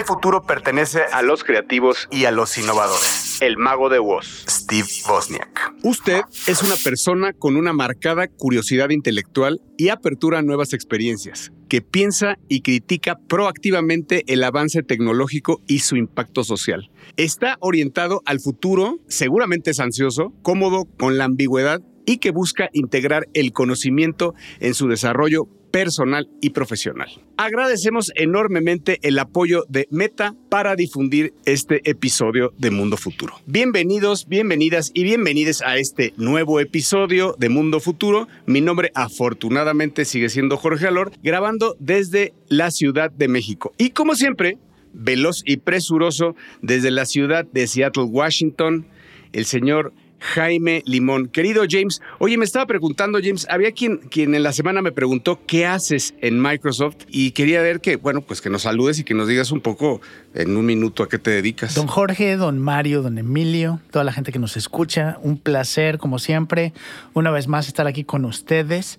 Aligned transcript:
El 0.00 0.06
futuro 0.06 0.40
pertenece 0.44 1.02
a 1.12 1.20
los 1.20 1.44
creativos 1.44 2.08
y 2.10 2.24
a 2.24 2.30
los 2.30 2.56
innovadores. 2.56 3.36
El 3.42 3.58
mago 3.58 3.90
de 3.90 3.98
Woz, 3.98 4.46
Steve 4.48 4.88
Wozniak. 5.06 5.74
Usted 5.82 6.22
es 6.46 6.62
una 6.62 6.74
persona 6.82 7.34
con 7.34 7.54
una 7.54 7.74
marcada 7.74 8.26
curiosidad 8.26 8.88
intelectual 8.88 9.60
y 9.76 9.90
apertura 9.90 10.38
a 10.38 10.42
nuevas 10.42 10.72
experiencias, 10.72 11.52
que 11.68 11.82
piensa 11.82 12.38
y 12.48 12.62
critica 12.62 13.18
proactivamente 13.28 14.24
el 14.32 14.42
avance 14.42 14.82
tecnológico 14.82 15.60
y 15.66 15.80
su 15.80 15.96
impacto 15.96 16.44
social. 16.44 16.90
Está 17.18 17.58
orientado 17.60 18.22
al 18.24 18.40
futuro, 18.40 19.00
seguramente 19.06 19.72
es 19.72 19.80
ansioso, 19.80 20.32
cómodo 20.40 20.86
con 20.98 21.18
la 21.18 21.24
ambigüedad 21.24 21.82
y 22.06 22.16
que 22.16 22.30
busca 22.30 22.70
integrar 22.72 23.28
el 23.34 23.52
conocimiento 23.52 24.32
en 24.60 24.72
su 24.72 24.88
desarrollo 24.88 25.46
personal 25.70 26.28
y 26.40 26.50
profesional. 26.50 27.08
Agradecemos 27.36 28.12
enormemente 28.14 28.98
el 29.02 29.18
apoyo 29.18 29.64
de 29.68 29.86
Meta 29.90 30.34
para 30.48 30.76
difundir 30.76 31.32
este 31.44 31.80
episodio 31.88 32.52
de 32.58 32.70
Mundo 32.70 32.96
Futuro. 32.96 33.34
Bienvenidos, 33.46 34.26
bienvenidas 34.28 34.90
y 34.94 35.04
bienvenidos 35.04 35.62
a 35.62 35.78
este 35.78 36.12
nuevo 36.16 36.60
episodio 36.60 37.34
de 37.38 37.48
Mundo 37.48 37.80
Futuro. 37.80 38.28
Mi 38.46 38.60
nombre 38.60 38.90
afortunadamente 38.94 40.04
sigue 40.04 40.28
siendo 40.28 40.56
Jorge 40.56 40.86
Alor, 40.86 41.12
grabando 41.22 41.76
desde 41.78 42.34
la 42.48 42.70
Ciudad 42.70 43.10
de 43.10 43.28
México. 43.28 43.72
Y 43.78 43.90
como 43.90 44.14
siempre, 44.14 44.58
veloz 44.92 45.42
y 45.44 45.58
presuroso 45.58 46.34
desde 46.62 46.90
la 46.90 47.06
ciudad 47.06 47.46
de 47.46 47.66
Seattle, 47.66 48.04
Washington, 48.04 48.86
el 49.32 49.44
señor 49.44 49.92
Jaime 50.20 50.82
Limón. 50.86 51.28
Querido 51.28 51.64
James, 51.68 52.00
oye, 52.18 52.36
me 52.36 52.44
estaba 52.44 52.66
preguntando, 52.66 53.18
James, 53.22 53.46
había 53.50 53.72
quien, 53.72 53.98
quien 53.98 54.34
en 54.34 54.42
la 54.42 54.52
semana 54.52 54.82
me 54.82 54.92
preguntó 54.92 55.40
qué 55.46 55.66
haces 55.66 56.14
en 56.20 56.40
Microsoft 56.40 56.96
y 57.08 57.32
quería 57.32 57.60
ver 57.62 57.80
que, 57.80 57.96
bueno, 57.96 58.20
pues 58.20 58.40
que 58.40 58.50
nos 58.50 58.62
saludes 58.62 58.98
y 58.98 59.04
que 59.04 59.14
nos 59.14 59.26
digas 59.26 59.50
un 59.50 59.60
poco 59.60 60.00
en 60.34 60.56
un 60.56 60.66
minuto 60.66 61.02
a 61.02 61.08
qué 61.08 61.18
te 61.18 61.30
dedicas. 61.30 61.74
Don 61.74 61.86
Jorge, 61.86 62.36
don 62.36 62.58
Mario, 62.58 63.02
don 63.02 63.18
Emilio, 63.18 63.80
toda 63.90 64.04
la 64.04 64.12
gente 64.12 64.32
que 64.32 64.38
nos 64.38 64.56
escucha, 64.56 65.18
un 65.22 65.38
placer, 65.38 65.98
como 65.98 66.18
siempre, 66.18 66.72
una 67.14 67.30
vez 67.30 67.48
más 67.48 67.66
estar 67.66 67.86
aquí 67.86 68.04
con 68.04 68.24
ustedes. 68.24 68.98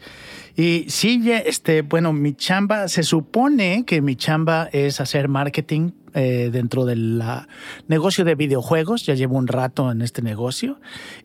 Y 0.56 0.86
sí, 0.90 1.22
este, 1.32 1.82
bueno, 1.82 2.14
mi 2.14 2.34
chamba, 2.34 2.88
se 2.88 3.04
supone 3.04 3.84
que 3.86 4.02
mi 4.02 4.16
chamba 4.16 4.70
es 4.72 5.00
hacer 5.00 5.28
marketing 5.28 5.92
eh, 6.14 6.50
dentro 6.52 6.86
del 6.86 7.24
negocio 7.88 8.26
de 8.26 8.36
videojuegos. 8.36 9.06
Ya 9.06 9.14
llevo 9.14 9.38
un 9.38 9.48
rato 9.48 9.92
en 9.92 10.02
este 10.02 10.22
negocio 10.22 10.80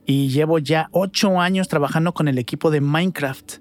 y 0.05 0.29
llevo 0.29 0.59
ya 0.59 0.89
ocho 0.93 1.41
años 1.41 1.69
trabajando 1.69 2.15
con 2.15 2.29
el 2.29 2.39
equipo 2.39 2.71
de 2.71 2.81
Minecraft. 2.81 3.55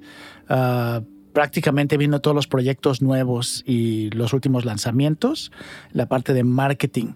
Ah, 0.50 1.02
prácticamente 1.36 1.98
viendo 1.98 2.22
todos 2.22 2.34
los 2.34 2.48
proyectos 2.48 3.02
nuevos 3.02 3.62
y 3.68 4.10
los 4.12 4.32
últimos 4.32 4.64
lanzamientos, 4.64 5.52
la 5.92 6.08
parte 6.08 6.34
de 6.34 6.46
marketing. 6.46 7.16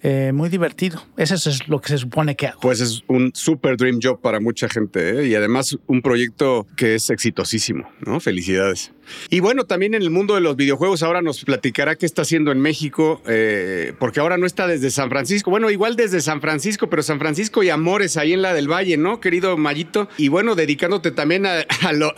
Eh, 0.00 0.30
muy 0.32 0.48
divertido. 0.48 1.02
Eso 1.16 1.34
es 1.34 1.66
lo 1.66 1.80
que 1.80 1.88
se 1.88 1.98
supone 1.98 2.36
que 2.36 2.46
hago. 2.46 2.60
Pues 2.60 2.80
es 2.80 3.02
un 3.08 3.32
super 3.34 3.76
dream 3.76 3.98
job 4.00 4.20
para 4.20 4.38
mucha 4.38 4.68
gente 4.68 5.22
¿eh? 5.22 5.26
y 5.26 5.34
además 5.34 5.76
un 5.88 6.02
proyecto 6.02 6.68
que 6.76 6.94
es 6.94 7.10
exitosísimo, 7.10 7.90
¿no? 8.06 8.20
Felicidades. 8.20 8.92
Y 9.30 9.40
bueno, 9.40 9.64
también 9.64 9.94
en 9.94 10.02
el 10.02 10.10
mundo 10.10 10.34
de 10.34 10.40
los 10.40 10.56
videojuegos 10.56 11.02
ahora 11.02 11.22
nos 11.22 11.44
platicará 11.44 11.96
qué 11.96 12.06
está 12.06 12.22
haciendo 12.22 12.52
en 12.52 12.60
México, 12.60 13.22
eh, 13.26 13.92
porque 13.98 14.20
ahora 14.20 14.36
no 14.36 14.46
está 14.46 14.66
desde 14.66 14.90
San 14.90 15.08
Francisco. 15.08 15.50
Bueno, 15.50 15.70
igual 15.70 15.96
desde 15.96 16.20
San 16.20 16.40
Francisco, 16.40 16.88
pero 16.90 17.02
San 17.02 17.18
Francisco 17.18 17.62
y 17.62 17.70
Amores 17.70 18.16
ahí 18.16 18.32
en 18.32 18.42
la 18.42 18.54
del 18.54 18.70
Valle, 18.70 18.96
¿no, 18.96 19.20
querido 19.20 19.56
Mayito? 19.56 20.08
Y 20.16 20.28
bueno, 20.28 20.54
dedicándote 20.54 21.10
también 21.10 21.46
a, 21.46 21.64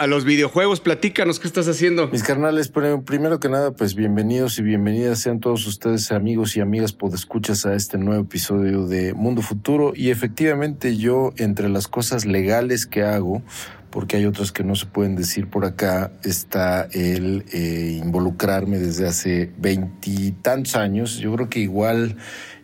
los 0.07 0.25
videojuegos, 0.25 0.81
platícanos 0.81 1.30
qué 1.39 1.47
estás 1.47 1.69
haciendo. 1.69 2.09
Mis 2.09 2.23
carnales, 2.23 2.69
primero 2.69 3.39
que 3.39 3.49
nada, 3.49 3.71
pues 3.73 3.95
bienvenidos 3.95 4.59
y 4.59 4.63
bienvenidas 4.63 5.21
sean 5.21 5.39
todos 5.39 5.67
ustedes, 5.67 6.11
amigos 6.13 6.57
y 6.57 6.61
amigas, 6.61 6.93
por 6.93 7.15
escuchas 7.15 7.67
a 7.67 7.75
este 7.75 7.99
nuevo 7.99 8.23
episodio 8.23 8.87
de 8.87 9.15
Mundo 9.15 9.43
Futuro. 9.43 9.93
Y 9.95 10.11
efectivamente 10.11 10.97
yo, 10.97 11.33
entre 11.37 11.69
las 11.69 11.89
cosas 11.89 12.25
legales 12.25 12.87
que 12.87 13.03
hago, 13.03 13.43
porque 13.91 14.17
hay 14.17 14.27
otras 14.27 14.51
que 14.51 14.65
no 14.65 14.75
se 14.75 14.87
pueden 14.87 15.15
decir 15.15 15.49
por 15.49 15.65
acá, 15.65 16.11
está 16.25 16.89
el 16.93 17.45
eh, 17.53 18.01
involucrarme 18.03 18.79
desde 18.79 19.07
hace 19.07 19.53
veintitantos 19.59 20.75
años. 20.75 21.19
Yo 21.19 21.35
creo 21.35 21.49
que 21.49 21.61
igual, 21.61 22.17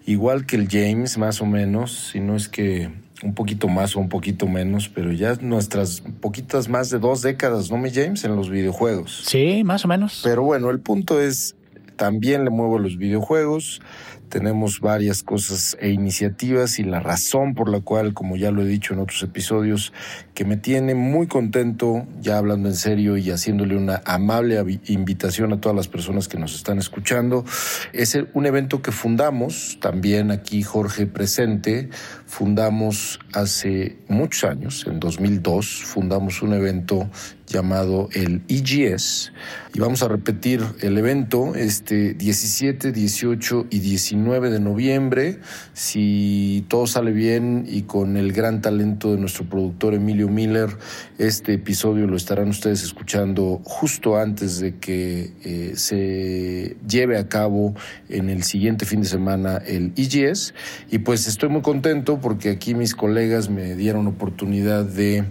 igual 0.06 0.46
que 0.46 0.56
el 0.56 0.68
James, 0.68 1.18
más 1.18 1.40
o 1.40 1.46
menos, 1.46 2.10
si 2.12 2.20
no 2.20 2.34
es 2.34 2.48
que 2.48 2.90
un 3.22 3.34
poquito 3.34 3.68
más 3.68 3.96
o 3.96 4.00
un 4.00 4.08
poquito 4.08 4.46
menos, 4.46 4.88
pero 4.88 5.12
ya 5.12 5.34
nuestras 5.40 6.02
poquitas 6.20 6.68
más 6.68 6.90
de 6.90 6.98
dos 6.98 7.22
décadas, 7.22 7.70
¿no, 7.70 7.78
mi 7.78 7.90
James? 7.90 8.24
En 8.24 8.36
los 8.36 8.50
videojuegos. 8.50 9.22
Sí, 9.26 9.62
más 9.64 9.84
o 9.84 9.88
menos. 9.88 10.20
Pero 10.22 10.42
bueno, 10.42 10.70
el 10.70 10.80
punto 10.80 11.20
es, 11.20 11.56
también 11.96 12.44
le 12.44 12.50
muevo 12.50 12.78
los 12.78 12.96
videojuegos. 12.98 13.80
Tenemos 14.28 14.80
varias 14.80 15.22
cosas 15.22 15.76
e 15.80 15.90
iniciativas 15.90 16.80
y 16.80 16.82
la 16.82 16.98
razón 16.98 17.54
por 17.54 17.68
la 17.68 17.80
cual, 17.80 18.12
como 18.12 18.36
ya 18.36 18.50
lo 18.50 18.62
he 18.62 18.66
dicho 18.66 18.92
en 18.92 18.98
otros 18.98 19.22
episodios, 19.22 19.92
que 20.34 20.44
me 20.44 20.56
tiene 20.56 20.96
muy 20.96 21.28
contento, 21.28 22.06
ya 22.20 22.36
hablando 22.36 22.68
en 22.68 22.74
serio 22.74 23.16
y 23.16 23.30
haciéndole 23.30 23.76
una 23.76 24.02
amable 24.04 24.80
invitación 24.86 25.52
a 25.52 25.60
todas 25.60 25.76
las 25.76 25.86
personas 25.86 26.26
que 26.26 26.38
nos 26.38 26.56
están 26.56 26.78
escuchando, 26.78 27.44
es 27.92 28.18
un 28.34 28.46
evento 28.46 28.82
que 28.82 28.90
fundamos, 28.90 29.78
también 29.80 30.32
aquí 30.32 30.62
Jorge 30.62 31.06
presente, 31.06 31.88
fundamos 32.26 33.20
hace 33.32 33.96
muchos 34.08 34.50
años, 34.50 34.84
en 34.88 34.98
2002, 34.98 35.84
fundamos 35.84 36.42
un 36.42 36.54
evento 36.54 37.08
llamado 37.46 38.08
el 38.12 38.42
EGS 38.48 39.32
y 39.74 39.78
vamos 39.78 40.02
a 40.02 40.08
repetir 40.08 40.62
el 40.80 40.96
evento 40.98 41.54
este 41.54 42.14
17, 42.14 42.92
18 42.92 43.66
y 43.70 43.78
19 43.78 44.50
de 44.50 44.60
noviembre. 44.60 45.38
Si 45.72 46.64
todo 46.68 46.86
sale 46.86 47.12
bien 47.12 47.66
y 47.68 47.82
con 47.82 48.16
el 48.16 48.32
gran 48.32 48.62
talento 48.62 49.12
de 49.12 49.18
nuestro 49.18 49.44
productor 49.44 49.94
Emilio 49.94 50.28
Miller 50.28 50.70
este 51.18 51.54
episodio 51.54 52.06
lo 52.06 52.16
estarán 52.16 52.48
ustedes 52.48 52.82
escuchando 52.82 53.60
justo 53.64 54.16
antes 54.16 54.60
de 54.60 54.76
que 54.76 55.32
eh, 55.44 55.72
se 55.76 56.76
lleve 56.88 57.18
a 57.18 57.28
cabo 57.28 57.74
en 58.08 58.30
el 58.30 58.42
siguiente 58.42 58.86
fin 58.86 59.02
de 59.02 59.08
semana 59.08 59.56
el 59.58 59.92
EGS 59.96 60.54
y 60.90 60.98
pues 60.98 61.26
estoy 61.26 61.48
muy 61.48 61.62
contento 61.62 62.20
porque 62.20 62.50
aquí 62.50 62.74
mis 62.74 62.94
colegas 62.94 63.50
me 63.50 63.74
dieron 63.74 64.06
oportunidad 64.06 64.84
de 64.84 65.24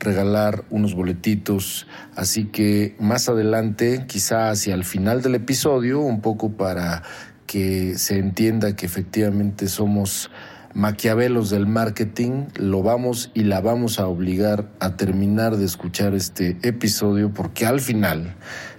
regalar 0.00 0.64
unos 0.70 0.94
boletitos. 0.94 1.86
Así 2.14 2.46
que 2.46 2.96
más 2.98 3.28
adelante, 3.28 4.04
quizá 4.06 4.50
hacia 4.50 4.74
el 4.74 4.84
final 4.84 5.22
del 5.22 5.34
episodio, 5.34 6.00
un 6.00 6.20
poco 6.20 6.52
para 6.52 7.02
que 7.46 7.96
se 7.96 8.18
entienda 8.18 8.76
que 8.76 8.86
efectivamente 8.86 9.68
somos 9.68 10.30
maquiavelos 10.74 11.50
del 11.50 11.66
marketing, 11.66 12.46
lo 12.56 12.82
vamos 12.82 13.30
y 13.34 13.44
la 13.44 13.60
vamos 13.60 13.98
a 13.98 14.06
obligar 14.06 14.68
a 14.80 14.96
terminar 14.96 15.56
de 15.56 15.64
escuchar 15.64 16.14
este 16.14 16.58
episodio 16.62 17.32
porque 17.32 17.66
al 17.66 17.80
final 17.80 18.36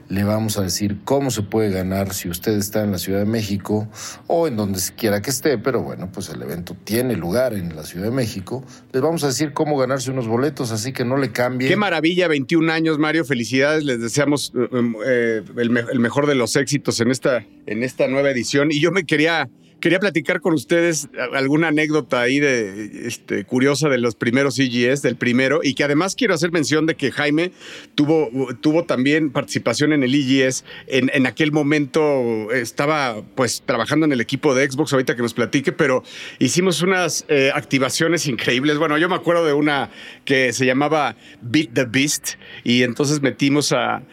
le 0.09 0.23
vamos 0.23 0.57
a 0.57 0.63
decir 0.63 0.97
cómo 1.05 1.29
se 1.29 1.43
puede 1.43 1.69
ganar 1.69 2.13
si 2.13 2.29
usted 2.29 2.53
está 2.53 2.83
en 2.83 2.91
la 2.91 2.97
Ciudad 2.97 3.19
de 3.19 3.25
México 3.25 3.87
o 4.27 4.47
en 4.47 4.57
donde 4.57 4.79
quiera 4.97 5.21
que 5.21 5.29
esté, 5.29 5.57
pero 5.59 5.83
bueno, 5.83 6.11
pues 6.11 6.29
el 6.29 6.41
evento 6.41 6.75
tiene 6.83 7.15
lugar 7.15 7.53
en 7.53 7.75
la 7.75 7.83
Ciudad 7.83 8.05
de 8.05 8.11
México. 8.11 8.65
Les 8.91 9.01
vamos 9.01 9.23
a 9.23 9.27
decir 9.27 9.53
cómo 9.53 9.77
ganarse 9.77 10.09
unos 10.09 10.27
boletos, 10.27 10.71
así 10.71 10.93
que 10.93 11.05
no 11.05 11.15
le 11.17 11.31
cambie. 11.31 11.67
Qué 11.67 11.75
maravilla, 11.75 12.27
21 12.27 12.71
años, 12.71 12.97
Mario, 12.97 13.23
felicidades, 13.23 13.83
les 13.83 14.01
deseamos 14.01 14.51
eh, 14.55 14.67
eh, 15.05 15.43
el, 15.57 15.77
el, 15.77 15.99
mejor 15.99 16.25
de 16.25 16.35
los 16.35 16.55
éxitos 16.55 16.99
en 17.01 17.11
esta, 17.11 17.45
en 17.67 17.83
esta 17.83 18.07
nueva 18.07 18.31
edición. 18.31 18.71
Y 18.71 18.81
yo 18.81 18.91
me 18.91 19.05
quería 19.05 19.47
Quería 19.79 19.99
platicar 19.99 20.41
con 20.41 20.53
ustedes 20.53 21.09
alguna 21.33 21.69
anécdota 21.69 22.21
ahí 22.21 22.39
de 22.39 23.07
este, 23.07 23.45
curiosa 23.45 23.89
de 23.89 23.97
los 23.97 24.15
primeros 24.15 24.59
EGS, 24.59 25.01
del 25.01 25.15
primero, 25.15 25.61
y 25.63 25.73
que 25.73 25.83
además 25.83 26.15
quiero 26.15 26.33
hacer 26.33 26.51
mención 26.51 26.85
de 26.85 26.95
que 26.95 27.11
Jaime 27.11 27.51
tuvo, 27.95 28.29
tuvo 28.59 28.83
también 28.83 29.31
participación 29.31 29.93
en 29.93 30.03
el 30.03 30.13
EGS. 30.13 30.65
En, 30.87 31.09
en 31.13 31.25
aquel 31.25 31.51
momento 31.51 32.51
estaba 32.51 33.21
pues 33.35 33.63
trabajando 33.65 34.05
en 34.05 34.11
el 34.11 34.21
equipo 34.21 34.53
de 34.53 34.69
Xbox, 34.69 34.93
ahorita 34.93 35.15
que 35.15 35.21
nos 35.21 35.33
platique, 35.33 35.71
pero 35.71 36.03
hicimos 36.39 36.81
unas 36.81 37.25
eh, 37.29 37.51
activaciones 37.53 38.27
increíbles. 38.27 38.77
Bueno, 38.77 38.97
yo 38.97 39.09
me 39.09 39.15
acuerdo 39.15 39.45
de 39.45 39.53
una 39.53 39.89
que 40.25 40.53
se 40.53 40.65
llamaba 40.65 41.15
Beat 41.41 41.73
the 41.73 41.85
Beast, 41.85 42.35
y 42.63 42.83
entonces 42.83 43.21
metimos 43.21 43.71
a, 43.71 44.03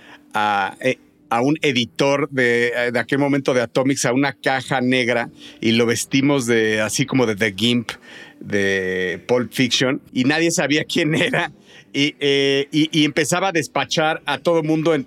eh, 0.81 0.99
a 1.31 1.41
un 1.41 1.57
editor 1.63 2.29
de, 2.31 2.69
eh, 2.69 2.93
de, 2.93 2.99
aquel 2.99 3.19
momento 3.19 3.55
de 3.55 3.63
Atomics 3.63 4.05
a 4.05 4.13
una 4.13 4.33
caja 4.33 4.81
negra 4.81 5.31
y 5.61 5.73
lo 5.73 5.87
vestimos 5.87 6.47
de 6.47 6.81
así 6.81 7.07
como 7.07 7.27
de 7.27 7.37
The 7.37 7.55
Gimp 7.57 7.91
de 8.41 9.23
Pulp 9.27 9.53
Fiction 9.53 10.01
y 10.13 10.25
nadie 10.25 10.51
sabía 10.51 10.85
quién 10.89 11.15
era. 11.15 11.53
Y, 11.93 12.15
eh, 12.21 12.69
y, 12.73 13.05
empezaba 13.07 13.49
a 13.49 13.53
despachar 13.53 14.21
a 14.27 14.37
todo 14.37 14.63
mundo, 14.63 14.95
en, 14.95 15.07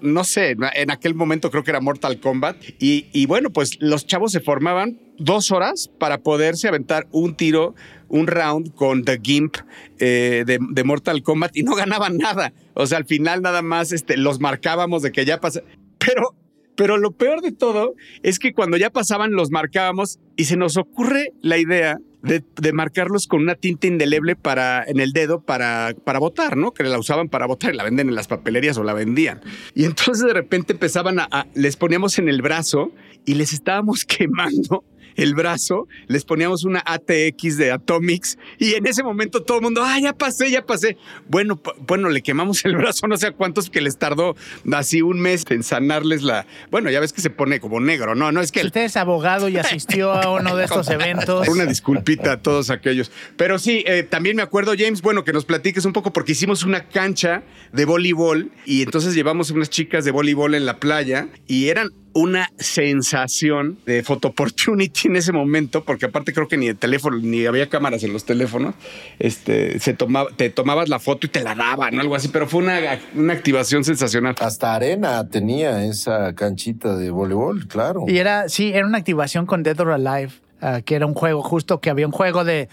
no 0.00 0.22
sé, 0.22 0.56
en 0.74 0.90
aquel 0.92 1.14
momento 1.16 1.50
creo 1.50 1.64
que 1.64 1.72
era 1.72 1.80
Mortal 1.80 2.20
Kombat. 2.20 2.56
Y, 2.78 3.06
y 3.12 3.26
bueno, 3.26 3.50
pues 3.50 3.78
los 3.80 4.06
chavos 4.06 4.30
se 4.30 4.38
formaban 4.38 5.00
dos 5.18 5.50
horas 5.50 5.90
para 5.98 6.18
poderse 6.18 6.68
aventar 6.68 7.08
un 7.10 7.34
tiro, 7.34 7.74
un 8.10 8.26
round 8.26 8.74
con 8.74 9.04
The 9.04 9.18
Gimp 9.22 9.56
eh, 9.98 10.44
de, 10.46 10.84
Mortal 10.84 11.22
Kombat 11.22 11.56
y 11.56 11.62
no 11.62 11.74
ganaban 11.74 12.18
nada. 12.18 12.52
O 12.74 12.86
sea, 12.86 12.98
al 12.98 13.06
final 13.06 13.40
nada 13.40 13.62
más 13.62 13.92
este, 13.92 14.16
los 14.16 14.40
marcábamos 14.40 15.02
de 15.02 15.12
que 15.12 15.24
ya 15.24 15.40
pasa. 15.40 15.62
Pero 15.98 16.34
Pero 16.76 16.96
lo 16.96 17.12
peor 17.12 17.42
de 17.42 17.52
todo 17.52 17.94
es 18.22 18.38
que 18.38 18.52
cuando 18.52 18.76
ya 18.76 18.90
pasaban 18.90 19.32
los 19.32 19.50
marcábamos 19.50 20.18
y 20.36 20.44
se 20.44 20.56
nos 20.56 20.76
ocurre 20.76 21.32
la 21.42 21.58
idea 21.58 21.98
de, 22.22 22.72
marcarlos 22.72 23.26
con 23.26 23.40
una 23.42 23.54
tinta 23.54 23.86
indeleble 23.86 24.36
para, 24.36 24.84
en 24.84 25.00
el 25.00 25.12
dedo 25.12 25.40
para, 25.40 25.94
para 26.04 26.18
votar, 26.18 26.56
¿no? 26.56 26.72
Que 26.72 26.84
la 26.84 26.98
usaban 26.98 27.28
para 27.28 27.46
votar 27.46 27.72
y 27.72 27.76
la 27.76 27.84
venden 27.84 28.08
en 28.08 28.14
las 28.14 28.28
papelerías 28.28 28.76
o 28.78 28.84
la 28.84 28.92
vendían. 28.92 29.40
Y 29.74 29.84
entonces 29.84 30.26
de 30.26 30.32
repente 30.32 30.72
empezaban 30.72 31.18
a 31.18 31.46
les 31.54 31.76
poníamos 31.76 32.18
en 32.18 32.28
el 32.28 32.42
brazo 32.42 32.92
y 33.24 33.34
les 33.34 33.52
estábamos 33.52 34.04
quemando 34.06 34.84
el 35.16 35.34
brazo, 35.34 35.88
les 36.06 36.24
poníamos 36.24 36.64
una 36.64 36.82
ATX 36.84 37.56
de 37.56 37.72
Atomics 37.72 38.38
y 38.58 38.74
en 38.74 38.86
ese 38.86 39.02
momento 39.02 39.42
todo 39.42 39.58
el 39.58 39.64
mundo, 39.64 39.82
ah, 39.84 39.98
ya 40.00 40.12
pasé, 40.12 40.50
ya 40.50 40.64
pasé. 40.64 40.96
Bueno, 41.28 41.60
bueno, 41.86 42.08
le 42.08 42.22
quemamos 42.22 42.64
el 42.64 42.76
brazo, 42.76 43.06
no 43.06 43.16
sé 43.16 43.28
a 43.28 43.32
cuántos 43.32 43.70
que 43.70 43.80
les 43.80 43.98
tardó 43.98 44.36
así 44.72 45.02
un 45.02 45.20
mes 45.20 45.44
en 45.50 45.62
sanarles 45.62 46.22
la. 46.22 46.46
Bueno, 46.70 46.90
ya 46.90 47.00
ves 47.00 47.12
que 47.12 47.20
se 47.20 47.30
pone 47.30 47.60
como 47.60 47.80
negro, 47.80 48.14
no, 48.14 48.32
no 48.32 48.40
es 48.40 48.52
que. 48.52 48.62
Usted 48.62 48.84
es 48.84 48.96
abogado 48.96 49.48
y 49.48 49.56
asistió 49.56 50.12
a 50.12 50.30
uno 50.30 50.56
de 50.56 50.64
estos 50.64 50.88
eventos. 50.90 51.48
Una 51.48 51.66
disculpita 51.66 52.32
a 52.32 52.42
todos 52.42 52.70
aquellos. 52.70 53.10
Pero 53.36 53.58
sí, 53.58 53.84
eh, 53.86 54.02
también 54.02 54.36
me 54.36 54.42
acuerdo, 54.42 54.72
James, 54.76 55.02
bueno, 55.02 55.24
que 55.24 55.32
nos 55.32 55.44
platiques 55.44 55.84
un 55.84 55.92
poco 55.92 56.12
porque 56.12 56.32
hicimos 56.32 56.64
una 56.64 56.88
cancha 56.88 57.42
de 57.72 57.84
voleibol 57.84 58.50
y 58.64 58.82
entonces 58.82 59.14
llevamos 59.14 59.50
unas 59.50 59.70
chicas 59.70 60.04
de 60.04 60.10
voleibol 60.10 60.54
en 60.54 60.66
la 60.66 60.78
playa 60.78 61.28
y 61.46 61.68
eran 61.68 61.90
una 62.12 62.50
sensación 62.58 63.78
de 63.86 64.02
photo 64.02 64.28
opportunity 64.28 65.08
en 65.08 65.16
ese 65.16 65.32
momento, 65.32 65.84
porque 65.84 66.06
aparte 66.06 66.32
creo 66.32 66.48
que 66.48 66.56
ni 66.56 66.66
de 66.66 66.74
teléfono, 66.74 67.16
ni 67.18 67.46
había 67.46 67.68
cámaras 67.68 68.02
en 68.02 68.12
los 68.12 68.24
teléfonos, 68.24 68.74
este, 69.18 69.78
se 69.78 69.94
tomaba, 69.94 70.30
te 70.36 70.50
tomabas 70.50 70.88
la 70.88 70.98
foto 70.98 71.26
y 71.26 71.30
te 71.30 71.42
la 71.42 71.54
daban, 71.54 72.00
algo 72.00 72.14
así, 72.14 72.28
pero 72.28 72.46
fue 72.46 72.62
una, 72.62 72.78
una 73.14 73.32
activación 73.32 73.84
sensacional. 73.84 74.34
Hasta 74.40 74.74
arena 74.74 75.28
tenía 75.28 75.84
esa 75.84 76.34
canchita 76.34 76.96
de 76.96 77.10
voleibol, 77.10 77.68
claro. 77.68 78.04
Y 78.08 78.18
era, 78.18 78.48
sí, 78.48 78.72
era 78.74 78.86
una 78.86 78.98
activación 78.98 79.46
con 79.46 79.62
Dead 79.62 79.78
or 79.80 79.92
Alive. 79.92 80.32
Ah, 80.62 80.82
que 80.84 80.94
era 80.94 81.06
un 81.06 81.14
juego, 81.14 81.42
justo 81.42 81.80
que 81.80 81.88
había 81.88 82.06
un 82.06 82.12
juego 82.12 82.44
de, 82.44 82.68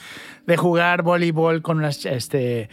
de 0.45 0.57
jugar 0.57 1.03
voleibol 1.03 1.61
con 1.61 1.81
las, 1.81 2.05
este, 2.05 2.69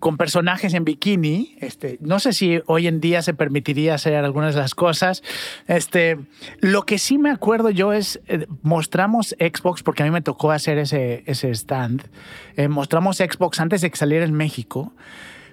con 0.00 0.16
personajes 0.16 0.74
en 0.74 0.84
bikini. 0.84 1.56
Este, 1.60 1.98
no 2.00 2.18
sé 2.18 2.32
si 2.32 2.60
hoy 2.66 2.88
en 2.88 3.00
día 3.00 3.22
se 3.22 3.34
permitiría 3.34 3.94
hacer 3.94 4.14
algunas 4.14 4.54
de 4.54 4.60
las 4.60 4.74
cosas. 4.74 5.22
Este, 5.68 6.18
lo 6.58 6.82
que 6.82 6.98
sí 6.98 7.18
me 7.18 7.30
acuerdo 7.30 7.70
yo 7.70 7.92
es, 7.92 8.20
eh, 8.26 8.46
mostramos 8.62 9.36
Xbox, 9.38 9.82
porque 9.82 10.02
a 10.02 10.06
mí 10.06 10.10
me 10.10 10.22
tocó 10.22 10.50
hacer 10.50 10.78
ese, 10.78 11.22
stand. 11.26 12.08
Eh, 12.56 12.68
mostramos 12.68 13.18
Xbox 13.18 13.60
antes 13.60 13.82
de 13.82 13.90
que 13.90 13.96
saliera 13.96 14.24
en 14.24 14.32
México 14.34 14.92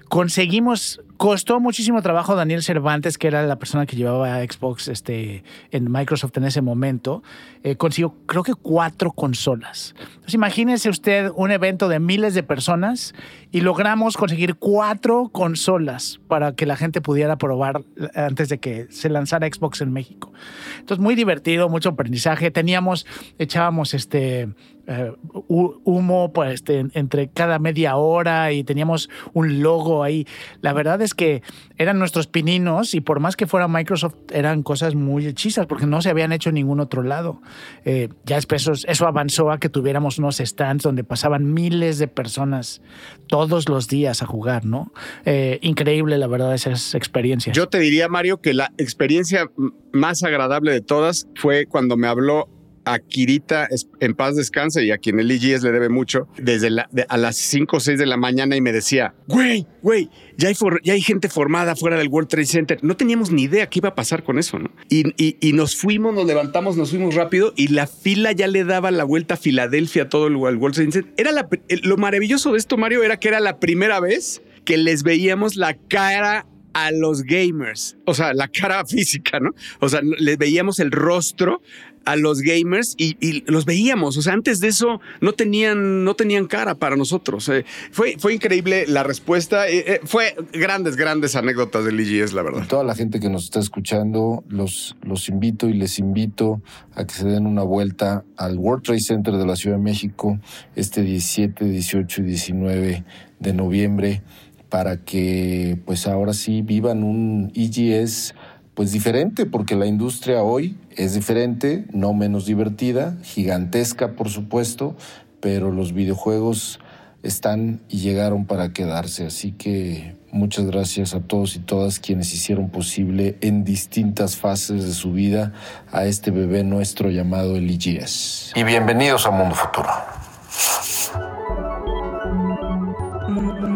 conseguimos, 0.08 1.00
costó 1.18 1.58
muchísimo 1.58 2.00
trabajo 2.00 2.36
Daniel 2.36 2.62
Cervantes, 2.62 3.18
que 3.18 3.26
era 3.26 3.42
la 3.42 3.58
persona 3.58 3.86
que 3.86 3.96
llevaba 3.96 4.40
Xbox 4.40 4.86
este, 4.86 5.42
en 5.72 5.90
Microsoft 5.90 6.36
en 6.36 6.44
ese 6.44 6.62
momento, 6.62 7.24
eh, 7.64 7.74
consiguió 7.74 8.14
creo 8.26 8.44
que 8.44 8.54
cuatro 8.54 9.10
consolas. 9.10 9.96
Entonces 9.98 10.34
imagínese 10.34 10.88
usted 10.88 11.32
un 11.34 11.50
evento 11.50 11.88
de 11.88 11.98
miles 11.98 12.34
de 12.34 12.44
personas 12.44 13.14
y 13.50 13.62
logramos 13.62 14.16
conseguir 14.16 14.54
cuatro 14.54 15.28
consolas 15.30 16.20
para 16.28 16.52
que 16.52 16.66
la 16.66 16.76
gente 16.76 17.00
pudiera 17.00 17.36
probar 17.36 17.82
antes 18.14 18.48
de 18.48 18.58
que 18.58 18.86
se 18.90 19.08
lanzara 19.08 19.48
Xbox 19.48 19.80
en 19.80 19.92
México. 19.92 20.32
Entonces 20.78 21.02
muy 21.02 21.16
divertido, 21.16 21.68
mucho 21.68 21.90
aprendizaje. 21.90 22.52
Teníamos, 22.52 23.06
echábamos 23.38 23.92
este 23.92 24.48
eh, 24.90 25.12
humo 25.48 26.32
pues, 26.32 26.54
este, 26.54 26.86
entre 26.94 27.28
cada 27.28 27.58
media 27.58 27.96
hora 27.96 28.52
y 28.52 28.64
teníamos 28.64 29.10
un 29.34 29.60
logo 29.60 30.02
ahí. 30.02 30.26
La 30.62 30.72
verdad 30.72 31.02
es 31.02 31.07
que 31.14 31.42
eran 31.76 31.98
nuestros 31.98 32.26
pininos 32.26 32.94
y 32.94 33.00
por 33.00 33.20
más 33.20 33.36
que 33.36 33.46
fuera 33.46 33.68
Microsoft 33.68 34.14
eran 34.32 34.62
cosas 34.62 34.94
muy 34.94 35.26
hechizas 35.26 35.66
porque 35.66 35.86
no 35.86 36.02
se 36.02 36.10
habían 36.10 36.32
hecho 36.32 36.48
en 36.50 36.56
ningún 36.56 36.80
otro 36.80 37.02
lado. 37.02 37.40
Eh, 37.84 38.08
ya 38.24 38.36
después 38.36 38.68
eso, 38.86 39.06
avanzó 39.06 39.50
a 39.50 39.58
que 39.58 39.68
tuviéramos 39.68 40.18
unos 40.18 40.38
stands 40.38 40.82
donde 40.82 41.04
pasaban 41.04 41.52
miles 41.52 41.98
de 41.98 42.08
personas 42.08 42.82
todos 43.26 43.68
los 43.68 43.88
días 43.88 44.22
a 44.22 44.26
jugar, 44.26 44.64
¿no? 44.64 44.92
Eh, 45.24 45.58
increíble, 45.62 46.18
la 46.18 46.26
verdad, 46.26 46.54
esas 46.54 46.94
experiencias. 46.94 47.56
Yo 47.56 47.68
te 47.68 47.78
diría, 47.78 48.08
Mario, 48.08 48.40
que 48.40 48.54
la 48.54 48.72
experiencia 48.78 49.50
más 49.92 50.22
agradable 50.22 50.72
de 50.72 50.80
todas 50.80 51.28
fue 51.34 51.66
cuando 51.66 51.96
me 51.96 52.06
habló 52.06 52.48
a 52.92 52.98
Kirita 52.98 53.68
en 54.00 54.14
paz 54.14 54.36
descanse 54.36 54.84
y 54.84 54.90
a 54.90 54.98
quien 54.98 55.18
el 55.20 55.30
IGS 55.30 55.62
le 55.62 55.72
debe 55.72 55.88
mucho, 55.88 56.28
desde 56.36 56.68
a 57.08 57.16
las 57.16 57.36
5 57.36 57.76
o 57.76 57.80
6 57.80 57.98
de 57.98 58.06
la 58.06 58.16
mañana 58.16 58.56
y 58.56 58.60
me 58.60 58.72
decía, 58.72 59.14
güey, 59.26 59.66
güey, 59.82 60.10
ya 60.36 60.48
hay, 60.48 60.54
ya 60.84 60.92
hay 60.92 61.00
gente 61.00 61.28
formada 61.28 61.76
fuera 61.76 61.96
del 61.98 62.08
World 62.08 62.28
Trade 62.28 62.46
Center. 62.46 62.78
No 62.82 62.96
teníamos 62.96 63.30
ni 63.30 63.42
idea 63.42 63.68
qué 63.68 63.80
iba 63.80 63.90
a 63.90 63.94
pasar 63.94 64.22
con 64.22 64.38
eso, 64.38 64.58
¿no? 64.58 64.70
Y, 64.88 65.04
y, 65.16 65.52
nos 65.52 65.76
fuimos, 65.76 66.14
nos 66.14 66.26
levantamos, 66.26 66.76
nos 66.76 66.90
fuimos 66.90 67.14
rápido 67.14 67.52
y 67.56 67.68
la 67.68 67.86
fila 67.86 68.32
ya 68.32 68.46
le 68.46 68.64
daba 68.64 68.90
la 68.90 69.04
vuelta 69.04 69.34
a 69.34 69.36
Filadelfia, 69.36 70.08
todo 70.08 70.26
el, 70.28 70.36
World 70.36 70.74
Trade 70.74 70.92
Center. 70.92 71.12
Era 71.16 71.48
lo 71.82 71.96
maravilloso 71.96 72.52
de 72.52 72.58
esto, 72.58 72.76
Mario, 72.76 73.02
era 73.02 73.18
que 73.18 73.28
era 73.28 73.40
la 73.40 73.58
primera 73.58 74.00
vez 74.00 74.42
que 74.64 74.76
les 74.76 75.02
veíamos 75.02 75.56
la 75.56 75.74
cara 75.74 76.46
a 76.84 76.92
los 76.92 77.22
gamers, 77.22 77.96
o 78.04 78.14
sea, 78.14 78.32
la 78.34 78.48
cara 78.48 78.84
física, 78.86 79.40
¿no? 79.40 79.54
O 79.80 79.88
sea, 79.88 80.00
les 80.02 80.38
veíamos 80.38 80.78
el 80.80 80.90
rostro 80.90 81.60
a 82.08 82.16
los 82.16 82.40
gamers 82.40 82.94
y, 82.96 83.44
los 83.50 83.66
veíamos. 83.66 84.16
O 84.16 84.22
sea, 84.22 84.32
antes 84.32 84.60
de 84.60 84.68
eso 84.68 85.00
no 85.20 85.32
tenían, 85.32 86.04
no 86.04 86.14
tenían 86.14 86.46
cara 86.46 86.74
para 86.74 86.96
nosotros. 86.96 87.46
Eh, 87.50 87.66
fue, 87.90 88.16
fue 88.18 88.32
increíble 88.32 88.86
la 88.86 89.02
respuesta. 89.02 89.68
Eh, 89.68 89.84
eh, 89.86 90.00
fue 90.04 90.34
grandes, 90.54 90.96
grandes 90.96 91.36
anécdotas 91.36 91.84
del 91.84 92.00
IGS, 92.00 92.32
la 92.32 92.42
verdad. 92.42 92.66
toda 92.66 92.82
la 92.82 92.94
gente 92.94 93.20
que 93.20 93.28
nos 93.28 93.44
está 93.44 93.60
escuchando, 93.60 94.42
los, 94.48 94.96
los 95.02 95.28
invito 95.28 95.68
y 95.68 95.74
les 95.74 95.98
invito 95.98 96.62
a 96.94 97.04
que 97.04 97.12
se 97.12 97.26
den 97.26 97.46
una 97.46 97.62
vuelta 97.62 98.24
al 98.38 98.56
World 98.56 98.84
Trade 98.84 99.00
Center 99.00 99.34
de 99.34 99.44
la 99.44 99.56
Ciudad 99.56 99.76
de 99.76 99.82
México 99.82 100.38
este 100.76 101.02
17, 101.02 101.66
18 101.66 102.22
y 102.22 102.24
19 102.24 103.04
de 103.38 103.52
noviembre 103.52 104.22
para 104.68 105.04
que 105.04 105.78
pues 105.86 106.06
ahora 106.06 106.32
sí 106.32 106.62
vivan 106.62 107.02
un 107.02 107.50
IGS 107.54 108.34
pues 108.74 108.92
diferente, 108.92 109.44
porque 109.44 109.74
la 109.74 109.86
industria 109.86 110.42
hoy 110.42 110.76
es 110.96 111.14
diferente, 111.14 111.86
no 111.92 112.14
menos 112.14 112.46
divertida, 112.46 113.16
gigantesca 113.24 114.12
por 114.12 114.28
supuesto, 114.28 114.96
pero 115.40 115.72
los 115.72 115.92
videojuegos 115.92 116.78
están 117.22 117.80
y 117.88 117.98
llegaron 117.98 118.46
para 118.46 118.72
quedarse. 118.72 119.26
Así 119.26 119.52
que 119.52 120.16
muchas 120.30 120.66
gracias 120.66 121.14
a 121.14 121.20
todos 121.20 121.56
y 121.56 121.58
todas 121.58 121.98
quienes 121.98 122.32
hicieron 122.32 122.70
posible 122.70 123.36
en 123.40 123.64
distintas 123.64 124.36
fases 124.36 124.84
de 124.84 124.92
su 124.92 125.12
vida 125.12 125.52
a 125.90 126.06
este 126.06 126.30
bebé 126.30 126.62
nuestro 126.62 127.10
llamado 127.10 127.56
el 127.56 127.70
IGS. 127.70 128.52
Y 128.54 128.62
bienvenidos 128.62 129.26
a 129.26 129.30
Mundo 129.30 129.54
Futuro. 129.54 129.88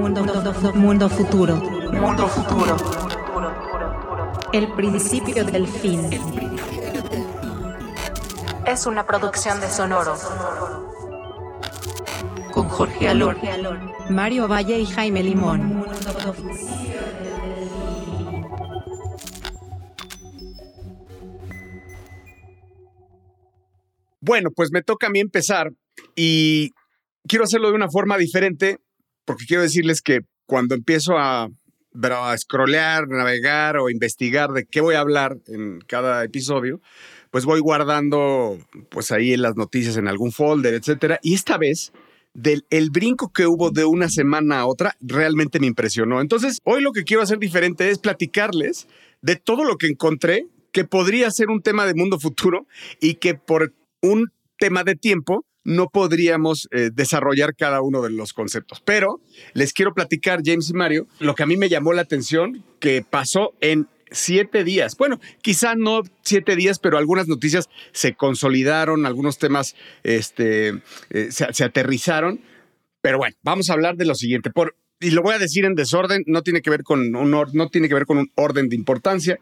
Mundo, 0.03 1.09
futuro. 1.09 1.55
Mundo 1.93 2.27
futuro. 2.27 2.77
El 4.53 4.73
principio 4.73 5.45
del 5.45 5.69
fin. 5.69 6.11
Es 8.67 8.85
una 8.87 9.07
producción 9.07 9.61
de 9.61 9.69
Sonoro. 9.69 10.17
Con 12.51 12.69
Jorge 12.69 13.09
Alor, 13.09 13.39
Mario 14.11 14.49
Valle 14.49 14.81
y 14.81 14.87
Jaime 14.87 15.23
Limón. 15.23 15.87
Bueno, 24.21 24.51
pues 24.51 24.73
me 24.73 24.83
toca 24.83 25.07
a 25.07 25.11
mí 25.11 25.21
empezar 25.21 25.71
y 26.17 26.73
quiero 27.29 27.45
hacerlo 27.45 27.69
de 27.69 27.77
una 27.77 27.89
forma 27.89 28.19
diferente 28.19 28.81
porque 29.25 29.47
quiero 29.47 29.63
decirles 29.63 30.03
que 30.03 30.21
cuando 30.47 30.75
empiezo 30.75 31.19
a, 31.19 31.45
a 31.45 32.37
navegar 33.09 33.77
o 33.79 33.91
investigar 33.91 34.51
de 34.51 34.65
qué 34.65 34.81
voy 34.81 34.95
a 34.95 35.01
hablar 35.01 35.39
en 35.47 35.81
cada 35.87 36.25
episodio, 36.25 36.81
pues 37.31 37.45
voy 37.45 37.61
guardando 37.61 38.59
pues 38.91 39.11
ahí 39.11 39.33
en 39.33 39.43
las 39.43 39.57
noticias 39.57 39.97
en 39.97 40.09
algún 40.09 40.33
folder, 40.33 40.75
etcétera. 40.75 41.19
Y 41.23 41.35
esta 41.35 41.57
vez 41.57 41.93
del 42.35 42.65
el 42.71 42.91
brinco 42.91 43.33
que 43.33 43.47
hubo 43.47 43.71
de 43.71 43.85
una 43.85 44.09
semana 44.09 44.61
a 44.61 44.67
otra 44.67 44.97
realmente 45.01 45.61
me 45.61 45.67
impresionó. 45.67 46.21
Entonces, 46.21 46.61
hoy 46.65 46.83
lo 46.83 46.93
que 46.93 47.05
quiero 47.05 47.23
hacer 47.23 47.39
diferente 47.39 47.91
es 47.91 47.99
platicarles 47.99 48.87
de 49.21 49.37
todo 49.37 49.65
lo 49.65 49.77
que 49.77 49.87
encontré 49.87 50.47
que 50.73 50.85
podría 50.85 51.31
ser 51.31 51.51
un 51.51 51.63
tema 51.63 51.87
de 51.87 51.95
mundo 51.95 52.19
futuro 52.19 52.67
y 53.01 53.15
que 53.15 53.35
por 53.35 53.75
un 54.01 54.33
tema 54.59 54.85
de 54.85 54.97
tiempo 54.97 55.45
no 55.65 55.89
podríamos 55.89 56.69
eh, 56.71 56.91
desarrollar 56.93 57.55
cada 57.55 57.83
uno 57.83 58.03
de 58.03 58.11
los 58.11 58.33
conceptos. 58.33 58.83
Pero 58.85 59.21
les 59.55 59.73
quiero 59.73 59.95
platicar, 59.95 60.41
James 60.45 60.71
y 60.71 60.75
Mario, 60.75 61.07
lo 61.21 61.35
que 61.35 61.43
a 61.43 61.47
mí 61.47 61.57
me 61.57 61.69
llamó 61.69 61.93
la 61.93 62.03
atención 62.03 62.65
que 62.81 63.05
pasó 63.09 63.55
en 63.61 63.89
siete 64.11 64.65
días. 64.65 64.97
Bueno, 64.97 65.21
quizá 65.41 65.75
no 65.75 66.03
siete 66.23 66.57
días, 66.57 66.79
pero 66.79 66.99
algunas 66.99 67.29
noticias 67.29 67.69
se 67.93 68.15
consolidaron, 68.15 69.07
algunos 69.07 69.39
temas 69.39 69.75
este, 70.03 70.81
eh, 71.11 71.29
se, 71.31 71.65
aterrizaron. 71.65 72.41
Pero 73.01 73.19
bueno, 73.19 73.37
vamos 73.43 73.71
a 73.71 73.73
hablar 73.73 73.97
de 73.97 74.05
lo 74.05 74.15
siguiente. 74.15 74.51
Por, 74.51 74.77
y 75.01 75.11
lo 75.11 75.23
voy 75.23 75.35
a 75.35 75.39
decir 75.39 75.65
en 75.65 75.75
desorden, 75.75 76.23
no 76.27 76.43
tiene 76.43 76.63
que 76.63 76.71
ver 76.71 76.83
con 76.85 77.15
un, 77.15 77.31
no 77.31 77.69
tiene 77.69 77.89
que 77.89 77.95
ver 77.95 78.07
con 78.07 78.19
un 78.19 78.31
orden 78.37 78.69
de 78.69 78.77
importancia. 78.77 79.39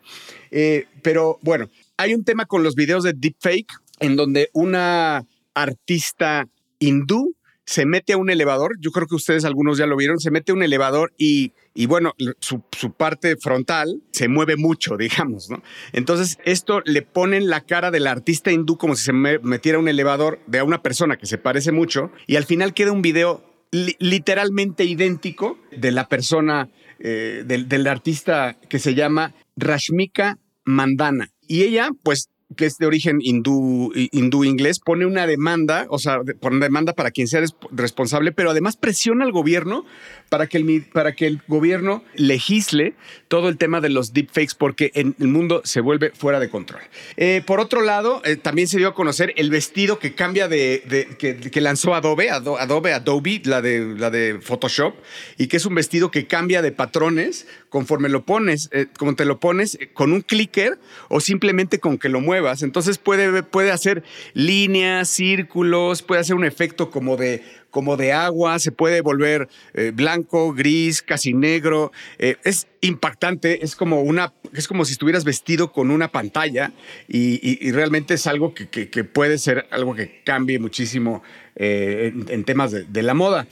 Eh, 0.50 0.86
pero 1.02 1.38
bueno, 1.42 1.68
hay 1.96 2.14
un 2.14 2.24
tema 2.24 2.46
con 2.46 2.62
los 2.62 2.74
videos 2.74 3.04
de 3.04 3.12
deepfake 3.12 3.72
en 3.98 4.16
donde 4.16 4.48
una 4.54 5.26
artista 5.62 6.46
hindú 6.78 7.34
se 7.70 7.86
mete 7.86 8.14
a 8.14 8.16
un 8.16 8.30
elevador, 8.30 8.72
yo 8.80 8.90
creo 8.90 9.06
que 9.06 9.14
ustedes 9.14 9.44
algunos 9.44 9.78
ya 9.78 9.86
lo 9.86 9.96
vieron, 9.96 10.18
se 10.18 10.32
mete 10.32 10.50
a 10.50 10.56
un 10.56 10.64
elevador 10.64 11.12
y, 11.16 11.52
y 11.72 11.86
bueno, 11.86 12.14
su, 12.40 12.64
su, 12.72 12.92
parte 12.94 13.36
frontal 13.36 14.02
se 14.10 14.26
mueve 14.26 14.56
mucho, 14.56 14.96
digamos, 14.98 15.50
¿no? 15.50 15.62
Entonces 15.92 16.38
esto 16.44 16.82
le 16.84 17.02
pone 17.02 17.36
en 17.36 17.48
la 17.48 17.60
cara 17.60 17.92
del 17.92 18.08
artista 18.08 18.50
hindú 18.50 18.76
como 18.76 18.96
si 18.96 19.04
se 19.04 19.12
metiera 19.12 19.78
a 19.78 19.80
un 19.80 19.88
elevador 19.88 20.40
de 20.48 20.62
una 20.62 20.82
persona 20.82 21.16
que 21.16 21.26
se 21.26 21.38
parece 21.38 21.70
mucho 21.70 22.10
y 22.26 22.34
al 22.34 22.44
final 22.44 22.74
queda 22.74 22.90
un 22.90 23.02
video 23.02 23.44
li 23.70 23.94
literalmente 24.00 24.84
idéntico 24.84 25.56
de 25.70 25.92
la 25.92 26.08
persona, 26.08 26.68
eh, 26.98 27.44
del, 27.46 27.68
del 27.68 27.86
artista 27.86 28.58
que 28.68 28.80
se 28.80 28.94
llama 28.94 29.32
Rashmika 29.56 30.38
Mandana. 30.64 31.30
Y 31.46 31.62
ella, 31.62 31.90
pues, 32.02 32.30
que 32.56 32.66
es 32.66 32.78
de 32.78 32.86
origen 32.86 33.18
hindú, 33.20 33.92
hindú 33.94 34.44
inglés, 34.44 34.80
pone 34.80 35.06
una 35.06 35.26
demanda, 35.26 35.86
o 35.88 35.98
sea, 35.98 36.20
pone 36.40 36.58
demanda 36.58 36.94
para 36.94 37.10
quien 37.10 37.28
sea 37.28 37.42
responsable, 37.70 38.32
pero 38.32 38.50
además 38.50 38.76
presiona 38.76 39.24
al 39.24 39.32
gobierno 39.32 39.84
para 40.28 40.46
que 40.46 40.58
el, 40.58 40.84
para 40.92 41.14
que 41.14 41.26
el 41.26 41.40
gobierno 41.46 42.02
legisle 42.14 42.94
todo 43.28 43.48
el 43.48 43.56
tema 43.56 43.80
de 43.80 43.88
los 43.88 44.12
deepfakes, 44.12 44.54
porque 44.56 44.90
en 44.94 45.14
el 45.20 45.28
mundo 45.28 45.62
se 45.64 45.80
vuelve 45.80 46.10
fuera 46.10 46.40
de 46.40 46.48
control. 46.48 46.80
Eh, 47.16 47.42
por 47.46 47.60
otro 47.60 47.82
lado, 47.82 48.22
eh, 48.24 48.36
también 48.36 48.68
se 48.68 48.78
dio 48.78 48.88
a 48.88 48.94
conocer 48.94 49.32
el 49.36 49.50
vestido 49.50 49.98
que 49.98 50.14
cambia 50.14 50.48
de, 50.48 50.82
de 50.88 51.16
que, 51.18 51.36
que, 51.36 51.60
lanzó 51.60 51.94
Adobe, 51.94 52.30
Adobe, 52.30 52.92
Adobe, 52.92 53.42
la 53.44 53.62
de, 53.62 53.94
la 53.96 54.10
de 54.10 54.40
Photoshop, 54.40 54.94
y 55.38 55.46
que 55.46 55.56
es 55.56 55.66
un 55.66 55.74
vestido 55.74 56.10
que 56.10 56.26
cambia 56.26 56.62
de 56.62 56.72
patrones 56.72 57.46
conforme 57.70 58.08
lo 58.08 58.24
pones, 58.24 58.68
eh, 58.72 58.86
como 58.98 59.14
te 59.14 59.24
lo 59.24 59.40
pones 59.40 59.78
con 59.94 60.12
un 60.12 60.20
clicker 60.20 60.78
o 61.08 61.20
simplemente 61.20 61.78
con 61.78 61.96
que 61.96 62.08
lo 62.08 62.20
muevas. 62.20 62.62
Entonces 62.62 62.98
puede, 62.98 63.42
puede 63.42 63.70
hacer 63.70 64.02
líneas, 64.34 65.08
círculos, 65.08 66.02
puede 66.02 66.20
hacer 66.20 66.36
un 66.36 66.44
efecto 66.44 66.90
como 66.90 67.16
de 67.16 67.42
como 67.70 67.96
de 67.96 68.12
agua, 68.12 68.58
se 68.58 68.72
puede 68.72 69.00
volver 69.00 69.48
eh, 69.74 69.92
blanco, 69.94 70.52
gris, 70.52 71.02
casi 71.02 71.32
negro. 71.32 71.92
Eh, 72.18 72.36
es 72.44 72.66
impactante, 72.80 73.64
es 73.64 73.76
como 73.76 74.02
una, 74.02 74.32
es 74.52 74.68
como 74.68 74.84
si 74.84 74.92
estuvieras 74.92 75.24
vestido 75.24 75.72
con 75.72 75.90
una 75.90 76.10
pantalla 76.10 76.72
y, 77.08 77.70
realmente 77.70 78.14
es 78.14 78.26
algo 78.26 78.52
que, 78.52 78.68
que, 78.68 79.04
puede 79.04 79.38
ser 79.38 79.66
algo 79.70 79.94
que 79.94 80.22
cambie 80.24 80.58
muchísimo 80.58 81.22
eh, 81.54 82.12
en, 82.28 82.44
temas 82.44 82.72
de, 82.72 82.84
de 82.84 83.02
la 83.02 83.14
moda. 83.14 83.46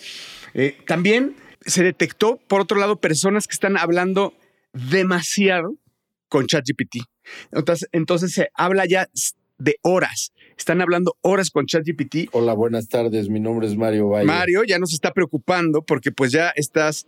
Eh, 0.55 0.77
también 0.87 1.37
se 1.69 1.83
detectó, 1.83 2.39
por 2.49 2.61
otro 2.61 2.79
lado, 2.79 2.97
personas 2.97 3.47
que 3.47 3.55
están 3.55 3.77
hablando 3.77 4.35
demasiado 4.73 5.75
con 6.29 6.47
ChatGPT. 6.47 6.99
Entonces, 7.53 7.89
entonces 7.93 8.33
se 8.33 8.49
habla 8.55 8.87
ya 8.87 9.09
de 9.59 9.77
horas. 9.83 10.33
Están 10.57 10.81
hablando 10.81 11.17
horas 11.21 11.51
con 11.51 11.67
ChatGPT. 11.67 12.31
Hola, 12.33 12.53
buenas 12.53 12.89
tardes. 12.89 13.29
Mi 13.29 13.39
nombre 13.39 13.67
es 13.67 13.77
Mario 13.77 14.09
Valle. 14.09 14.27
Mario 14.27 14.65
ya 14.65 14.79
nos 14.79 14.93
está 14.93 15.13
preocupando 15.13 15.83
porque 15.83 16.11
pues 16.11 16.33
ya 16.33 16.51
estás 16.51 17.07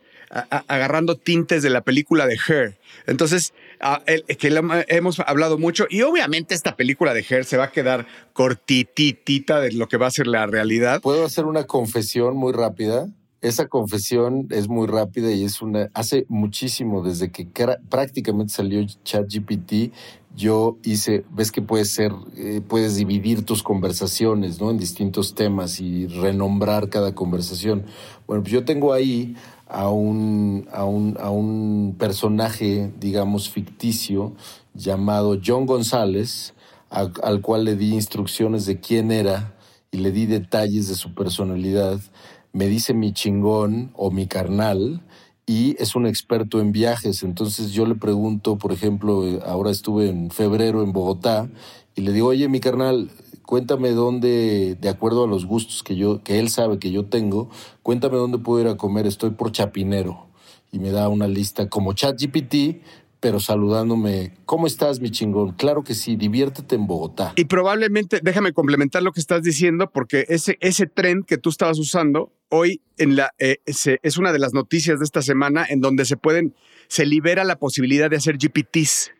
agarrando 0.68 1.16
tintes 1.16 1.62
de 1.62 1.70
la 1.70 1.80
película 1.80 2.26
de 2.26 2.38
Her. 2.48 2.78
Entonces, 3.06 3.52
a, 3.80 4.02
el, 4.06 4.24
que 4.24 4.52
hemos 4.88 5.20
hablado 5.20 5.58
mucho 5.58 5.86
y 5.90 6.02
obviamente 6.02 6.54
esta 6.54 6.76
película 6.76 7.14
de 7.14 7.24
Her 7.28 7.44
se 7.44 7.56
va 7.56 7.64
a 7.64 7.72
quedar 7.72 8.06
cortititita 8.32 9.60
de 9.60 9.72
lo 9.72 9.88
que 9.88 9.96
va 9.96 10.06
a 10.06 10.12
ser 10.12 10.26
la 10.26 10.46
realidad. 10.46 11.00
¿Puedo 11.00 11.24
hacer 11.24 11.44
una 11.44 11.64
confesión 11.64 12.36
muy 12.36 12.52
rápida? 12.52 13.08
Esa 13.42 13.68
confesión 13.68 14.48
es 14.50 14.68
muy 14.68 14.86
rápida 14.86 15.32
y 15.32 15.44
es 15.44 15.62
una. 15.62 15.90
Hace 15.94 16.26
muchísimo, 16.28 17.02
desde 17.02 17.32
que 17.32 17.48
prácticamente 17.88 18.52
salió 18.52 18.84
ChatGPT, 19.02 19.94
yo 20.36 20.76
hice. 20.82 21.24
Ves 21.30 21.50
que 21.50 21.62
puedes 21.62 21.90
ser, 21.90 22.12
eh, 22.36 22.60
puedes 22.66 22.96
dividir 22.96 23.46
tus 23.46 23.62
conversaciones, 23.62 24.60
¿no? 24.60 24.70
En 24.70 24.76
distintos 24.76 25.34
temas 25.34 25.80
y 25.80 26.06
renombrar 26.06 26.90
cada 26.90 27.14
conversación. 27.14 27.86
Bueno, 28.26 28.42
pues 28.42 28.52
yo 28.52 28.66
tengo 28.66 28.92
ahí 28.92 29.34
a 29.68 29.88
un, 29.88 30.68
a 30.70 30.84
un, 30.84 31.16
a 31.18 31.30
un 31.30 31.96
personaje, 31.98 32.92
digamos, 33.00 33.48
ficticio 33.48 34.34
llamado 34.74 35.40
John 35.42 35.64
González, 35.64 36.52
al 36.90 37.40
cual 37.40 37.64
le 37.64 37.76
di 37.76 37.94
instrucciones 37.94 38.66
de 38.66 38.80
quién 38.80 39.10
era 39.10 39.54
y 39.90 39.98
le 39.98 40.12
di 40.12 40.26
detalles 40.26 40.88
de 40.88 40.94
su 40.94 41.14
personalidad 41.14 42.00
me 42.52 42.66
dice 42.66 42.94
mi 42.94 43.12
chingón 43.12 43.90
o 43.94 44.10
mi 44.10 44.26
carnal 44.26 45.02
y 45.46 45.74
es 45.82 45.96
un 45.96 46.06
experto 46.06 46.60
en 46.60 46.72
viajes. 46.72 47.22
Entonces 47.22 47.72
yo 47.72 47.86
le 47.86 47.94
pregunto, 47.94 48.56
por 48.56 48.72
ejemplo, 48.72 49.24
ahora 49.44 49.70
estuve 49.70 50.08
en 50.08 50.30
febrero 50.30 50.82
en 50.82 50.92
Bogotá 50.92 51.48
y 51.94 52.02
le 52.02 52.12
digo, 52.12 52.28
oye, 52.28 52.48
mi 52.48 52.60
carnal, 52.60 53.10
cuéntame 53.44 53.90
dónde, 53.90 54.76
de 54.80 54.88
acuerdo 54.88 55.24
a 55.24 55.26
los 55.26 55.46
gustos 55.46 55.82
que 55.82 55.96
yo, 55.96 56.22
que 56.22 56.38
él 56.38 56.50
sabe 56.50 56.78
que 56.78 56.92
yo 56.92 57.06
tengo, 57.06 57.50
cuéntame 57.82 58.16
dónde 58.16 58.38
puedo 58.38 58.60
ir 58.60 58.68
a 58.68 58.76
comer. 58.76 59.06
Estoy 59.06 59.30
por 59.30 59.50
Chapinero 59.50 60.28
y 60.72 60.78
me 60.78 60.90
da 60.90 61.08
una 61.08 61.26
lista 61.26 61.68
como 61.68 61.92
ChatGPT, 61.92 62.82
pero 63.20 63.38
saludándome, 63.38 64.32
¿cómo 64.46 64.66
estás, 64.66 65.00
mi 65.00 65.10
chingón? 65.10 65.52
Claro 65.52 65.84
que 65.84 65.94
sí, 65.94 66.16
diviértete 66.16 66.74
en 66.74 66.86
Bogotá. 66.86 67.32
Y 67.36 67.44
probablemente, 67.44 68.20
déjame 68.22 68.52
complementar 68.52 69.02
lo 69.02 69.12
que 69.12 69.20
estás 69.20 69.42
diciendo, 69.42 69.90
porque 69.90 70.24
ese, 70.28 70.56
ese 70.60 70.86
tren 70.86 71.22
que 71.22 71.36
tú 71.36 71.50
estabas 71.50 71.78
usando, 71.78 72.32
hoy 72.48 72.80
en 72.98 73.16
la, 73.16 73.30
eh, 73.38 73.58
es 73.66 74.16
una 74.16 74.32
de 74.32 74.38
las 74.38 74.54
noticias 74.54 74.98
de 74.98 75.04
esta 75.04 75.22
semana 75.22 75.66
en 75.68 75.80
donde 75.80 76.04
se 76.06 76.16
pueden, 76.16 76.54
se 76.88 77.04
libera 77.06 77.44
la 77.44 77.56
posibilidad 77.56 78.10
de 78.10 78.16
hacer 78.16 78.38
GPTs, 78.38 79.12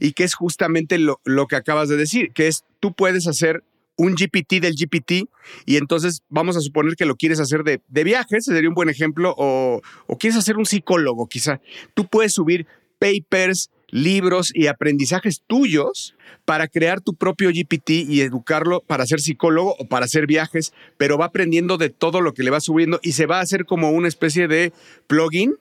y 0.00 0.12
que 0.12 0.24
es 0.24 0.34
justamente 0.34 0.98
lo, 0.98 1.20
lo 1.24 1.46
que 1.46 1.56
acabas 1.56 1.88
de 1.88 1.96
decir, 1.96 2.32
que 2.32 2.48
es 2.48 2.64
tú 2.80 2.92
puedes 2.92 3.26
hacer 3.26 3.64
un 3.96 4.14
GPT 4.14 4.60
del 4.60 4.74
GPT 4.74 5.28
y 5.64 5.76
entonces 5.76 6.22
vamos 6.28 6.56
a 6.56 6.60
suponer 6.60 6.96
que 6.96 7.06
lo 7.06 7.16
quieres 7.16 7.40
hacer 7.40 7.64
de, 7.64 7.80
de 7.88 8.04
viajes, 8.04 8.44
sería 8.44 8.68
un 8.68 8.74
buen 8.74 8.90
ejemplo, 8.90 9.34
o, 9.36 9.80
o 10.06 10.18
quieres 10.18 10.38
hacer 10.38 10.56
un 10.58 10.66
psicólogo 10.66 11.26
quizá. 11.26 11.60
Tú 11.94 12.06
puedes 12.06 12.34
subir 12.34 12.66
papers, 12.98 13.70
libros 13.88 14.50
y 14.54 14.66
aprendizajes 14.66 15.42
tuyos 15.46 16.14
para 16.44 16.68
crear 16.68 17.00
tu 17.00 17.14
propio 17.14 17.50
GPT 17.50 17.90
y 17.90 18.20
educarlo 18.20 18.80
para 18.80 19.06
ser 19.06 19.20
psicólogo 19.20 19.76
o 19.78 19.86
para 19.86 20.06
hacer 20.06 20.26
viajes, 20.26 20.72
pero 20.96 21.18
va 21.18 21.26
aprendiendo 21.26 21.78
de 21.78 21.90
todo 21.90 22.20
lo 22.20 22.34
que 22.34 22.42
le 22.42 22.50
va 22.50 22.60
subiendo 22.60 23.00
y 23.02 23.12
se 23.12 23.26
va 23.26 23.38
a 23.38 23.42
hacer 23.42 23.64
como 23.64 23.90
una 23.90 24.08
especie 24.08 24.48
de 24.48 24.72
plugin 25.06 25.56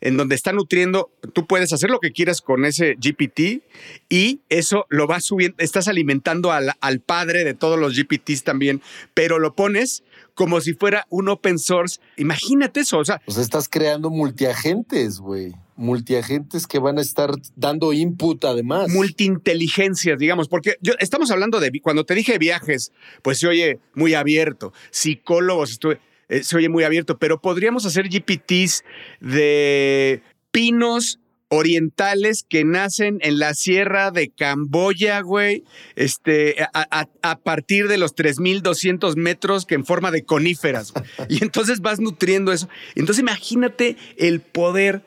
en 0.00 0.16
donde 0.16 0.36
está 0.36 0.52
nutriendo, 0.52 1.10
tú 1.32 1.46
puedes 1.46 1.72
hacer 1.72 1.90
lo 1.90 1.98
que 1.98 2.12
quieras 2.12 2.40
con 2.40 2.64
ese 2.64 2.94
GPT 2.94 3.64
y 4.08 4.40
eso 4.48 4.86
lo 4.90 5.08
vas 5.08 5.24
subiendo, 5.24 5.56
estás 5.58 5.88
alimentando 5.88 6.52
al, 6.52 6.72
al 6.80 7.00
padre 7.00 7.42
de 7.42 7.54
todos 7.54 7.78
los 7.80 7.96
GPTs 7.96 8.44
también, 8.44 8.80
pero 9.14 9.40
lo 9.40 9.54
pones 9.54 10.04
como 10.34 10.60
si 10.60 10.74
fuera 10.74 11.04
un 11.10 11.28
open 11.28 11.58
source. 11.58 12.00
Imagínate 12.16 12.80
eso, 12.80 12.98
o 12.98 13.04
sea. 13.04 13.20
Pues 13.24 13.38
estás 13.38 13.68
creando 13.68 14.08
multiagentes, 14.08 15.18
güey 15.18 15.52
multiagentes 15.78 16.66
que 16.66 16.78
van 16.78 16.98
a 16.98 17.00
estar 17.00 17.30
dando 17.56 17.92
input 17.92 18.44
además. 18.44 18.90
Multiinteligencias, 18.90 20.18
digamos, 20.18 20.48
porque 20.48 20.76
yo, 20.82 20.92
estamos 20.98 21.30
hablando 21.30 21.60
de, 21.60 21.70
cuando 21.80 22.04
te 22.04 22.14
dije 22.14 22.36
viajes, 22.36 22.92
pues 23.22 23.38
se 23.38 23.46
oye 23.46 23.78
muy 23.94 24.14
abierto, 24.14 24.72
psicólogos, 24.90 25.70
estuve, 25.70 26.00
eh, 26.28 26.42
se 26.42 26.56
oye 26.56 26.68
muy 26.68 26.84
abierto, 26.84 27.18
pero 27.18 27.40
podríamos 27.40 27.86
hacer 27.86 28.08
GPTs 28.08 28.84
de 29.20 30.22
pinos 30.50 31.20
orientales 31.48 32.44
que 32.46 32.64
nacen 32.64 33.18
en 33.22 33.38
la 33.38 33.54
sierra 33.54 34.10
de 34.10 34.28
Camboya, 34.30 35.20
güey, 35.20 35.64
este, 35.96 36.56
a, 36.74 37.38
partir 37.38 37.88
de 37.88 37.98
los 37.98 38.14
3.200 38.14 39.16
metros 39.16 39.64
que 39.64 39.74
en 39.74 39.86
forma 39.86 40.10
de 40.10 40.24
coníferas. 40.24 40.92
Y 41.28 41.42
entonces 41.42 41.80
vas 41.80 42.00
nutriendo 42.00 42.52
eso. 42.52 42.68
Entonces 42.96 43.20
imagínate 43.20 43.96
el 44.16 44.40
poder 44.40 45.02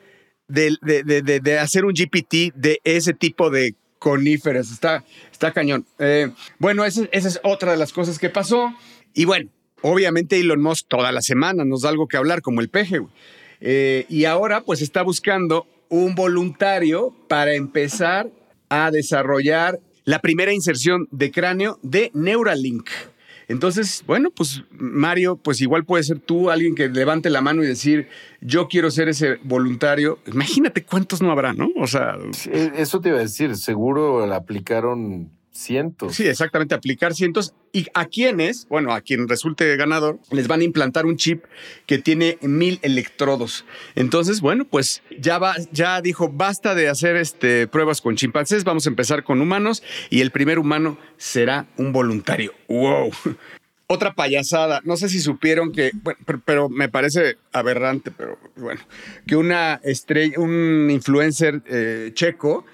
de, 0.52 0.76
de, 0.82 1.22
de, 1.22 1.40
de, 1.40 1.58
hacer 1.58 1.84
un 1.84 1.94
GPT 1.94 2.54
de 2.54 2.80
ese 2.84 3.14
tipo 3.14 3.50
de 3.50 3.74
coníferas. 3.98 4.70
Está, 4.70 5.04
está 5.30 5.52
cañón. 5.52 5.86
Eh, 5.98 6.30
bueno, 6.58 6.84
esa, 6.84 7.08
esa, 7.12 7.28
es 7.28 7.40
otra 7.42 7.72
de 7.72 7.78
las 7.78 7.92
cosas 7.92 8.18
que 8.18 8.30
pasó. 8.30 8.74
Y 9.14 9.24
bueno, 9.24 9.50
obviamente 9.80 10.38
Elon 10.38 10.60
Musk 10.60 10.86
toda 10.88 11.12
la 11.12 11.22
semana 11.22 11.64
nos 11.64 11.82
da 11.82 11.88
algo 11.88 12.08
que 12.08 12.16
hablar, 12.16 12.42
como 12.42 12.60
el 12.60 12.68
peje. 12.68 13.00
Eh, 13.60 14.06
y 14.08 14.24
ahora 14.24 14.62
pues 14.62 14.82
está 14.82 15.02
buscando 15.02 15.66
un 15.88 16.14
voluntario 16.14 17.14
para 17.28 17.54
empezar 17.54 18.30
a 18.68 18.90
desarrollar 18.90 19.78
la 20.04 20.20
primera 20.20 20.52
inserción 20.52 21.06
de 21.10 21.30
cráneo 21.30 21.78
de 21.82 22.10
Neuralink. 22.12 22.88
Entonces, 23.52 24.02
bueno, 24.06 24.30
pues 24.30 24.64
Mario, 24.70 25.36
pues 25.36 25.60
igual 25.60 25.84
puede 25.84 26.02
ser 26.02 26.20
tú 26.20 26.50
alguien 26.50 26.74
que 26.74 26.88
levante 26.88 27.28
la 27.28 27.42
mano 27.42 27.62
y 27.62 27.66
decir, 27.66 28.08
yo 28.40 28.66
quiero 28.66 28.90
ser 28.90 29.08
ese 29.08 29.38
voluntario. 29.44 30.18
Imagínate 30.26 30.84
cuántos 30.84 31.20
no 31.20 31.30
habrá, 31.30 31.52
¿no? 31.52 31.68
O 31.76 31.86
sea... 31.86 32.16
Eso 32.50 33.00
te 33.00 33.10
iba 33.10 33.18
a 33.18 33.22
decir, 33.22 33.54
seguro 33.56 34.26
le 34.26 34.34
aplicaron 34.34 35.30
cientos. 35.52 36.16
Sí, 36.16 36.26
exactamente, 36.26 36.74
aplicar 36.74 37.14
cientos. 37.14 37.54
¿Y 37.72 37.86
a 37.94 38.06
quienes? 38.06 38.66
Bueno, 38.68 38.92
a 38.92 39.00
quien 39.00 39.28
resulte 39.28 39.76
ganador, 39.76 40.18
les 40.30 40.48
van 40.48 40.60
a 40.60 40.64
implantar 40.64 41.06
un 41.06 41.16
chip 41.16 41.44
que 41.86 41.98
tiene 41.98 42.38
mil 42.40 42.78
electrodos. 42.82 43.64
Entonces, 43.94 44.40
bueno, 44.40 44.64
pues 44.64 45.02
ya 45.18 45.38
va, 45.38 45.54
ya 45.70 46.00
dijo, 46.00 46.28
basta 46.28 46.74
de 46.74 46.88
hacer 46.88 47.16
este, 47.16 47.66
pruebas 47.66 48.00
con 48.00 48.16
chimpancés, 48.16 48.64
vamos 48.64 48.86
a 48.86 48.90
empezar 48.90 49.24
con 49.24 49.40
humanos 49.40 49.82
y 50.10 50.20
el 50.20 50.30
primer 50.30 50.58
humano 50.58 50.98
será 51.16 51.66
un 51.76 51.92
voluntario. 51.92 52.52
¡Wow! 52.68 53.12
Otra 53.86 54.14
payasada, 54.14 54.80
no 54.84 54.96
sé 54.96 55.10
si 55.10 55.20
supieron 55.20 55.70
que, 55.70 55.90
bueno, 55.92 56.18
pero, 56.46 56.70
me 56.70 56.88
parece 56.88 57.36
aberrante, 57.52 58.10
pero 58.10 58.38
bueno, 58.56 58.80
que 59.26 59.36
una 59.36 59.80
estrella, 59.82 60.38
un 60.38 60.88
influencer 60.90 61.62
eh, 61.66 62.10
checo, 62.14 62.64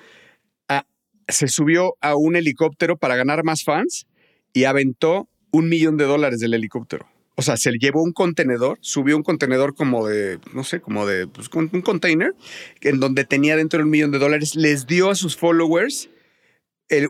se 1.28 1.48
subió 1.48 1.94
a 2.00 2.16
un 2.16 2.36
helicóptero 2.36 2.96
para 2.96 3.16
ganar 3.16 3.44
más 3.44 3.62
fans 3.62 4.06
y 4.52 4.64
aventó 4.64 5.28
un 5.50 5.68
millón 5.68 5.96
de 5.96 6.04
dólares 6.04 6.40
del 6.40 6.54
helicóptero. 6.54 7.06
O 7.36 7.42
sea, 7.42 7.56
se 7.56 7.70
llevó 7.78 8.02
un 8.02 8.12
contenedor, 8.12 8.78
subió 8.80 9.16
un 9.16 9.22
contenedor 9.22 9.74
como 9.74 10.06
de, 10.08 10.40
no 10.52 10.64
sé, 10.64 10.80
como 10.80 11.06
de 11.06 11.28
pues, 11.28 11.48
un 11.54 11.82
container, 11.82 12.34
en 12.80 12.98
donde 12.98 13.24
tenía 13.24 13.56
dentro 13.56 13.80
un 13.80 13.90
millón 13.90 14.10
de 14.10 14.18
dólares, 14.18 14.56
les 14.56 14.86
dio 14.86 15.10
a 15.10 15.14
sus 15.14 15.36
followers 15.36 16.10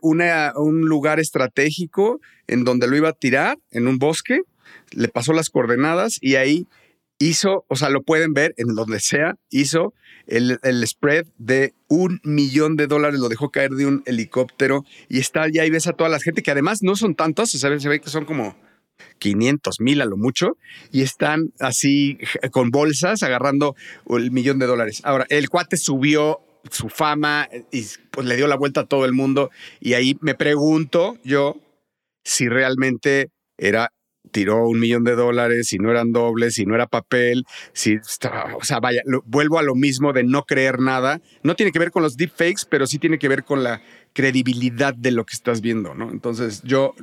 un 0.03 0.81
lugar 0.81 1.21
estratégico 1.21 2.21
en 2.47 2.65
donde 2.65 2.89
lo 2.89 2.97
iba 2.97 3.11
a 3.11 3.13
tirar, 3.13 3.59
en 3.71 3.87
un 3.87 3.99
bosque, 3.99 4.41
le 4.91 5.09
pasó 5.09 5.33
las 5.33 5.51
coordenadas 5.51 6.19
y 6.21 6.35
ahí 6.35 6.67
hizo, 7.19 7.65
o 7.69 7.77
sea, 7.77 7.89
lo 7.89 8.03
pueden 8.03 8.33
ver 8.33 8.55
en 8.57 8.75
donde 8.75 9.01
sea, 9.01 9.35
hizo 9.51 9.93
el, 10.27 10.59
spread 10.87 11.27
de 11.39 11.75
un 11.89 12.21
millón 12.23 12.77
de 12.77 12.87
dólares, 12.87 13.19
lo 13.19 13.29
dejó 13.29 13.51
caer 13.51 13.73
de 13.73 13.87
un 13.87 14.03
helicóptero 14.07 14.85
y 15.09 15.19
está 15.19 15.43
allá 15.43 15.65
y 15.65 15.71
ves 15.71 15.87
a 15.87 15.93
toda 15.93 16.11
la 16.11 16.21
gente 16.21 16.43
que 16.43 16.51
además 16.51 16.83
no 16.83 16.97
son 16.97 17.15
tantos, 17.15 17.51
se 17.51 17.89
ve 17.89 18.01
que 18.01 18.11
son 18.11 18.25
como 18.25 18.57
500 19.19 19.81
mil 19.81 20.01
a 20.01 20.05
lo 20.05 20.17
mucho 20.17 20.57
y 20.93 21.03
están 21.03 21.53
así 21.61 22.19
con 22.51 22.71
bolsas 22.71 23.23
agarrando 23.23 23.75
el 24.11 24.31
millón 24.31 24.59
de 24.59 24.67
dólares. 24.67 25.01
Ahora, 25.05 25.27
el 25.29 25.49
cuate 25.49 25.77
subió 25.77 26.41
su 26.71 26.89
fama 26.89 27.49
y 27.73 27.85
pues 28.11 28.27
le 28.27 28.37
dio 28.37 28.47
la 28.47 28.57
vuelta 28.57 28.83
a 28.83 28.87
todo 28.87 29.05
el 29.05 29.13
mundo 29.13 29.51
y 29.81 29.95
ahí 29.95 30.17
me 30.21 30.35
pregunto 30.35 31.17
yo 31.25 31.57
si 32.25 32.49
realmente 32.49 33.31
era 33.57 33.93
tiró 34.29 34.69
un 34.69 34.79
millón 34.79 35.05
de 35.05 35.15
dólares, 35.15 35.69
si 35.69 35.79
no 35.79 35.91
eran 35.91 36.13
dobles, 36.13 36.55
si 36.55 36.65
no 36.65 36.75
era 36.75 36.87
papel, 36.87 37.45
si, 37.73 37.97
o 37.97 38.65
sea, 38.65 38.81
vaya, 38.81 39.03
vuelvo 39.25 39.59
a 39.59 39.63
lo 39.63 39.75
mismo 39.75 40.13
de 40.13 40.25
no 40.25 40.45
creer 40.45 40.81
nada. 40.81 41.21
No 41.43 41.57
tiene 41.57 41.73
que 41.73 41.79
ver 41.79 41.91
con 41.91 42.03
los 42.03 42.17
deepfakes, 42.17 42.63
pero 42.69 42.87
sí 42.87 42.99
tiene 42.99 43.19
que 43.19 43.29
ver 43.29 43.45
con 43.45 43.63
la 43.63 43.83
credibilidad 44.13 44.95
de 44.95 45.11
lo 45.11 45.25
que 45.25 45.35
estás 45.35 45.61
viendo, 45.61 45.95
¿no? 45.95 46.11
Entonces, 46.11 46.63
yo 46.63 46.95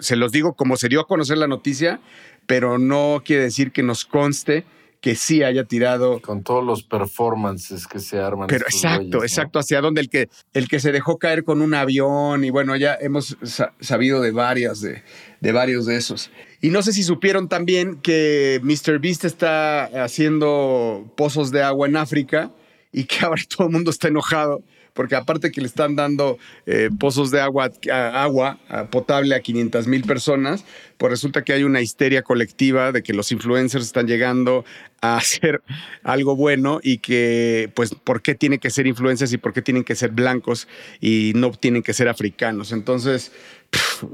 se 0.00 0.16
los 0.16 0.32
digo 0.32 0.54
como 0.54 0.76
se 0.76 0.88
dio 0.88 1.00
a 1.00 1.06
conocer 1.06 1.38
la 1.38 1.46
noticia, 1.48 2.00
pero 2.46 2.78
no 2.78 3.22
quiere 3.24 3.44
decir 3.44 3.72
que 3.72 3.82
nos 3.82 4.04
conste 4.04 4.64
que 5.04 5.16
sí 5.16 5.42
haya 5.42 5.64
tirado. 5.64 6.18
Con 6.22 6.42
todos 6.42 6.64
los 6.64 6.82
performances 6.82 7.86
que 7.86 8.00
se 8.00 8.18
arman. 8.18 8.46
Pero 8.46 8.64
exacto, 8.64 9.22
exacto, 9.22 9.58
hacia 9.58 9.82
donde 9.82 10.00
el 10.00 10.08
que, 10.08 10.30
el 10.54 10.66
que 10.66 10.80
se 10.80 10.92
dejó 10.92 11.18
caer 11.18 11.44
con 11.44 11.60
un 11.60 11.74
avión 11.74 12.42
y 12.42 12.48
bueno, 12.48 12.74
ya 12.74 12.96
hemos 12.98 13.36
sabido 13.80 14.22
de 14.22 14.30
varias, 14.30 14.80
de, 14.80 15.02
de 15.42 15.52
varios 15.52 15.84
de 15.84 15.96
esos. 15.96 16.30
Y 16.62 16.70
no 16.70 16.80
sé 16.80 16.94
si 16.94 17.02
supieron 17.02 17.50
también 17.50 17.96
que 18.00 18.62
Mr. 18.62 18.98
Beast 18.98 19.26
está 19.26 19.84
haciendo 20.02 21.12
pozos 21.18 21.50
de 21.50 21.62
agua 21.62 21.86
en 21.86 21.96
África 21.98 22.50
y 22.90 23.04
que 23.04 23.26
ahora 23.26 23.42
todo 23.54 23.66
el 23.66 23.74
mundo 23.74 23.90
está 23.90 24.08
enojado 24.08 24.62
porque 24.94 25.16
aparte 25.16 25.50
que 25.52 25.60
le 25.60 25.66
están 25.66 25.96
dando 25.96 26.38
eh, 26.66 26.90
pozos 26.98 27.30
de 27.30 27.40
agua, 27.40 27.70
agua 27.90 28.58
potable 28.90 29.34
a 29.34 29.40
500 29.40 29.86
mil 29.86 30.04
personas, 30.04 30.64
pues 30.96 31.10
resulta 31.10 31.42
que 31.42 31.52
hay 31.52 31.64
una 31.64 31.80
histeria 31.80 32.22
colectiva 32.22 32.92
de 32.92 33.02
que 33.02 33.12
los 33.12 33.30
influencers 33.32 33.84
están 33.84 34.06
llegando 34.06 34.64
a 35.00 35.16
hacer 35.18 35.62
algo 36.02 36.36
bueno 36.36 36.80
y 36.82 36.98
que, 36.98 37.70
pues, 37.74 37.94
¿por 37.94 38.22
qué 38.22 38.34
tienen 38.34 38.58
que 38.58 38.70
ser 38.70 38.86
influencers 38.86 39.32
y 39.32 39.38
por 39.38 39.52
qué 39.52 39.62
tienen 39.62 39.84
que 39.84 39.94
ser 39.94 40.10
blancos 40.10 40.68
y 41.00 41.32
no 41.34 41.50
tienen 41.52 41.82
que 41.82 41.92
ser 41.92 42.08
africanos? 42.08 42.72
Entonces, 42.72 43.32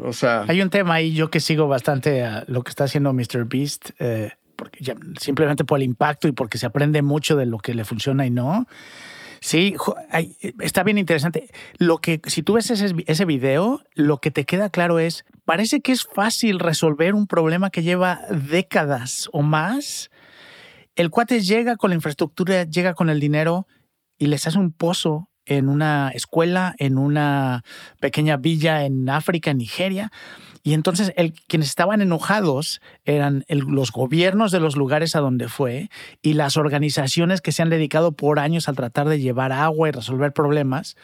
o 0.03 0.13
sea... 0.13 0.45
Hay 0.49 0.63
un 0.63 0.71
tema 0.71 0.95
ahí, 0.95 1.15
yo 1.15 1.31
que 1.31 1.41
sigo 1.41 1.69
bastante 1.69 2.25
lo 2.47 2.63
que 2.63 2.71
está 2.71 2.85
haciendo 2.85 3.13
Mr. 3.13 3.45
Beast. 3.47 3.91
Eh, 3.99 4.31
porque 4.57 4.95
simplemente 5.19 5.65
por 5.65 5.79
el 5.79 5.85
impacto 5.85 6.29
y 6.29 6.33
porque 6.33 6.59
se 6.59 6.67
aprende 6.67 7.01
mucho 7.01 7.35
de 7.35 7.47
lo 7.47 7.59
que 7.59 7.73
le 7.73 7.85
funciona 7.87 8.27
y 8.27 8.31
no. 8.31 8.67
Sí, 9.41 9.75
está 10.61 10.83
bien 10.83 10.99
interesante. 10.99 11.51
Lo 11.79 11.99
que, 11.99 12.21
si 12.27 12.43
tú 12.43 12.55
ves 12.55 12.71
ese, 12.71 12.95
ese 13.07 13.25
video, 13.25 13.83
lo 13.95 14.19
que 14.19 14.31
te 14.31 14.45
queda 14.45 14.69
claro 14.69 14.99
es, 14.99 15.25
parece 15.47 15.81
que 15.81 15.93
es 15.93 16.05
fácil 16.05 16.59
resolver 16.59 17.15
un 17.15 17.27
problema 17.27 17.71
que 17.71 17.83
lleva 17.83 18.21
décadas 18.31 19.31
o 19.33 19.41
más. 19.43 20.11
El 20.95 21.09
cuate 21.09 21.41
llega 21.41 21.77
con 21.77 21.91
la 21.91 21.97
infraestructura, 21.97 22.65
llega 22.65 22.93
con 22.93 23.09
el 23.09 23.19
dinero 23.19 23.67
y 24.19 24.27
les 24.27 24.47
hace 24.47 24.59
un 24.59 24.73
pozo 24.73 25.30
en 25.51 25.69
una 25.69 26.11
escuela, 26.15 26.77
en 26.79 26.97
una 26.97 27.65
pequeña 27.99 28.37
villa 28.37 28.85
en 28.85 29.11
África, 29.11 29.51
en 29.51 29.59
Nigeria. 29.59 30.13
Y 30.63 30.75
entonces 30.75 31.13
el, 31.17 31.33
quienes 31.49 31.69
estaban 31.69 32.01
enojados 32.01 32.81
eran 33.05 33.45
los 33.49 33.91
gobiernos 33.91 34.53
de 34.53 34.61
los 34.61 34.77
lugares 34.77 35.17
a 35.17 35.21
donde 35.21 35.49
fue 35.49 35.91
y 36.23 36.35
las 36.35 36.57
organizaciones 36.57 37.41
que 37.41 37.51
se 37.51 37.63
han 37.63 37.71
dedicado 37.71 38.13
por 38.13 38.39
años 38.39 38.69
a 38.69 38.75
tratar 38.75 39.09
de 39.09 39.19
llevar 39.19 39.51
agua 39.51 39.89
y 39.89 39.93
resolver 39.93 40.33
problemas, 40.33 40.97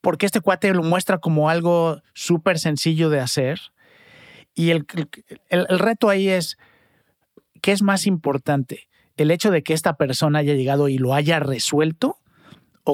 porque 0.00 0.26
este 0.26 0.40
cuate 0.40 0.72
lo 0.72 0.84
muestra 0.84 1.18
como 1.18 1.50
algo 1.50 2.02
súper 2.14 2.60
sencillo 2.60 3.10
de 3.10 3.18
hacer. 3.18 3.60
Y 4.54 4.70
el, 4.70 4.86
el 5.48 5.78
reto 5.80 6.08
ahí 6.08 6.28
es, 6.28 6.56
¿qué 7.60 7.72
es 7.72 7.82
más 7.82 8.06
importante? 8.06 8.88
¿El 9.16 9.32
hecho 9.32 9.50
de 9.50 9.64
que 9.64 9.74
esta 9.74 9.96
persona 9.96 10.38
haya 10.38 10.54
llegado 10.54 10.88
y 10.88 10.98
lo 10.98 11.14
haya 11.14 11.40
resuelto? 11.40 12.20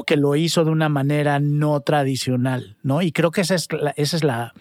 Que 0.05 0.17
lo 0.17 0.37
hizo 0.37 0.65
de 0.65 0.71
una 0.71 0.89
manera 0.89 1.39
no 1.41 1.81
tradicional, 1.81 2.77
¿no? 2.83 3.03
Y 3.03 3.13
creo 3.13 3.31
que 3.31 3.41
esa 3.43 3.55
es 3.55 3.69
esa 3.97 4.17
es 4.17 4.25
la, 4.25 4.55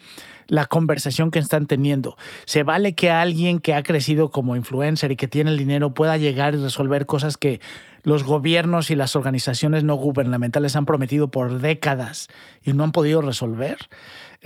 la 0.47 0.65
conversación 0.65 1.31
que 1.31 1.39
están 1.39 1.65
teniendo. 1.67 2.17
Se 2.45 2.63
vale 2.63 2.93
que 2.93 3.09
alguien 3.09 3.59
que 3.59 3.73
ha 3.73 3.83
crecido 3.83 4.29
como 4.29 4.55
influencer 4.55 5.11
y 5.11 5.15
que 5.15 5.27
tiene 5.27 5.51
el 5.51 5.57
dinero 5.57 5.93
pueda 5.93 6.17
llegar 6.17 6.53
y 6.53 6.57
resolver 6.57 7.05
cosas 7.05 7.37
que 7.37 7.59
los 8.03 8.23
gobiernos 8.23 8.91
y 8.91 8.95
las 8.95 9.15
organizaciones 9.15 9.83
no 9.83 9.95
gubernamentales 9.95 10.75
han 10.75 10.85
prometido 10.85 11.29
por 11.29 11.59
décadas 11.59 12.27
y 12.63 12.73
no 12.73 12.83
han 12.83 12.91
podido 12.91 13.21
resolver. 13.21 13.77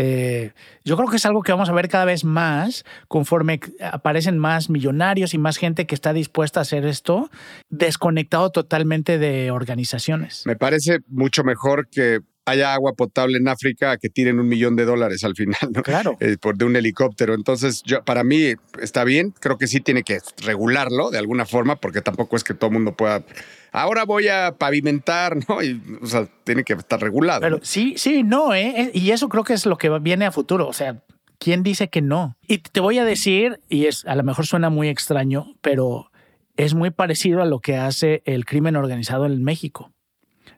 Eh, 0.01 0.53
yo 0.85 0.95
creo 0.95 1.09
que 1.09 1.17
es 1.17 1.25
algo 1.25 1.43
que 1.43 1.51
vamos 1.51 1.67
a 1.67 1.73
ver 1.73 1.89
cada 1.89 2.05
vez 2.05 2.23
más 2.23 2.85
conforme 3.09 3.59
aparecen 3.81 4.38
más 4.38 4.69
millonarios 4.69 5.33
y 5.33 5.38
más 5.38 5.57
gente 5.57 5.85
que 5.85 5.93
está 5.93 6.13
dispuesta 6.13 6.62
a 6.62 6.63
hacer 6.63 6.85
esto, 6.85 7.29
desconectado 7.69 8.49
totalmente 8.49 9.17
de 9.17 9.51
organizaciones. 9.51 10.45
Me 10.45 10.55
parece 10.55 10.99
mucho 11.09 11.43
mejor 11.43 11.89
que 11.89 12.21
haya 12.49 12.73
agua 12.73 12.93
potable 12.93 13.38
en 13.38 13.47
África 13.47 13.97
que 13.97 14.09
tiren 14.09 14.39
un 14.39 14.47
millón 14.47 14.75
de 14.75 14.85
dólares 14.85 15.23
al 15.23 15.35
final, 15.35 15.59
¿no? 15.73 15.83
Claro. 15.83 16.17
Eh, 16.19 16.38
por 16.39 16.57
de 16.57 16.65
un 16.65 16.75
helicóptero. 16.75 17.33
Entonces, 17.33 17.83
yo, 17.83 18.03
para 18.03 18.23
mí 18.23 18.53
está 18.81 19.03
bien. 19.03 19.33
Creo 19.39 19.57
que 19.57 19.67
sí 19.67 19.79
tiene 19.79 20.03
que 20.03 20.19
regularlo 20.43 21.12
de 21.12 21.17
alguna 21.17 21.45
forma, 21.45 21.75
porque 21.77 22.01
tampoco 22.01 22.35
es 22.35 22.43
que 22.43 22.53
todo 22.53 22.67
el 22.69 22.73
mundo 22.73 22.95
pueda. 22.95 23.23
Ahora 23.71 24.05
voy 24.05 24.27
a 24.27 24.55
pavimentar, 24.57 25.38
¿no? 25.49 25.63
Y, 25.63 25.81
o 26.01 26.07
sea, 26.07 26.27
tiene 26.43 26.63
que 26.63 26.73
estar 26.73 27.01
regulado. 27.01 27.41
Pero 27.41 27.59
sí, 27.62 27.95
sí, 27.97 28.23
no, 28.23 28.53
¿eh? 28.53 28.91
Y 28.93 29.12
eso 29.12 29.29
creo 29.29 29.43
que 29.43 29.53
es 29.53 29.65
lo 29.65 29.77
que 29.77 29.89
viene 29.99 30.25
a 30.25 30.31
futuro. 30.31 30.67
O 30.67 30.73
sea, 30.73 31.03
¿quién 31.38 31.63
dice 31.63 31.89
que 31.89 32.01
no? 32.01 32.35
Y 32.47 32.59
te 32.59 32.79
voy 32.79 32.97
a 32.97 33.05
decir, 33.05 33.59
y 33.69 33.85
es 33.85 34.05
a 34.05 34.15
lo 34.15 34.23
mejor 34.23 34.45
suena 34.45 34.69
muy 34.69 34.89
extraño, 34.89 35.55
pero 35.62 36.12
es 36.57 36.73
muy 36.73 36.91
parecido 36.91 37.41
a 37.41 37.45
lo 37.45 37.59
que 37.59 37.77
hace 37.77 38.21
el 38.25 38.45
crimen 38.45 38.75
organizado 38.75 39.25
en 39.25 39.43
México 39.43 39.91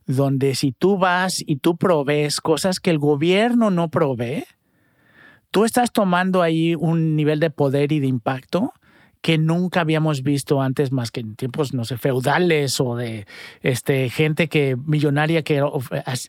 donde 0.05 0.55
si 0.55 0.71
tú 0.71 0.97
vas 0.97 1.43
y 1.45 1.57
tú 1.57 1.77
provees 1.77 2.41
cosas 2.41 2.79
que 2.79 2.89
el 2.89 2.99
gobierno 2.99 3.69
no 3.71 3.89
provee, 3.89 4.45
tú 5.51 5.65
estás 5.65 5.91
tomando 5.91 6.41
ahí 6.41 6.75
un 6.75 7.15
nivel 7.15 7.39
de 7.39 7.49
poder 7.49 7.91
y 7.91 7.99
de 7.99 8.07
impacto 8.07 8.73
que 9.21 9.37
nunca 9.37 9.81
habíamos 9.81 10.23
visto 10.23 10.61
antes 10.61 10.91
más 10.91 11.11
que 11.11 11.19
en 11.19 11.35
tiempos, 11.35 11.73
no 11.73 11.85
sé, 11.85 11.97
feudales 11.97 12.79
o 12.81 12.95
de 12.95 13.27
este, 13.61 14.09
gente 14.09 14.47
que 14.47 14.75
millonaria 14.75 15.43
que 15.43 15.63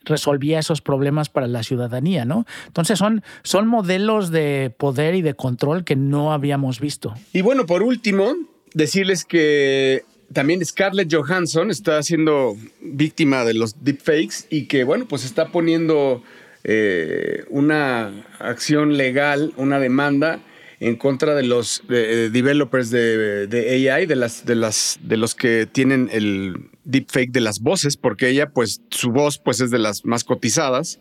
resolvía 0.05 0.59
esos 0.59 0.83
problemas 0.83 1.31
para 1.31 1.47
la 1.47 1.63
ciudadanía, 1.63 2.27
¿no? 2.27 2.45
Entonces 2.67 2.99
son, 2.99 3.23
son 3.43 3.67
modelos 3.67 4.31
de 4.31 4.75
poder 4.77 5.15
y 5.15 5.23
de 5.23 5.35
control 5.35 5.85
que 5.85 5.97
no 5.97 6.33
habíamos 6.33 6.81
visto. 6.81 7.15
Y 7.33 7.41
bueno, 7.41 7.65
por 7.65 7.83
último, 7.83 8.35
decirles 8.75 9.25
que 9.25 10.05
también 10.33 10.65
Scarlett 10.65 11.13
Johansson 11.13 11.71
está 11.71 12.03
siendo 12.03 12.57
víctima 12.81 13.45
de 13.45 13.55
los 13.55 13.83
deepfakes 13.85 14.47
y 14.51 14.67
que, 14.67 14.85
bueno, 14.85 15.07
pues 15.07 15.25
está 15.25 15.49
poniendo 15.49 16.23
eh, 16.65 17.45
una 17.49 18.27
acción 18.39 18.97
legal, 18.97 19.53
una 19.57 19.79
demanda 19.79 20.41
en 20.81 20.97
contra 20.97 21.37
de 21.37 21.45
los 21.45 21.85
developers 21.87 22.91
de, 22.91 23.47
de, 23.47 23.93
AI, 23.93 24.07
de, 24.07 24.17
las, 24.17 24.45
de, 24.45 24.57
las, 24.57 24.99
de 25.01 25.17
los 25.17 25.37
que 25.37 25.67
tienen 25.67 26.09
el 26.11 26.57
deepfake 26.85 27.31
de 27.31 27.41
las 27.41 27.61
voces, 27.61 27.97
porque 27.97 28.29
ella, 28.29 28.51
pues, 28.51 28.81
su 28.91 29.13
voz, 29.13 29.39
pues, 29.39 29.61
es 29.61 29.71
de 29.71 29.79
las 29.79 30.05
más 30.05 30.25
cotizadas. 30.25 30.99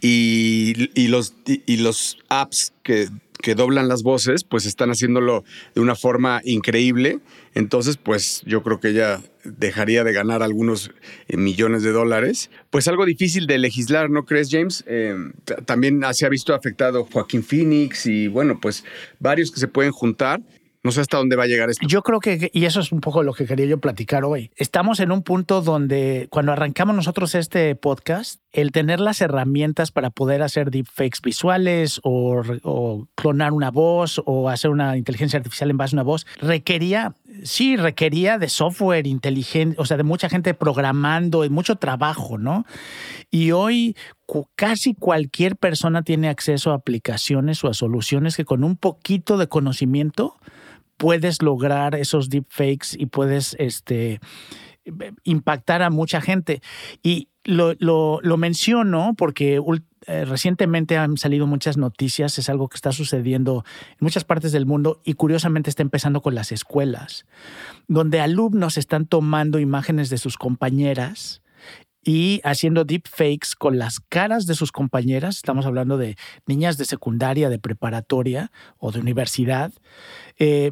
Y, 0.00 0.90
y 0.94 1.08
los, 1.08 1.34
y 1.44 1.78
los 1.78 2.18
apps 2.28 2.72
que 2.84 3.08
que 3.40 3.54
doblan 3.54 3.88
las 3.88 4.02
voces, 4.02 4.44
pues 4.44 4.66
están 4.66 4.90
haciéndolo 4.90 5.44
de 5.74 5.80
una 5.80 5.94
forma 5.94 6.40
increíble. 6.44 7.20
Entonces, 7.54 7.96
pues 7.96 8.42
yo 8.46 8.62
creo 8.62 8.80
que 8.80 8.88
ella 8.88 9.20
dejaría 9.44 10.04
de 10.04 10.12
ganar 10.12 10.42
algunos 10.42 10.90
eh, 11.28 11.36
millones 11.36 11.82
de 11.82 11.92
dólares. 11.92 12.50
Pues 12.70 12.88
algo 12.88 13.06
difícil 13.06 13.46
de 13.46 13.58
legislar, 13.58 14.10
¿no 14.10 14.24
crees, 14.24 14.48
James? 14.50 14.84
Eh, 14.86 15.14
también 15.64 16.02
se 16.12 16.26
ha 16.26 16.28
visto 16.28 16.54
afectado 16.54 17.04
Joaquín 17.04 17.42
Phoenix 17.42 18.06
y 18.06 18.28
bueno, 18.28 18.58
pues 18.60 18.84
varios 19.18 19.50
que 19.50 19.60
se 19.60 19.68
pueden 19.68 19.92
juntar. 19.92 20.40
No 20.82 20.92
sé 20.92 21.00
hasta 21.00 21.16
dónde 21.16 21.36
va 21.36 21.44
a 21.44 21.46
llegar 21.46 21.70
esto. 21.70 21.86
Yo 21.86 22.02
creo 22.02 22.20
que, 22.20 22.50
y 22.52 22.64
eso 22.64 22.80
es 22.80 22.92
un 22.92 23.00
poco 23.00 23.22
lo 23.22 23.34
que 23.34 23.46
quería 23.46 23.66
yo 23.66 23.78
platicar 23.78 24.24
hoy, 24.24 24.50
estamos 24.56 25.00
en 25.00 25.10
un 25.10 25.22
punto 25.22 25.60
donde 25.60 26.28
cuando 26.30 26.52
arrancamos 26.52 26.94
nosotros 26.94 27.34
este 27.34 27.74
podcast, 27.74 28.40
el 28.52 28.72
tener 28.72 29.00
las 29.00 29.20
herramientas 29.20 29.90
para 29.90 30.10
poder 30.10 30.42
hacer 30.42 30.70
deepfakes 30.70 31.20
visuales 31.22 32.00
o, 32.02 33.06
clonar 33.14 33.52
una 33.52 33.70
voz 33.70 34.22
o 34.24 34.48
hacer 34.48 34.70
una 34.70 34.96
inteligencia 34.96 35.38
artificial 35.38 35.70
en 35.70 35.76
base 35.76 35.94
a 35.94 35.96
una 35.96 36.02
voz, 36.04 36.26
requería, 36.40 37.14
sí, 37.42 37.76
requería 37.76 38.38
de 38.38 38.48
software 38.48 39.06
inteligente, 39.06 39.76
o 39.78 39.84
sea, 39.84 39.96
de 39.96 40.02
mucha 40.02 40.28
gente 40.28 40.54
programando 40.54 41.44
y 41.44 41.50
mucho 41.50 41.76
trabajo, 41.76 42.38
¿no? 42.38 42.64
Y 43.30 43.52
hoy 43.52 43.96
casi 44.56 44.94
cualquier 44.94 45.56
persona 45.56 46.02
tiene 46.02 46.28
acceso 46.28 46.72
a 46.72 46.76
aplicaciones 46.76 47.62
o 47.64 47.68
a 47.68 47.74
soluciones 47.74 48.36
que 48.36 48.44
con 48.44 48.64
un 48.64 48.76
poquito 48.76 49.36
de 49.38 49.48
conocimiento 49.48 50.36
puedes 50.96 51.42
lograr 51.42 51.94
esos 51.94 52.28
deepfakes 52.28 52.96
y 52.98 53.06
puedes 53.06 53.56
este, 53.58 54.20
impactar 55.24 55.82
a 55.82 55.90
mucha 55.90 56.20
gente. 56.20 56.62
Y 57.02 57.28
lo, 57.44 57.74
lo, 57.78 58.36
menciono 58.36 59.14
porque 59.16 59.60
eh, 60.06 60.24
recientemente 60.26 60.98
han 60.98 61.16
salido 61.16 61.46
muchas 61.46 61.78
noticias, 61.78 62.38
es 62.38 62.48
algo 62.50 62.68
que 62.68 62.76
está 62.76 62.92
sucediendo 62.92 63.64
en 63.92 63.98
muchas 64.00 64.24
partes 64.24 64.52
del 64.52 64.66
mundo 64.66 65.00
y 65.04 65.14
curiosamente 65.14 65.70
está 65.70 65.82
empezando 65.82 66.20
con 66.20 66.34
las 66.34 66.52
escuelas, 66.52 67.24
donde 67.86 68.20
alumnos 68.20 68.76
están 68.76 69.06
tomando 69.06 69.58
imágenes 69.58 70.10
de 70.10 70.18
sus 70.18 70.36
compañeras 70.36 71.42
y 72.04 72.40
haciendo 72.44 72.84
deepfakes 72.84 73.54
con 73.58 73.78
las 73.78 74.00
caras 74.00 74.46
de 74.46 74.54
sus 74.54 74.72
compañeras. 74.72 75.36
Estamos 75.36 75.66
hablando 75.66 75.98
de 75.98 76.16
niñas 76.46 76.78
de 76.78 76.84
secundaria, 76.84 77.48
de 77.48 77.58
preparatoria 77.58 78.50
o 78.78 78.92
de 78.92 79.00
universidad. 79.00 79.72
Eh, 80.38 80.70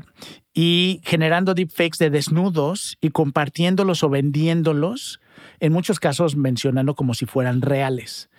y 0.58 1.02
generando 1.04 1.52
deepfakes 1.52 1.98
de 1.98 2.08
desnudos 2.08 2.96
y 3.02 3.10
compartiéndolos 3.10 4.02
o 4.02 4.08
vendiéndolos, 4.08 5.20
en 5.60 5.70
muchos 5.70 6.00
casos 6.00 6.34
mencionando 6.34 6.94
como 6.94 7.12
si 7.12 7.26
fueran 7.26 7.60
reales. 7.60 8.30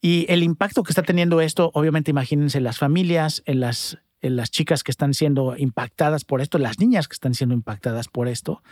Y 0.00 0.24
el 0.30 0.42
impacto 0.42 0.82
que 0.82 0.90
está 0.90 1.02
teniendo 1.02 1.42
esto, 1.42 1.70
obviamente 1.74 2.10
imagínense 2.10 2.62
las 2.62 2.78
familias, 2.78 3.42
en 3.44 3.60
las, 3.60 3.98
en 4.22 4.36
las 4.36 4.50
chicas 4.50 4.82
que 4.82 4.90
están 4.90 5.12
siendo 5.12 5.54
impactadas 5.58 6.24
por 6.24 6.40
esto, 6.40 6.56
las 6.56 6.78
niñas 6.78 7.08
que 7.08 7.14
están 7.14 7.34
siendo 7.34 7.54
impactadas 7.54 8.08
por 8.08 8.26
esto. 8.26 8.62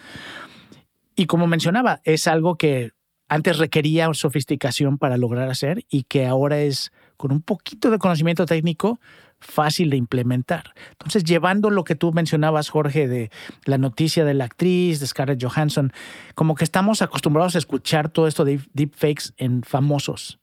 Y 1.14 1.26
como 1.26 1.46
mencionaba, 1.46 2.00
es 2.04 2.26
algo 2.26 2.56
que 2.56 2.92
antes 3.28 3.58
requería 3.58 4.08
sofisticación 4.14 4.96
para 4.96 5.18
lograr 5.18 5.50
hacer 5.50 5.84
y 5.90 6.04
que 6.04 6.24
ahora 6.24 6.62
es 6.62 6.90
con 7.18 7.32
un 7.32 7.42
poquito 7.42 7.90
de 7.90 7.98
conocimiento 7.98 8.46
técnico 8.46 8.98
fácil 9.42 9.90
de 9.90 9.96
implementar. 9.96 10.72
Entonces, 10.92 11.24
llevando 11.24 11.70
lo 11.70 11.84
que 11.84 11.94
tú 11.94 12.12
mencionabas, 12.12 12.70
Jorge, 12.70 13.08
de 13.08 13.30
la 13.64 13.78
noticia 13.78 14.24
de 14.24 14.34
la 14.34 14.44
actriz, 14.44 15.00
de 15.00 15.06
Scarlett 15.06 15.42
Johansson, 15.42 15.92
como 16.34 16.54
que 16.54 16.64
estamos 16.64 17.02
acostumbrados 17.02 17.54
a 17.54 17.58
escuchar 17.58 18.08
todo 18.08 18.26
esto 18.26 18.44
de 18.44 18.60
deepfakes 18.72 19.32
en 19.36 19.62
famosos. 19.62 20.38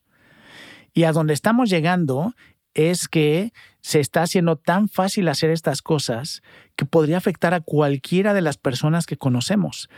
Y 0.93 1.03
a 1.03 1.11
donde 1.11 1.33
estamos 1.33 1.69
llegando 1.69 2.33
es 2.73 3.07
que 3.07 3.51
se 3.81 3.99
está 3.99 4.21
haciendo 4.21 4.57
tan 4.57 4.89
fácil 4.89 5.27
hacer 5.27 5.49
estas 5.49 5.81
cosas 5.81 6.41
que 6.75 6.85
podría 6.85 7.17
afectar 7.17 7.53
a 7.53 7.61
cualquiera 7.61 8.33
de 8.33 8.41
las 8.41 8.57
personas 8.57 9.05
que 9.05 9.17
conocemos. 9.17 9.89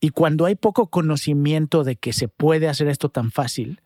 Y 0.00 0.10
cuando 0.10 0.46
hay 0.46 0.54
poco 0.54 0.90
conocimiento 0.90 1.82
de 1.82 1.96
que 1.96 2.12
se 2.12 2.28
puede 2.28 2.68
hacer 2.68 2.88
esto 2.88 3.08
tan 3.08 3.32
fácil, 3.32 3.80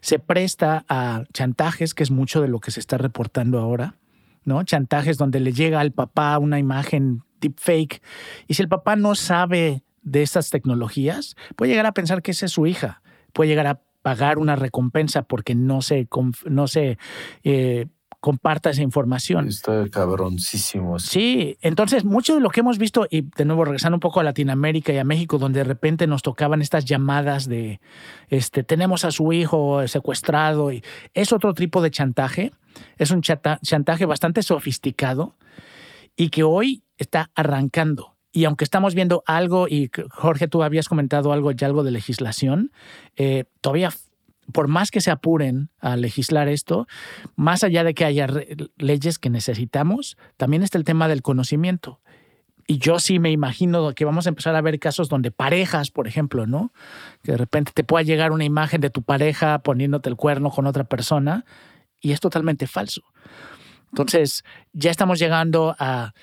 se 0.00 0.18
presta 0.18 0.84
a 0.88 1.24
chantajes, 1.32 1.94
que 1.94 2.02
es 2.02 2.10
mucho 2.10 2.42
de 2.42 2.48
lo 2.48 2.60
que 2.60 2.70
se 2.70 2.80
está 2.80 2.98
reportando 2.98 3.58
ahora, 3.58 3.96
¿no? 4.44 4.62
Chantajes 4.62 5.18
donde 5.18 5.40
le 5.40 5.52
llega 5.52 5.80
al 5.80 5.92
papá 5.92 6.38
una 6.38 6.58
imagen 6.58 7.22
deepfake 7.40 8.02
y 8.46 8.54
si 8.54 8.62
el 8.62 8.68
papá 8.68 8.96
no 8.96 9.14
sabe 9.14 9.84
de 10.02 10.22
estas 10.22 10.50
tecnologías, 10.50 11.36
puede 11.56 11.70
llegar 11.70 11.86
a 11.86 11.92
pensar 11.92 12.22
que 12.22 12.32
esa 12.32 12.46
es 12.46 12.52
su 12.52 12.66
hija, 12.66 13.02
puede 13.32 13.48
llegar 13.48 13.66
a 13.66 13.80
pagar 14.02 14.38
una 14.38 14.54
recompensa 14.54 15.22
porque 15.22 15.54
no 15.54 15.80
se, 15.80 16.08
no 16.44 16.68
se 16.68 16.98
eh, 17.42 17.86
comparta 18.24 18.70
esa 18.70 18.80
información. 18.80 19.48
Está 19.48 19.86
cabroncísimo. 19.90 20.98
Sí, 20.98 21.58
entonces 21.60 22.06
mucho 22.06 22.34
de 22.34 22.40
lo 22.40 22.48
que 22.48 22.60
hemos 22.60 22.78
visto, 22.78 23.06
y 23.10 23.20
de 23.20 23.44
nuevo 23.44 23.66
regresando 23.66 23.96
un 23.96 24.00
poco 24.00 24.18
a 24.18 24.22
Latinoamérica 24.22 24.94
y 24.94 24.96
a 24.96 25.04
México, 25.04 25.36
donde 25.36 25.58
de 25.58 25.64
repente 25.64 26.06
nos 26.06 26.22
tocaban 26.22 26.62
estas 26.62 26.86
llamadas 26.86 27.46
de, 27.46 27.80
este, 28.30 28.64
tenemos 28.64 29.04
a 29.04 29.10
su 29.10 29.30
hijo 29.34 29.86
secuestrado, 29.88 30.72
y 30.72 30.82
es 31.12 31.34
otro 31.34 31.52
tipo 31.52 31.82
de 31.82 31.90
chantaje, 31.90 32.52
es 32.96 33.10
un 33.10 33.20
chantaje 33.20 34.06
bastante 34.06 34.42
sofisticado 34.42 35.36
y 36.16 36.30
que 36.30 36.44
hoy 36.44 36.82
está 36.96 37.30
arrancando. 37.34 38.16
Y 38.32 38.46
aunque 38.46 38.64
estamos 38.64 38.94
viendo 38.94 39.22
algo, 39.26 39.68
y 39.68 39.90
Jorge, 40.10 40.48
tú 40.48 40.62
habías 40.62 40.88
comentado 40.88 41.34
algo 41.34 41.52
ya 41.52 41.66
algo 41.66 41.84
de 41.84 41.90
legislación, 41.90 42.72
eh, 43.16 43.44
todavía 43.60 43.90
por 44.52 44.68
más 44.68 44.90
que 44.90 45.00
se 45.00 45.10
apuren 45.10 45.70
a 45.80 45.96
legislar 45.96 46.48
esto, 46.48 46.86
más 47.36 47.64
allá 47.64 47.84
de 47.84 47.94
que 47.94 48.04
haya 48.04 48.28
leyes 48.76 49.18
que 49.18 49.30
necesitamos, 49.30 50.16
también 50.36 50.62
está 50.62 50.78
el 50.78 50.84
tema 50.84 51.08
del 51.08 51.22
conocimiento. 51.22 52.00
Y 52.66 52.78
yo 52.78 52.98
sí 52.98 53.18
me 53.18 53.30
imagino 53.30 53.94
que 53.94 54.04
vamos 54.04 54.26
a 54.26 54.30
empezar 54.30 54.56
a 54.56 54.62
ver 54.62 54.78
casos 54.78 55.08
donde 55.08 55.30
parejas, 55.30 55.90
por 55.90 56.08
ejemplo, 56.08 56.46
¿no? 56.46 56.72
Que 57.22 57.32
de 57.32 57.38
repente 57.38 57.72
te 57.74 57.84
pueda 57.84 58.02
llegar 58.02 58.32
una 58.32 58.44
imagen 58.44 58.80
de 58.80 58.90
tu 58.90 59.02
pareja 59.02 59.58
poniéndote 59.58 60.08
el 60.08 60.16
cuerno 60.16 60.50
con 60.50 60.66
otra 60.66 60.84
persona 60.84 61.44
y 62.00 62.12
es 62.12 62.20
totalmente 62.20 62.66
falso. 62.66 63.02
Entonces, 63.92 64.44
ya 64.72 64.90
estamos 64.90 65.18
llegando 65.18 65.76
a 65.78 66.14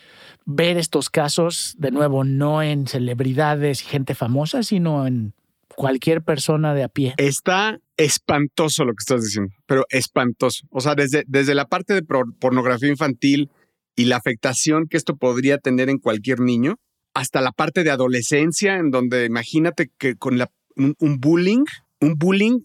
ver 0.45 0.77
estos 0.77 1.09
casos, 1.09 1.75
de 1.77 1.91
nuevo, 1.91 2.23
no 2.23 2.61
en 2.63 2.87
celebridades 2.87 3.83
y 3.83 3.85
gente 3.85 4.15
famosa, 4.15 4.63
sino 4.63 5.07
en 5.07 5.33
cualquier 5.75 6.21
persona 6.21 6.73
de 6.73 6.83
a 6.83 6.89
pie. 6.89 7.13
Está 7.17 7.79
espantoso 7.97 8.85
lo 8.85 8.93
que 8.93 9.01
estás 9.01 9.23
diciendo, 9.23 9.53
pero 9.65 9.85
espantoso. 9.89 10.65
O 10.69 10.81
sea, 10.81 10.95
desde, 10.95 11.23
desde 11.27 11.55
la 11.55 11.65
parte 11.65 11.93
de 11.93 12.03
pornografía 12.03 12.89
infantil 12.89 13.49
y 13.95 14.05
la 14.05 14.17
afectación 14.17 14.87
que 14.87 14.97
esto 14.97 15.15
podría 15.15 15.57
tener 15.57 15.89
en 15.89 15.97
cualquier 15.97 16.39
niño, 16.39 16.77
hasta 17.13 17.41
la 17.41 17.51
parte 17.51 17.83
de 17.83 17.91
adolescencia, 17.91 18.77
en 18.77 18.89
donde 18.89 19.25
imagínate 19.25 19.89
que 19.97 20.15
con 20.15 20.37
la, 20.37 20.49
un, 20.75 20.95
bullying, 21.19 21.65
un 21.99 22.15
bullying 22.15 22.61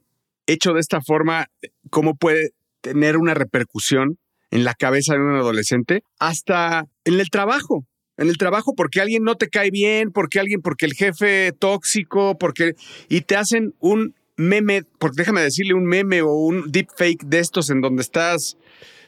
hecho 0.46 0.72
de 0.72 0.80
esta 0.80 1.00
forma, 1.00 1.48
cómo 1.90 2.14
puede 2.16 2.50
tener 2.80 3.16
una 3.16 3.34
repercusión 3.34 4.18
en 4.50 4.64
la 4.64 4.74
cabeza 4.74 5.14
de 5.14 5.20
un 5.20 5.34
adolescente, 5.34 6.02
hasta 6.20 6.86
en 7.04 7.18
el 7.18 7.30
trabajo 7.30 7.84
en 8.16 8.28
el 8.28 8.38
trabajo 8.38 8.74
porque 8.74 9.00
alguien 9.00 9.24
no 9.24 9.36
te 9.36 9.48
cae 9.48 9.70
bien, 9.70 10.10
porque 10.10 10.40
alguien, 10.40 10.62
porque 10.62 10.86
el 10.86 10.94
jefe 10.94 11.52
tóxico, 11.52 12.38
porque 12.38 12.74
y 13.08 13.22
te 13.22 13.36
hacen 13.36 13.74
un 13.80 14.14
meme, 14.36 14.82
porque 14.98 15.16
déjame 15.18 15.42
decirle 15.42 15.74
un 15.74 15.86
meme 15.86 16.22
o 16.22 16.32
un 16.32 16.70
deepfake 16.70 17.24
de 17.24 17.38
estos 17.38 17.70
en 17.70 17.80
donde 17.80 18.02
estás 18.02 18.56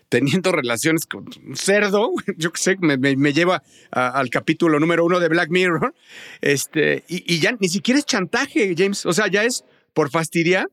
teniendo 0.08 0.52
relaciones 0.52 1.06
con 1.06 1.26
un 1.46 1.56
cerdo, 1.56 2.12
yo 2.36 2.50
qué 2.52 2.60
sé, 2.60 2.76
me, 2.80 3.32
lleva 3.32 3.62
al 3.90 4.30
capítulo 4.30 4.80
número 4.80 5.04
uno 5.04 5.20
de 5.20 5.28
Black 5.28 5.50
Mirror, 5.50 5.94
este, 6.40 7.04
y, 7.08 7.38
ya 7.40 7.52
ni 7.58 7.68
siquiera 7.68 7.98
es 7.98 8.06
chantaje, 8.06 8.74
James, 8.76 9.04
o 9.06 9.12
sea, 9.12 9.28
ya 9.28 9.44
es 9.44 9.64
por 9.92 10.10
fastidiar. 10.10 10.68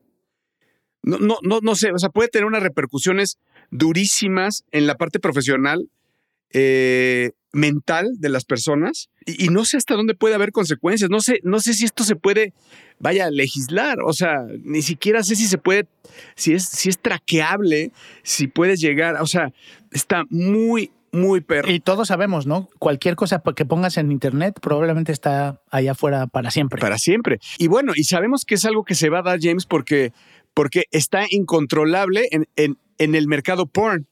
No, 1.02 1.18
no, 1.18 1.38
no, 1.42 1.60
no 1.62 1.74
sé, 1.76 1.92
o 1.92 1.98
sea, 1.98 2.08
puede 2.08 2.28
tener 2.28 2.46
unas 2.46 2.62
repercusiones 2.62 3.38
durísimas 3.70 4.64
en 4.72 4.86
la 4.88 4.96
parte 4.96 5.20
profesional 5.20 5.88
eh, 6.58 7.32
mental 7.52 8.08
de 8.18 8.30
las 8.30 8.46
personas 8.46 9.10
y, 9.26 9.48
no 9.48 9.66
sé 9.66 9.76
hasta 9.76 9.94
dónde 9.94 10.14
puede 10.14 10.34
haber 10.34 10.52
consecuencias. 10.52 11.10
No 11.10 11.20
sé, 11.20 11.40
no 11.42 11.60
sé 11.60 11.74
si 11.74 11.84
esto 11.84 12.02
se 12.02 12.16
puede, 12.16 12.54
vaya, 12.98 13.28
legislar. 13.28 13.98
O 14.02 14.14
sea, 14.14 14.46
ni 14.64 14.80
siquiera 14.80 15.22
sé 15.22 15.36
si 15.36 15.46
se 15.48 15.58
puede, 15.58 15.86
si 16.34 16.54
es, 16.54 16.64
si 16.64 16.88
es 16.88 16.98
traqueable, 16.98 17.92
si 18.22 18.46
puedes 18.46 18.80
llegar. 18.80 19.20
O 19.20 19.26
sea, 19.26 19.52
está 19.90 20.24
muy, 20.30 20.92
muy 21.12 21.42
perro. 21.42 21.70
Y 21.70 21.80
todos 21.80 22.08
sabemos, 22.08 22.46
¿no? 22.46 22.70
Cualquier 22.78 23.16
cosa 23.16 23.42
que 23.54 23.66
pongas 23.66 23.98
en 23.98 24.12
internet 24.12 24.58
probablemente 24.62 25.12
está 25.12 25.60
allá 25.70 25.92
afuera 25.92 26.26
para 26.26 26.50
siempre. 26.50 26.80
Para 26.80 26.96
siempre. 26.96 27.38
Y 27.58 27.66
bueno, 27.66 27.92
y 27.94 28.04
sabemos 28.04 28.46
que 28.46 28.54
es 28.54 28.64
algo 28.64 28.84
que 28.84 28.94
se 28.94 29.10
va 29.10 29.18
a 29.18 29.22
dar, 29.22 29.40
James, 29.42 29.66
porque, 29.66 30.12
porque 30.54 30.84
está 30.90 31.26
incontrolable 31.28 32.28
en, 32.30 32.46
en, 32.56 32.78
en 32.96 33.14
el 33.14 33.26
mercado 33.26 33.66
porn. 33.66 34.06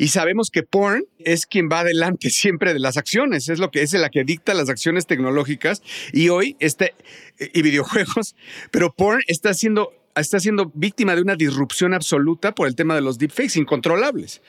Y 0.00 0.08
sabemos 0.08 0.50
que 0.50 0.62
porn 0.62 1.04
es 1.18 1.44
quien 1.44 1.68
va 1.70 1.80
adelante 1.80 2.30
siempre 2.30 2.72
de 2.72 2.80
las 2.80 2.96
acciones, 2.96 3.50
es 3.50 3.58
lo 3.58 3.70
que 3.70 3.82
es 3.82 3.92
la 3.92 4.08
que 4.08 4.24
dicta 4.24 4.54
las 4.54 4.70
acciones 4.70 5.06
tecnológicas 5.06 5.82
y 6.14 6.30
hoy 6.30 6.56
este 6.58 6.94
y 7.38 7.60
videojuegos, 7.60 8.34
pero 8.70 8.94
porn 8.94 9.20
está 9.26 9.52
siendo 9.52 9.92
está 10.14 10.40
siendo 10.40 10.70
víctima 10.74 11.14
de 11.14 11.22
una 11.22 11.36
disrupción 11.36 11.94
absoluta 11.94 12.54
por 12.54 12.66
el 12.66 12.74
tema 12.74 12.94
de 12.94 13.00
los 13.00 13.18
deepfakes 13.18 13.58
incontrolables. 13.58 14.42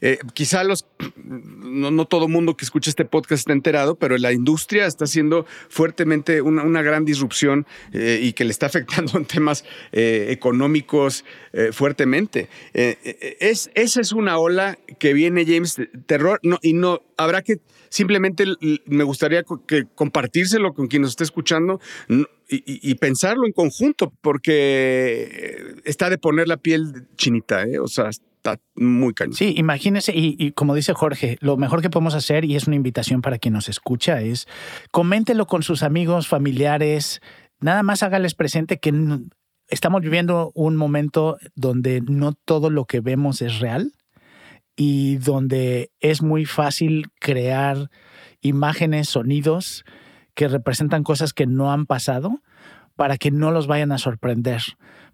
Eh, 0.00 0.18
quizá 0.34 0.62
los, 0.62 0.86
no, 1.24 1.90
no, 1.90 2.04
todo 2.04 2.28
mundo 2.28 2.56
que 2.56 2.64
escucha 2.64 2.90
este 2.90 3.04
podcast 3.04 3.40
está 3.40 3.52
enterado, 3.52 3.94
pero 3.94 4.18
la 4.18 4.32
industria 4.32 4.86
está 4.86 5.04
haciendo 5.04 5.46
fuertemente 5.68 6.42
una, 6.42 6.82
gran 6.82 7.04
disrupción 7.04 7.66
eh, 7.92 8.20
y 8.22 8.32
que 8.34 8.44
le 8.44 8.50
está 8.50 8.66
afectando 8.76 9.16
en 9.16 9.24
temas 9.24 9.64
eh, 9.92 10.26
económicos 10.30 11.24
fuertemente. 11.72 12.50
Es, 12.74 13.70
esa 13.74 14.00
es 14.02 14.12
una 14.12 14.38
ola 14.38 14.78
que 14.98 15.14
viene, 15.14 15.46
James, 15.46 15.80
terror, 16.04 16.38
no, 16.42 16.58
y 16.60 16.74
no 16.74 17.00
habrá 17.16 17.40
que 17.40 17.60
simplemente 17.88 18.44
me 18.84 19.04
gustaría 19.04 19.42
que 19.66 19.86
compartírselo 19.94 20.74
con 20.74 20.88
quien 20.88 21.00
nos 21.02 21.12
esté 21.12 21.24
escuchando 21.24 21.80
y, 22.48 22.94
pensarlo 22.94 23.46
en 23.46 23.52
conjunto, 23.52 24.12
porque 24.20 25.74
está 25.84 26.08
de 26.10 26.18
poner 26.18 26.46
la 26.46 26.56
piel 26.56 27.08
chinita, 27.16 27.64
¿eh? 27.64 27.80
o 27.80 27.88
sea, 27.88 28.08
está 28.08 28.60
muy 28.76 29.14
cañón. 29.14 29.34
Sí, 29.34 29.54
imagínese, 29.56 30.12
y, 30.14 30.36
y, 30.38 30.52
como 30.52 30.74
dice 30.74 30.92
Jorge, 30.94 31.38
lo 31.40 31.56
mejor 31.56 31.82
que 31.82 31.90
podemos 31.90 32.14
hacer, 32.14 32.44
y 32.44 32.54
es 32.54 32.68
una 32.68 32.76
invitación 32.76 33.20
para 33.20 33.38
quien 33.38 33.54
nos 33.54 33.68
escucha, 33.68 34.20
es 34.20 34.46
coméntelo 34.92 35.46
con 35.46 35.64
sus 35.64 35.82
amigos, 35.82 36.28
familiares, 36.28 37.20
nada 37.60 37.82
más 37.82 38.04
hágales 38.04 38.34
presente 38.34 38.78
que 38.78 38.92
estamos 39.68 40.02
viviendo 40.02 40.52
un 40.54 40.76
momento 40.76 41.38
donde 41.56 42.00
no 42.00 42.32
todo 42.32 42.70
lo 42.70 42.84
que 42.84 43.00
vemos 43.00 43.42
es 43.42 43.58
real 43.58 43.92
y 44.76 45.16
donde 45.16 45.90
es 46.00 46.22
muy 46.22 46.44
fácil 46.44 47.06
crear 47.18 47.90
imágenes, 48.40 49.08
sonidos 49.08 49.84
que 50.36 50.46
representan 50.46 51.02
cosas 51.02 51.32
que 51.32 51.46
no 51.46 51.72
han 51.72 51.86
pasado 51.86 52.40
para 52.94 53.18
que 53.18 53.32
no 53.32 53.50
los 53.50 53.66
vayan 53.66 53.90
a 53.90 53.98
sorprender. 53.98 54.62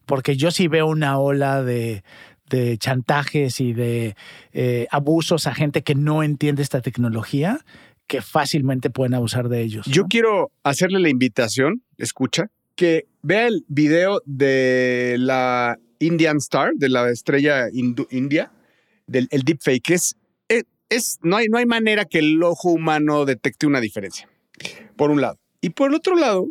Porque 0.04 0.36
yo 0.36 0.50
sí 0.50 0.68
veo 0.68 0.86
una 0.86 1.18
ola 1.18 1.62
de, 1.62 2.02
de 2.50 2.76
chantajes 2.76 3.60
y 3.60 3.72
de 3.72 4.14
eh, 4.52 4.86
abusos 4.90 5.46
a 5.46 5.54
gente 5.54 5.82
que 5.82 5.94
no 5.94 6.22
entiende 6.22 6.62
esta 6.62 6.82
tecnología 6.82 7.60
que 8.06 8.20
fácilmente 8.20 8.90
pueden 8.90 9.14
abusar 9.14 9.48
de 9.48 9.62
ellos. 9.62 9.86
¿no? 9.86 9.92
Yo 9.92 10.04
quiero 10.04 10.50
hacerle 10.64 11.00
la 11.00 11.08
invitación, 11.08 11.82
escucha, 11.96 12.50
que 12.74 13.06
vea 13.22 13.46
el 13.46 13.64
video 13.68 14.20
de 14.26 15.16
la 15.18 15.78
Indian 15.98 16.38
Star, 16.38 16.72
de 16.74 16.88
la 16.88 17.08
estrella 17.10 17.68
india, 17.72 18.52
del 19.06 19.28
el 19.30 19.42
deepfake. 19.42 19.90
Es, 19.90 20.16
es, 20.48 20.64
es, 20.90 21.18
no, 21.22 21.36
hay, 21.36 21.46
no 21.48 21.58
hay 21.58 21.66
manera 21.66 22.04
que 22.04 22.18
el 22.18 22.42
ojo 22.42 22.70
humano 22.70 23.24
detecte 23.24 23.66
una 23.66 23.80
diferencia, 23.80 24.28
por 24.96 25.10
un 25.10 25.20
lado. 25.20 25.38
Y 25.60 25.70
por 25.70 25.90
el 25.90 25.96
otro 25.96 26.16
lado, 26.16 26.46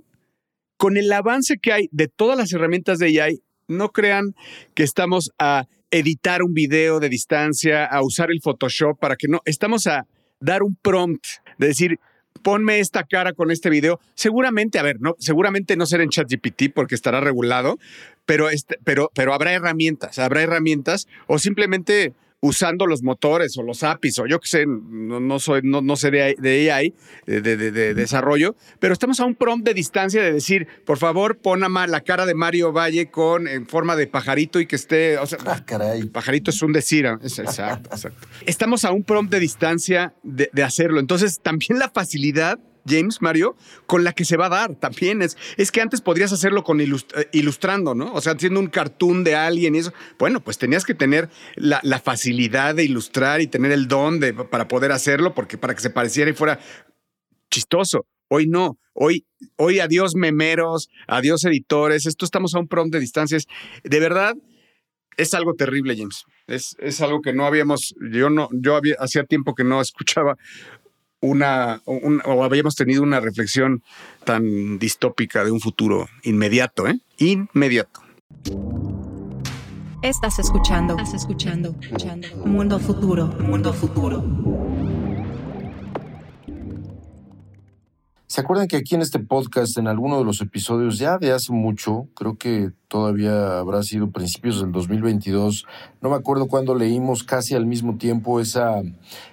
con 0.77 0.97
el 0.97 1.11
avance 1.11 1.57
que 1.57 1.73
hay 1.73 1.89
de 1.91 2.07
todas 2.07 2.37
las 2.37 2.51
herramientas 2.53 2.99
de 2.99 3.21
AI, 3.21 3.41
no 3.67 3.91
crean 3.91 4.35
que 4.73 4.83
estamos 4.83 5.31
a 5.37 5.67
editar 5.91 6.43
un 6.43 6.53
video 6.53 6.99
de 6.99 7.09
distancia, 7.09 7.85
a 7.85 8.01
usar 8.01 8.31
el 8.31 8.41
Photoshop 8.41 8.97
para 8.99 9.15
que 9.15 9.27
no, 9.27 9.41
estamos 9.45 9.87
a 9.87 10.07
dar 10.39 10.63
un 10.63 10.75
prompt, 10.75 11.23
de 11.57 11.67
decir, 11.67 11.99
ponme 12.41 12.79
esta 12.79 13.03
cara 13.03 13.33
con 13.33 13.51
este 13.51 13.69
video. 13.69 13.99
Seguramente, 14.15 14.79
a 14.79 14.83
ver, 14.83 14.99
no, 14.99 15.15
seguramente 15.19 15.75
no 15.75 15.85
será 15.85 16.03
en 16.03 16.09
ChatGPT 16.09 16.73
porque 16.73 16.95
estará 16.95 17.19
regulado, 17.19 17.77
pero, 18.25 18.49
este, 18.49 18.77
pero, 18.83 19.11
pero 19.13 19.33
habrá 19.33 19.53
herramientas, 19.53 20.19
habrá 20.19 20.41
herramientas 20.41 21.07
o 21.27 21.39
simplemente 21.39 22.13
usando 22.41 22.87
los 22.87 23.03
motores 23.03 23.57
o 23.57 23.63
los 23.63 23.83
APIs 23.83 24.19
o 24.19 24.25
yo 24.25 24.39
que 24.39 24.47
sé, 24.47 24.65
no, 24.65 25.19
no 25.19 25.39
soy, 25.39 25.61
no, 25.63 25.81
no 25.81 25.95
sé 25.95 26.11
de, 26.11 26.35
de 26.39 26.71
AI, 26.71 26.93
de, 27.25 27.41
de, 27.41 27.55
de, 27.71 27.93
desarrollo, 27.93 28.55
pero 28.79 28.93
estamos 28.93 29.19
a 29.19 29.25
un 29.25 29.35
prompt 29.35 29.65
de 29.65 29.73
distancia 29.73 30.21
de 30.21 30.33
decir, 30.33 30.67
por 30.85 30.97
favor, 30.97 31.37
pon 31.37 31.63
a 31.63 31.87
la 31.87 32.01
cara 32.01 32.25
de 32.25 32.33
Mario 32.33 32.71
Valle 32.71 33.11
con 33.11 33.47
en 33.47 33.67
forma 33.67 33.95
de 33.95 34.07
pajarito 34.07 34.59
y 34.59 34.65
que 34.65 34.75
esté, 34.75 35.17
o 35.19 35.25
sea, 35.25 35.37
ah, 35.45 35.63
caray. 35.63 36.03
pajarito 36.07 36.49
es 36.49 36.61
un 36.61 36.73
decir, 36.73 37.07
es, 37.21 37.37
exacto, 37.37 37.89
exacto. 37.93 38.27
Estamos 38.45 38.85
a 38.85 38.91
un 38.91 39.03
prompt 39.03 39.31
de 39.31 39.39
distancia 39.39 40.13
de, 40.23 40.49
de 40.51 40.63
hacerlo, 40.63 40.99
entonces 40.99 41.39
también 41.41 41.77
la 41.77 41.89
facilidad 41.89 42.59
James, 42.85 43.21
Mario, 43.21 43.55
con 43.85 44.03
la 44.03 44.13
que 44.13 44.25
se 44.25 44.37
va 44.37 44.47
a 44.47 44.49
dar 44.49 44.75
también. 44.75 45.21
Es, 45.21 45.37
es 45.57 45.71
que 45.71 45.81
antes 45.81 46.01
podrías 46.01 46.31
hacerlo 46.31 46.63
con 46.63 46.81
ilust 46.81 47.11
ilustrando, 47.31 47.95
¿no? 47.95 48.13
O 48.13 48.21
sea, 48.21 48.33
haciendo 48.33 48.59
un 48.59 48.67
cartoon 48.67 49.23
de 49.23 49.35
alguien 49.35 49.75
y 49.75 49.79
eso. 49.79 49.93
Bueno, 50.17 50.41
pues 50.41 50.57
tenías 50.57 50.85
que 50.85 50.93
tener 50.93 51.29
la, 51.55 51.81
facilidad 51.99 52.75
de 52.75 52.83
ilustrar 52.83 53.41
y 53.41 53.47
tener 53.47 53.71
el 53.71 53.87
don 53.87 54.19
de, 54.19 54.33
para 54.33 54.67
poder 54.67 54.91
hacerlo, 54.91 55.33
porque 55.35 55.57
para 55.57 55.75
que 55.75 55.81
se 55.81 55.89
pareciera 55.89 56.31
y 56.31 56.33
fuera 56.33 56.59
chistoso. 57.49 58.05
Hoy 58.27 58.47
no. 58.47 58.77
Hoy, 58.93 59.25
hoy 59.57 59.79
adiós 59.79 60.15
memeros, 60.15 60.89
adiós 61.07 61.43
editores. 61.45 62.05
Esto 62.05 62.25
estamos 62.25 62.55
a 62.55 62.59
un 62.59 62.67
prompt 62.67 62.93
de 62.93 62.99
distancias. 62.99 63.45
De 63.83 63.99
verdad, 63.99 64.35
es 65.17 65.33
algo 65.33 65.53
terrible, 65.53 65.95
James. 65.95 66.23
Es, 66.47 66.75
es 66.79 67.01
algo 67.01 67.21
que 67.21 67.33
no 67.33 67.45
habíamos, 67.45 67.93
yo 68.11 68.29
no, 68.29 68.49
yo 68.51 68.75
había, 68.75 68.95
hacía 68.99 69.23
tiempo 69.23 69.53
que 69.53 69.63
no 69.63 69.81
escuchaba 69.81 70.37
una, 71.21 71.81
un, 71.85 72.21
o 72.25 72.43
habíamos 72.43 72.75
tenido 72.75 73.03
una 73.03 73.19
reflexión 73.19 73.83
tan 74.25 74.79
distópica 74.79 75.43
de 75.43 75.51
un 75.51 75.59
futuro 75.59 76.09
inmediato, 76.23 76.87
¿eh? 76.87 76.99
Inmediato. 77.17 78.01
Estás 80.01 80.39
escuchando, 80.39 80.97
estás 80.97 81.13
escuchando, 81.13 81.75
escuchando. 81.79 82.27
Mundo 82.45 82.79
futuro, 82.79 83.27
mundo 83.27 83.71
futuro. 83.71 84.23
¿Se 88.31 88.39
acuerdan 88.39 88.69
que 88.69 88.77
aquí 88.77 88.95
en 88.95 89.01
este 89.01 89.19
podcast, 89.19 89.77
en 89.77 89.89
alguno 89.89 90.17
de 90.17 90.23
los 90.23 90.39
episodios 90.39 90.97
ya 90.97 91.17
de 91.17 91.33
hace 91.33 91.51
mucho, 91.51 92.07
creo 92.15 92.37
que 92.37 92.71
todavía 92.87 93.59
habrá 93.59 93.83
sido 93.83 94.09
principios 94.09 94.61
del 94.61 94.71
2022, 94.71 95.65
no 95.99 96.09
me 96.11 96.15
acuerdo 96.15 96.47
cuándo 96.47 96.73
leímos 96.73 97.25
casi 97.25 97.55
al 97.55 97.65
mismo 97.65 97.97
tiempo 97.97 98.39
esa, 98.39 98.83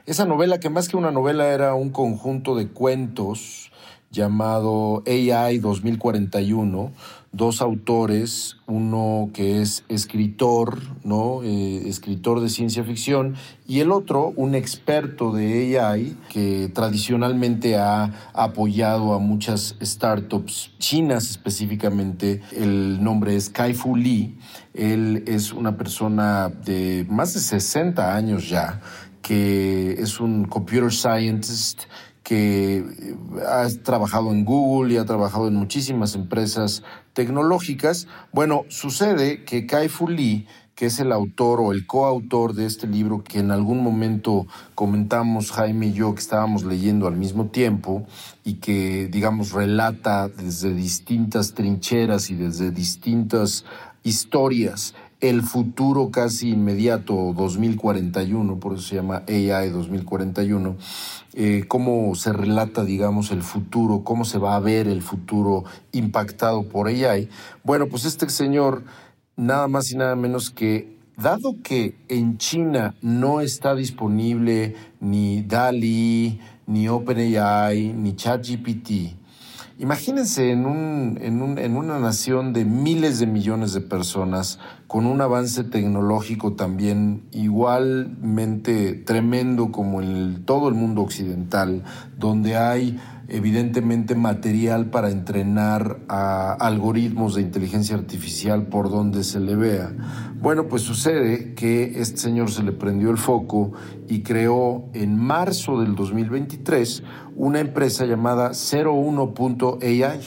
esa 0.05 0.25
novela 0.25 0.59
que 0.59 0.69
más 0.69 0.89
que 0.89 0.97
una 0.97 1.13
novela 1.13 1.47
era 1.47 1.75
un 1.75 1.91
conjunto 1.91 2.57
de 2.57 2.67
cuentos 2.67 3.71
llamado 4.11 5.05
AI 5.07 5.61
2041, 5.61 6.91
dos 7.33 7.61
autores, 7.61 8.57
uno 8.67 9.31
que 9.35 9.61
es 9.61 9.85
escritor, 9.89 10.81
¿no? 11.05 11.43
Eh, 11.43 11.89
escritor 11.89 12.41
de 12.41 12.49
ciencia 12.49 12.85
ficción, 12.85 13.35
y 13.67 13.81
el 13.81 13.93
otro, 13.93 14.33
un 14.37 14.55
experto 14.55 15.33
de 15.33 15.79
AI 15.79 16.17
que 16.31 16.71
tradicionalmente 16.73 17.77
ha 17.77 18.31
apoyado 18.33 19.13
a 19.13 19.19
muchas 19.19 19.77
startups 19.83 20.73
chinas 20.79 21.31
específicamente. 21.31 22.41
El 22.53 23.03
nombre 23.03 23.37
es 23.37 23.51
Kai-Fu 23.51 23.97
Lee. 23.97 24.39
Él 24.73 25.25
es 25.27 25.53
una 25.53 25.77
persona 25.77 26.49
de 26.49 27.07
más 27.11 27.35
de 27.35 27.41
60 27.41 28.15
años 28.15 28.49
ya, 28.49 28.81
que 29.21 29.93
es 29.99 30.21
un 30.21 30.47
computer 30.47 30.91
scientist 30.91 31.83
que 32.29 32.85
ha 33.47 33.67
trabajado 33.83 34.33
en 34.33 34.45
Google 34.45 34.93
y 34.93 34.97
ha 34.99 35.07
trabajado 35.07 35.49
en 35.49 35.55
muchísimas 35.55 36.15
empresas 36.15 36.83
tecnológicas. 37.19 38.07
Bueno, 38.33 38.65
sucede 38.69 39.43
que 39.43 39.67
Kai 39.67 39.89
Fu 39.89 40.07
Lee, 40.07 40.47
que 40.77 40.87
es 40.87 41.01
el 41.01 41.11
autor 41.11 41.61
o 41.61 41.73
el 41.73 41.85
coautor 41.85 42.55
de 42.55 42.65
este 42.65 42.87
libro 42.87 43.25
que 43.25 43.41
en 43.41 43.51
algún 43.51 43.83
momento 43.83 44.47
comentamos 44.77 45.51
Jaime 45.51 45.89
y 45.89 45.95
yo 45.95 46.15
que 46.15 46.21
estábamos 46.21 46.63
leyendo 46.63 47.09
al 47.09 47.17
mismo 47.17 47.47
tiempo 47.47 48.07
y 48.45 48.61
que, 48.61 49.09
digamos, 49.09 49.51
relata 49.51 50.29
desde 50.29 50.73
distintas 50.73 51.55
trincheras 51.55 52.31
y 52.31 52.37
desde 52.37 52.71
distintas 52.71 53.65
historias 54.05 54.95
el 55.21 55.43
futuro 55.43 56.11
casi 56.11 56.51
inmediato 56.51 57.33
2041, 57.37 58.61
por 58.61 58.75
eso 58.75 58.83
se 58.83 58.95
llama 58.97 59.25
AI 59.27 59.71
2041, 59.71 60.77
eh, 61.35 61.65
cómo 61.67 62.15
se 62.15 62.33
relata, 62.33 62.85
digamos, 62.85 63.33
el 63.33 63.43
futuro, 63.43 64.05
cómo 64.05 64.25
se 64.25 64.39
va 64.39 64.55
a 64.55 64.61
ver 64.61 64.87
el 64.87 65.03
futuro 65.03 65.65
impactado 65.93 66.69
por 66.69 66.87
AI. 66.87 67.29
Bueno, 67.65 67.89
pues 67.89 68.05
este 68.05 68.29
señor, 68.29 68.85
nada 69.37 69.67
más 69.67 69.91
y 69.91 69.97
nada 69.97 70.15
menos 70.15 70.51
que, 70.51 70.97
dado 71.17 71.57
que 71.65 71.97
en 72.09 72.39
China 72.39 72.95
no 73.03 73.41
está 73.41 73.75
disponible 73.75 74.77
ni 75.01 75.43
DALI, 75.43 76.41
ni 76.67 76.89
OpenAI, 76.89 77.93
ni 77.93 78.15
ChatGPT, 78.15 79.19
Imagínense 79.81 80.51
en, 80.51 80.67
un, 80.67 81.19
en, 81.23 81.41
un, 81.41 81.57
en, 81.57 81.77
una 81.77 82.01
nación 82.01 82.53
de 82.53 82.65
miles 82.65 83.21
de 83.21 83.29
millones 83.29 83.73
de 83.73 83.81
personas, 83.81 84.59
con 84.89 85.05
un 85.05 85.21
avance 85.21 85.65
tecnológico 85.65 86.55
también 86.55 87.25
igualmente 87.31 88.95
tremendo 88.95 89.71
como 89.71 90.01
en 90.01 90.09
el, 90.09 90.45
todo 90.47 90.69
el 90.69 90.75
mundo 90.75 91.03
occidental, 91.03 91.85
donde 92.17 92.57
hay 92.57 92.99
evidentemente 93.29 94.15
material 94.15 94.87
para 94.87 95.11
entrenar 95.11 95.99
a 96.09 96.55
algoritmos 96.55 97.35
de 97.35 97.43
inteligencia 97.43 97.97
artificial 97.97 98.69
por 98.69 98.91
donde 98.91 99.25
se 99.25 99.41
le 99.41 99.57
vea. 99.57 99.93
Bueno, 100.41 100.69
pues 100.69 100.81
sucede 100.81 101.53
que 101.53 102.01
este 102.01 102.17
señor 102.17 102.51
se 102.51 102.63
le 102.63 102.73
prendió 102.73 103.11
el 103.11 103.19
foco 103.19 103.73
y 104.09 104.23
creó 104.23 104.89
en 104.95 105.19
marzo 105.19 105.83
del 105.83 105.97
2023 105.97 107.03
una 107.37 107.61
empresa 107.61 108.07
llamada 108.07 108.53
01.ai. 108.53 110.21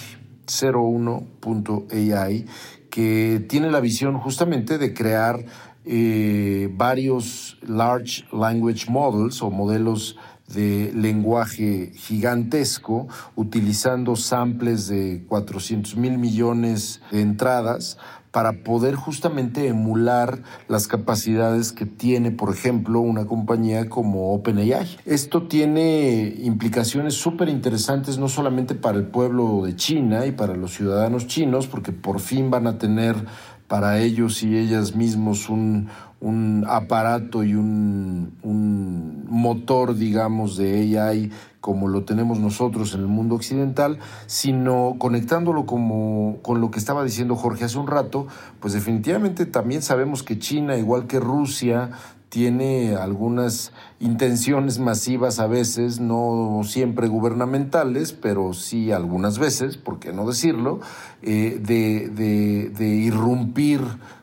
01.ai 0.45 2.45
que 2.91 3.43
tiene 3.49 3.71
la 3.71 3.80
visión 3.80 4.19
justamente 4.19 4.77
de 4.77 4.93
crear 4.93 5.43
eh, 5.86 6.69
varios 6.73 7.58
large 7.63 8.25
language 8.32 8.91
models 8.91 9.41
o 9.41 9.49
modelos 9.49 10.17
de 10.54 10.91
lenguaje 10.93 11.91
gigantesco 11.95 13.08
utilizando 13.36 14.15
samples 14.15 14.88
de 14.88 15.23
400 15.27 15.95
mil 15.95 16.17
millones 16.17 17.01
de 17.10 17.21
entradas 17.21 17.97
para 18.32 18.63
poder 18.63 18.96
justamente 18.96 19.67
emular 19.67 20.44
las 20.67 20.88
capacidades 20.88 21.72
que 21.72 21.86
tiene, 21.86 22.32
por 22.32 22.54
ejemplo, 22.54 23.00
una 23.02 23.26
compañía 23.26 23.89
como 23.89 24.34
OpenAI. 24.34 24.98
Esto 25.06 25.44
tiene 25.44 26.34
implicaciones 26.39 27.15
súper 27.15 27.50
interesantes 27.50 28.17
no 28.17 28.30
solamente 28.30 28.74
para 28.76 28.98
el 28.98 29.06
pueblo 29.06 29.63
de 29.65 29.76
China 29.76 30.26
y 30.26 30.32
para 30.32 30.56
los 30.56 30.74
ciudadanos 30.74 31.28
chinos, 31.28 31.67
porque 31.67 31.91
por 31.91 32.20
fin 32.20 32.50
van 32.50 32.67
a 32.67 32.78
tener 32.78 33.15
para 33.72 34.00
ellos 34.00 34.44
y 34.44 34.58
ellas 34.58 34.98
mismos 34.98 35.48
un, 35.48 35.88
un 36.20 36.66
aparato 36.68 37.42
y 37.46 37.56
un, 37.56 38.34
un, 38.44 39.24
motor, 39.30 39.96
digamos, 39.96 40.58
de 40.58 41.00
AI 41.00 41.32
como 41.62 41.88
lo 41.88 42.04
tenemos 42.04 42.38
nosotros 42.38 42.94
en 42.96 43.00
el 43.00 43.08
mundo 43.08 43.36
occidental, 43.36 44.00
sino 44.26 44.96
conectándolo 44.98 45.66
como, 45.66 46.40
con 46.42 46.60
lo 46.60 46.70
que 46.70 46.80
estaba 46.80 47.02
diciendo 47.06 47.38
Jorge 47.38 47.64
hace 47.64 47.78
un 47.78 47.88
rato, 47.88 48.28
pues 48.60 48.74
definitivamente 48.74 49.46
también 49.46 49.82
sabemos 49.82 50.22
que 50.22 50.38
China, 50.38 50.76
igual 50.76 51.08
que 51.08 51.22
Rusia, 51.22 51.92
tiene 52.32 52.96
algunas 52.96 53.74
intenciones 54.00 54.80
masivas 54.80 55.39
a 55.39 55.48
veces, 55.48 56.00
no 56.00 56.62
siempre 56.63 57.10
gubernamentales, 57.10 58.13
pero 58.13 58.54
sí 58.54 58.94
algunas 58.94 59.38
veces, 59.38 59.76
por 59.76 60.00
qué 60.00 60.13
no 60.13 60.26
decirlo, 60.26 60.80
eh, 61.22 61.60
de, 61.62 62.08
de, 62.08 62.88
irrumpir 62.88 63.82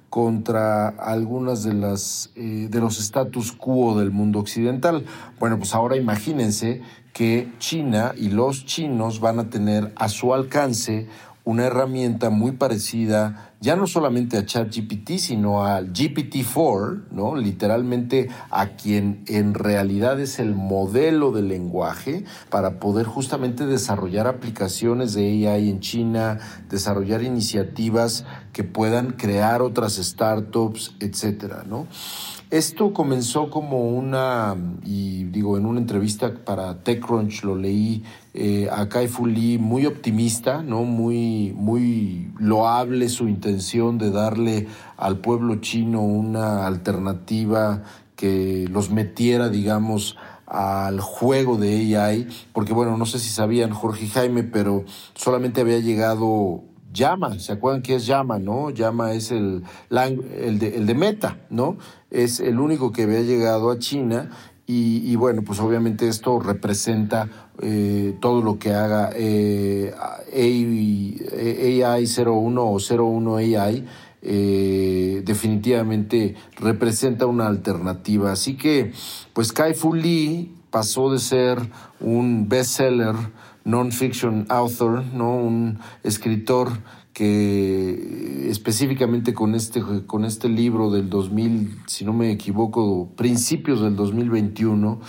contra 0.09 0.89
algunas 0.89 1.65
de 1.65 1.75
las 1.75 2.31
eh, 2.35 2.69
de 2.71 2.81
los 2.81 2.99
status 2.99 3.53
quo 3.53 3.99
del 3.99 4.11
mundo 4.11 4.39
occidental. 4.39 5.05
Bueno, 5.39 5.59
pues 5.59 5.75
ahora 5.75 5.95
imagínense 5.97 6.81
que 7.13 7.53
China 7.59 8.15
y 8.17 8.31
los 8.31 8.65
chinos 8.65 9.21
van 9.21 9.39
a 9.39 9.51
tener 9.51 9.93
a 9.97 10.09
su 10.09 10.33
alcance 10.33 11.09
una 11.45 11.67
herramienta 11.67 12.31
muy 12.31 12.53
parecida, 12.53 13.48
ya 13.61 13.75
no 13.75 13.87
solamente 13.87 14.39
a 14.39 14.47
ChatGPT, 14.47 15.19
sino 15.19 15.65
al 15.65 15.93
GPT-4, 15.93 17.11
¿no? 17.11 17.35
Literalmente 17.35 18.29
a 18.51 18.69
quien 18.71 19.25
en 19.27 19.55
realidad 19.55 20.21
es 20.21 20.39
el 20.39 20.55
modelo 20.55 21.33
de 21.33 21.43
lenguaje 21.43 22.25
para 22.51 22.79
poder 22.79 23.07
justamente 23.07 23.67
desarrollar 23.67 24.29
aplicaciones 24.29 25.15
de 25.15 25.49
AI 25.49 25.71
en 25.71 25.81
China, 25.81 26.39
desarrollar 26.71 27.23
iniciativas 27.23 28.25
que 28.53 28.63
puedan 28.63 29.13
crear 29.13 29.63
otras 29.63 29.97
startups, 29.97 30.95
etcétera, 31.01 31.65
¿no? 31.69 31.87
Esto 32.51 32.95
comenzó 32.95 33.51
como 33.51 33.91
una, 33.91 34.57
y 34.83 35.25
digo, 35.25 35.59
en 35.59 35.67
una 35.67 35.81
entrevista 35.81 36.33
para 36.47 36.83
TechCrunch 36.83 37.45
lo 37.45 37.55
leí 37.55 38.03
eh, 38.33 38.71
a 38.73 38.89
Kai 38.89 39.07
Fu 39.07 39.27
Lee 39.27 39.59
muy 39.59 39.85
optimista, 39.85 40.63
¿no? 40.63 40.85
Muy, 40.85 41.53
muy 41.55 42.33
loable 42.39 43.11
su 43.11 43.29
intención 43.29 43.99
de 43.99 44.11
darle 44.11 44.67
al 44.97 45.19
pueblo 45.19 45.57
chino 45.57 46.01
una 46.01 46.67
alternativa 46.67 47.83
que 48.17 48.67
los 48.71 48.91
metiera, 48.91 49.51
digamos, 49.51 50.17
al 50.47 51.01
juego 51.01 51.59
de 51.59 51.99
AI, 51.99 52.29
porque 52.55 52.73
bueno, 52.73 52.97
no 52.97 53.05
sé 53.05 53.19
si 53.19 53.29
sabían 53.29 53.73
Jorge 53.73 54.07
y 54.07 54.09
Jaime, 54.09 54.43
pero 54.43 54.85
solamente 55.13 55.61
había 55.61 55.81
llegado 55.81 56.63
Llama, 56.91 57.39
¿se 57.39 57.53
acuerdan 57.53 57.83
que 57.83 57.97
es 57.97 58.07
Llama, 58.07 58.39
no? 58.39 58.71
Llama 58.71 59.13
es 59.13 59.31
el, 59.31 59.63
el, 59.91 60.59
de, 60.59 60.77
el 60.77 60.87
de 60.87 60.95
Meta, 60.95 61.37
¿no? 61.51 61.77
Es 62.11 62.41
el 62.41 62.59
único 62.59 62.93
que 62.93 63.03
había 63.03 63.21
llegado 63.21 63.71
a 63.71 63.79
China 63.79 64.31
y, 64.71 65.17
bueno, 65.17 65.41
pues 65.43 65.61
obviamente 65.61 66.09
esto 66.09 66.41
representa 66.41 67.29
eh, 67.63 68.15
todo 68.21 68.43
lo 68.43 68.59
que 68.59 68.75
haga 68.75 69.11
eh, 69.15 69.95
AI 70.31 72.05
01 72.07 72.63
o 72.63 72.79
01 72.79 73.37
AI. 73.37 73.87
Eh, 74.21 75.23
definitivamente 75.25 76.35
representa 76.57 77.25
una 77.25 77.47
alternativa. 77.47 78.31
Así 78.33 78.59
que, 78.59 78.93
pues 79.33 79.53
Kai 79.55 79.73
Fu 79.73 79.95
Lee 79.95 80.53
pasó 80.71 81.11
de 81.11 81.19
ser 81.19 81.59
un 82.01 82.49
bestseller 82.49 83.15
non-fiction 83.65 84.47
author, 84.49 85.05
¿no? 85.15 85.37
un 85.37 85.79
escritor 86.03 86.69
que 87.19 88.49
específicamente 88.49 89.35
con 89.35 89.57
este, 89.57 89.83
con 90.07 90.25
este 90.25 90.49
libro 90.49 90.89
del 90.89 91.11
2000, 91.11 91.81
si 91.89 92.05
no 92.05 92.13
me 92.13 92.31
equivoco, 92.31 93.11
principios 93.17 93.81
del 93.81 93.97
2021, 93.97 95.01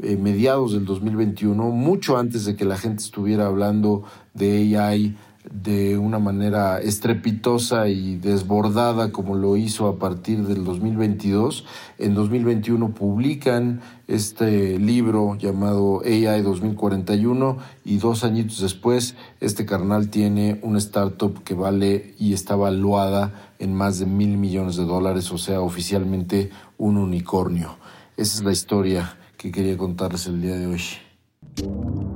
eh, 0.00 0.16
mediados 0.16 0.74
del 0.74 0.84
2021, 0.84 1.72
mucho 1.72 2.18
antes 2.18 2.44
de 2.44 2.54
que 2.54 2.64
la 2.64 2.76
gente 2.76 3.02
estuviera 3.02 3.48
hablando 3.48 4.04
de 4.32 4.78
AI 4.78 5.16
de 5.50 5.96
una 5.98 6.18
manera 6.18 6.80
estrepitosa 6.80 7.88
y 7.88 8.16
desbordada 8.16 9.12
como 9.12 9.34
lo 9.34 9.56
hizo 9.56 9.88
a 9.88 9.98
partir 9.98 10.46
del 10.46 10.64
2022. 10.64 11.64
En 11.98 12.14
2021 12.14 12.94
publican 12.94 13.80
este 14.08 14.78
libro 14.78 15.36
llamado 15.36 16.02
AI 16.04 16.42
2041 16.42 17.58
y 17.84 17.98
dos 17.98 18.24
añitos 18.24 18.60
después 18.60 19.14
este 19.40 19.66
carnal 19.66 20.10
tiene 20.10 20.58
una 20.62 20.78
startup 20.78 21.42
que 21.42 21.54
vale 21.54 22.14
y 22.18 22.32
está 22.32 22.56
valuada 22.56 23.52
en 23.58 23.74
más 23.74 23.98
de 23.98 24.06
mil 24.06 24.36
millones 24.36 24.76
de 24.76 24.84
dólares, 24.84 25.30
o 25.32 25.38
sea, 25.38 25.60
oficialmente 25.60 26.50
un 26.78 26.96
unicornio. 26.96 27.76
Esa 28.16 28.38
es 28.38 28.44
la 28.44 28.52
historia 28.52 29.16
que 29.36 29.50
quería 29.50 29.76
contarles 29.76 30.26
el 30.26 30.40
día 30.40 30.56
de 30.56 30.66
hoy. 30.66 32.15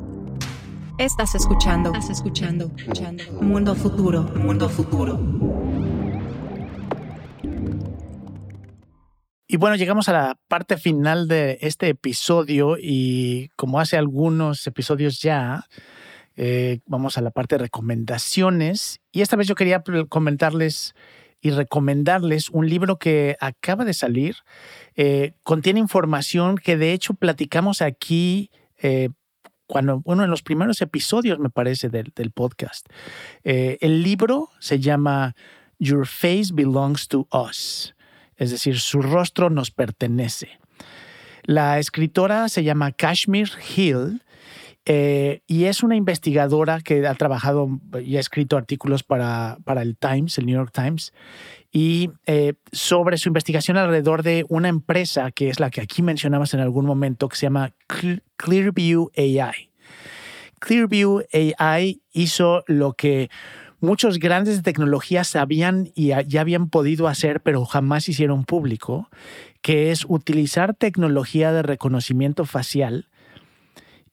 Estás 1.01 1.35
escuchando. 1.35 1.95
Estás 1.95 2.11
escuchando. 2.11 2.71
escuchando. 2.77 3.25
Mundo 3.41 3.75
futuro. 3.75 4.23
Mundo 4.23 4.69
futuro. 4.69 5.19
Y 9.49 9.57
bueno, 9.57 9.77
llegamos 9.77 10.11
a 10.11 10.13
la 10.13 10.39
parte 10.47 10.77
final 10.77 11.27
de 11.27 11.57
este 11.63 11.89
episodio 11.89 12.77
y 12.79 13.49
como 13.57 13.81
hace 13.81 13.97
algunos 13.97 14.67
episodios 14.67 15.23
ya, 15.23 15.65
eh, 16.37 16.81
vamos 16.85 17.17
a 17.17 17.23
la 17.23 17.31
parte 17.31 17.55
de 17.55 17.63
recomendaciones. 17.63 19.01
Y 19.11 19.23
esta 19.23 19.37
vez 19.37 19.47
yo 19.49 19.55
quería 19.55 19.83
comentarles 20.11 20.95
y 21.41 21.49
recomendarles 21.49 22.51
un 22.51 22.69
libro 22.69 22.99
que 22.99 23.39
acaba 23.41 23.87
de 23.87 23.95
salir. 23.95 24.37
Eh, 24.97 25.33
contiene 25.45 25.81
información 25.81 26.59
que 26.59 26.77
de 26.77 26.93
hecho 26.93 27.15
platicamos 27.15 27.81
aquí 27.81 28.51
eh, 28.83 29.09
cuando, 29.71 30.03
uno 30.05 30.23
de 30.23 30.29
los 30.29 30.43
primeros 30.43 30.83
episodios, 30.83 31.39
me 31.39 31.49
parece, 31.49 31.89
del, 31.89 32.33
podcast. 32.33 32.89
Eh, 33.45 33.79
el 33.81 34.03
libro 34.03 34.51
se 34.59 34.81
llama 34.81 35.37
Your 35.79 36.07
Face 36.07 36.51
Belongs 36.53 37.07
to 37.07 37.29
Us, 37.33 37.95
es 38.37 38.51
decir, 38.51 38.81
su 38.81 39.01
rostro 39.01 39.49
nos 39.49 39.71
pertenece. 39.71 40.59
La 41.45 41.79
escritora 41.79 42.49
se 42.49 42.65
llama 42.65 42.91
Kashmir 42.91 43.49
Hill 43.77 44.23
eh, 44.93 45.43
y 45.47 45.67
es 45.67 45.85
una 45.85 45.95
investigadora 45.95 46.81
que 46.81 47.07
ha 47.07 47.15
trabajado 47.15 47.79
y 48.05 48.17
ha 48.17 48.21
escrito 48.21 48.57
artículos 48.57 49.05
para, 49.05 49.59
para 49.63 49.83
el 49.83 49.97
Times, 49.97 50.37
el 50.37 50.47
New 50.47 50.57
York 50.57 50.73
Times, 50.75 51.13
y 51.71 52.11
eh, 52.27 52.55
sobre 52.73 53.17
su 53.17 53.29
investigación 53.29 53.77
alrededor 53.77 54.25
de 54.25 54.45
una 54.49 54.69
empresa 54.69 55.31
que 55.31 55.49
es 55.49 55.61
la 55.61 55.71
que 55.71 55.81
aquí 55.81 56.03
mencionamos 56.03 56.55
en 56.55 56.61
algún 56.61 56.87
momento, 56.87 57.29
que 57.29 57.37
se 57.37 57.47
llama 57.47 57.73
Clearview 58.37 59.13
AI. 59.17 59.71
Clearview 60.59 61.23
AI 61.33 62.01
hizo 62.11 62.65
lo 62.67 62.95
que 62.95 63.31
muchos 63.79 64.19
grandes 64.19 64.57
de 64.57 64.63
tecnología 64.65 65.23
sabían 65.23 65.93
y 65.95 66.09
ya 66.27 66.41
habían 66.41 66.69
podido 66.69 67.07
hacer, 67.07 67.43
pero 67.43 67.65
jamás 67.65 68.09
hicieron 68.09 68.45
público, 68.45 69.09
que 69.63 69.93
es 69.93 70.05
utilizar 70.09 70.75
tecnología 70.75 71.53
de 71.53 71.63
reconocimiento 71.63 72.45
facial 72.45 73.07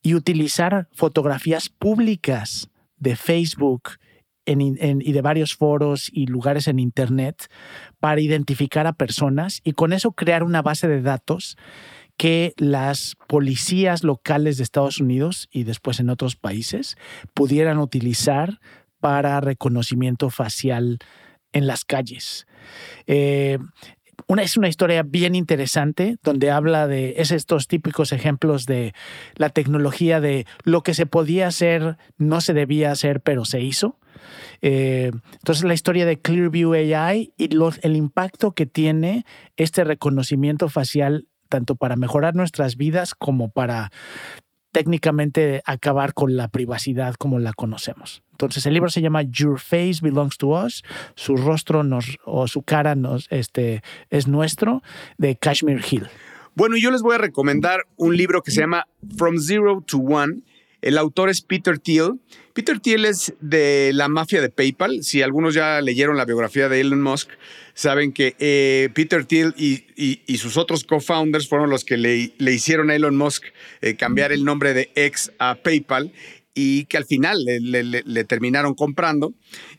y 0.01 0.15
utilizar 0.15 0.87
fotografías 0.93 1.69
públicas 1.69 2.69
de 2.97 3.15
Facebook, 3.15 3.91
y 4.47 5.11
de 5.11 5.21
varios 5.21 5.55
foros 5.55 6.09
y 6.13 6.27
lugares 6.27 6.67
en 6.69 6.79
Internet 6.79 7.49
para 7.99 8.21
identificar 8.21 8.87
a 8.87 8.93
personas 8.93 9.59
y 9.63 9.73
con 9.73 9.91
eso 9.91 10.13
crear 10.13 10.41
una 10.41 10.61
base 10.61 10.87
de 10.87 11.01
datos 11.01 11.57
que 12.15 12.53
las 12.57 13.15
policías 13.27 14.03
locales 14.03 14.57
de 14.57 14.63
Estados 14.63 14.99
Unidos 14.99 15.49
y 15.51 15.63
después 15.63 15.99
en 15.99 16.09
otros 16.09 16.35
países 16.35 16.95
pudieran 17.33 17.77
utilizar 17.77 18.59
para 18.99 19.39
reconocimiento 19.41 20.29
facial 20.29 20.97
en 21.51 21.67
las 21.67 21.85
calles. 21.85 22.47
Eh, 23.05 23.59
una, 24.25 24.41
es 24.41 24.57
una 24.57 24.67
historia 24.67 25.03
bien 25.03 25.35
interesante 25.35 26.17
donde 26.23 26.51
habla 26.51 26.87
de 26.87 27.15
es 27.17 27.31
estos 27.31 27.67
típicos 27.67 28.11
ejemplos 28.11 28.65
de 28.65 28.93
la 29.35 29.49
tecnología 29.49 30.19
de 30.19 30.45
lo 30.63 30.81
que 30.81 30.93
se 30.93 31.05
podía 31.05 31.47
hacer, 31.47 31.97
no 32.17 32.41
se 32.41 32.53
debía 32.53 32.91
hacer, 32.91 33.21
pero 33.21 33.45
se 33.45 33.61
hizo. 33.61 33.99
Eh, 34.61 35.11
entonces 35.33 35.63
la 35.63 35.73
historia 35.73 36.05
de 36.05 36.19
Clearview 36.19 36.73
AI 36.73 37.33
y 37.37 37.49
el 37.81 37.95
impacto 37.95 38.51
que 38.53 38.65
tiene 38.65 39.25
este 39.55 39.83
reconocimiento 39.83 40.69
facial 40.69 41.27
tanto 41.47 41.75
para 41.75 41.95
mejorar 41.95 42.35
nuestras 42.35 42.75
vidas 42.75 43.15
como 43.15 43.49
para 43.49 43.91
técnicamente 44.71 45.61
acabar 45.65 46.13
con 46.13 46.35
la 46.35 46.47
privacidad 46.49 47.15
como 47.15 47.39
la 47.39 47.53
conocemos. 47.53 48.23
Entonces 48.31 48.65
el 48.65 48.73
libro 48.73 48.89
se 48.89 49.01
llama 49.01 49.23
Your 49.23 49.59
Face 49.59 49.99
Belongs 50.01 50.37
to 50.37 50.49
Us, 50.49 50.83
su 51.15 51.37
rostro 51.37 51.83
nos, 51.83 52.19
o 52.23 52.47
su 52.47 52.61
cara 52.61 52.95
nos, 52.95 53.27
este, 53.31 53.81
es 54.09 54.27
nuestro, 54.27 54.83
de 55.17 55.35
Kashmir 55.35 55.81
Hill. 55.89 56.07
Bueno, 56.53 56.77
yo 56.77 56.91
les 56.91 57.01
voy 57.01 57.15
a 57.15 57.19
recomendar 57.19 57.81
un 57.97 58.17
libro 58.17 58.41
que 58.41 58.51
se 58.51 58.61
llama 58.61 58.87
From 59.15 59.39
Zero 59.39 59.83
to 59.85 59.97
One. 59.97 60.41
El 60.81 60.97
autor 60.97 61.29
es 61.29 61.41
Peter 61.41 61.79
Thiel. 61.79 62.19
Peter 62.53 62.79
Thiel 62.79 63.05
es 63.05 63.33
de 63.41 63.91
la 63.93 64.07
mafia 64.07 64.41
de 64.41 64.49
PayPal. 64.49 65.03
Si 65.03 65.21
algunos 65.21 65.53
ya 65.53 65.81
leyeron 65.81 66.17
la 66.17 66.25
biografía 66.25 66.69
de 66.69 66.81
Elon 66.81 67.01
Musk, 67.01 67.29
saben 67.77 68.11
que 68.11 68.35
eh, 68.39 68.89
Peter 68.95 69.23
Thiel 69.23 69.53
y, 69.55 70.37
sus 70.37 70.57
otros 70.57 70.83
co-founders 70.83 71.47
fueron 71.47 71.69
los 71.69 71.85
que 71.85 71.95
le, 71.95 72.33
hicieron 72.39 72.89
a 72.89 72.95
Elon 72.95 73.15
Musk 73.15 73.43
eh, 73.81 73.95
cambiar 73.95 74.31
el 74.31 74.43
nombre 74.43 74.73
de 74.73 74.89
X 74.95 75.31
a 75.37 75.55
PayPal 75.55 76.11
y 76.55 76.85
que 76.85 76.97
al 76.97 77.05
final 77.05 77.37
le, 77.45 78.23
terminaron 78.23 78.73
comprando 78.73 79.35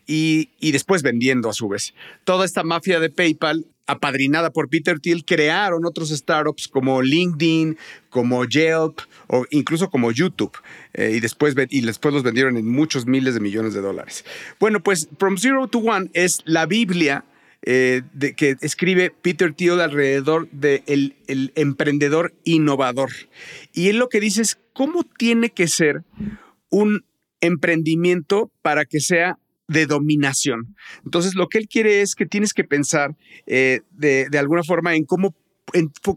y, 0.07 0.49
después 0.61 1.03
vendiendo 1.03 1.51
a 1.51 1.53
su 1.53 1.69
vez. 1.69 1.93
Toda 2.23 2.45
esta 2.45 2.63
mafia 2.63 3.01
de 3.01 3.11
PayPal, 3.11 3.67
apadrinada 3.87 4.53
por 4.53 4.69
Peter 4.69 5.01
Thiel, 5.01 5.25
crearon 5.25 5.85
otros 5.85 6.11
startups 6.11 6.69
como 6.69 7.03
LinkedIn, 7.03 7.77
como 8.11 8.45
Yelp 8.45 9.01
o 9.27 9.45
incluso 9.51 9.91
como 9.91 10.13
YouTube 10.13 10.57
eh, 10.95 11.15
y, 11.17 11.21
después, 11.21 11.57
y 11.69 11.81
después 11.81 12.15
los 12.15 12.23
vendieron 12.23 12.57
en 12.57 12.69
muchos 12.69 13.07
miles 13.07 13.35
de 13.35 13.41
millones 13.41 13.75
de 13.75 13.81
dólares. 13.81 14.25
Bueno, 14.61 14.81
pues 14.81 15.09
From 15.19 15.37
Zero 15.37 15.67
to 15.67 15.79
One 15.79 16.11
es 16.13 16.43
la 16.45 16.67
Biblia 16.67 17.25
eh, 17.63 18.03
de, 18.13 18.35
que 18.35 18.57
escribe 18.61 19.11
Peter 19.11 19.53
Thiel 19.53 19.81
alrededor 19.81 20.49
del 20.51 21.17
el 21.27 21.53
emprendedor 21.57 22.35
innovador. 22.45 23.11
Y 23.73 23.89
él 23.89 23.99
lo 23.99 24.09
que 24.09 24.21
dice 24.21 24.43
es 24.43 24.59
cómo 24.73 25.03
tiene 25.05 25.51
que 25.51 25.69
ser 25.69 26.05
un 26.71 27.05
emprendimiento 27.41 28.51
para 28.63 28.85
que 28.85 29.01
sea 29.01 29.39
de 29.67 29.87
dominación. 29.87 30.77
Entonces, 31.05 31.35
lo 31.35 31.49
que 31.49 31.59
él 31.59 31.69
quiere 31.69 32.01
es 32.01 32.15
que 32.15 32.27
tienes 32.27 32.55
que 32.55 32.65
pensar 32.65 33.17
eh, 33.47 33.81
de, 33.91 34.29
alguna 34.39 34.63
forma 34.63 34.95
en 34.95 35.05
cómo, 35.05 35.35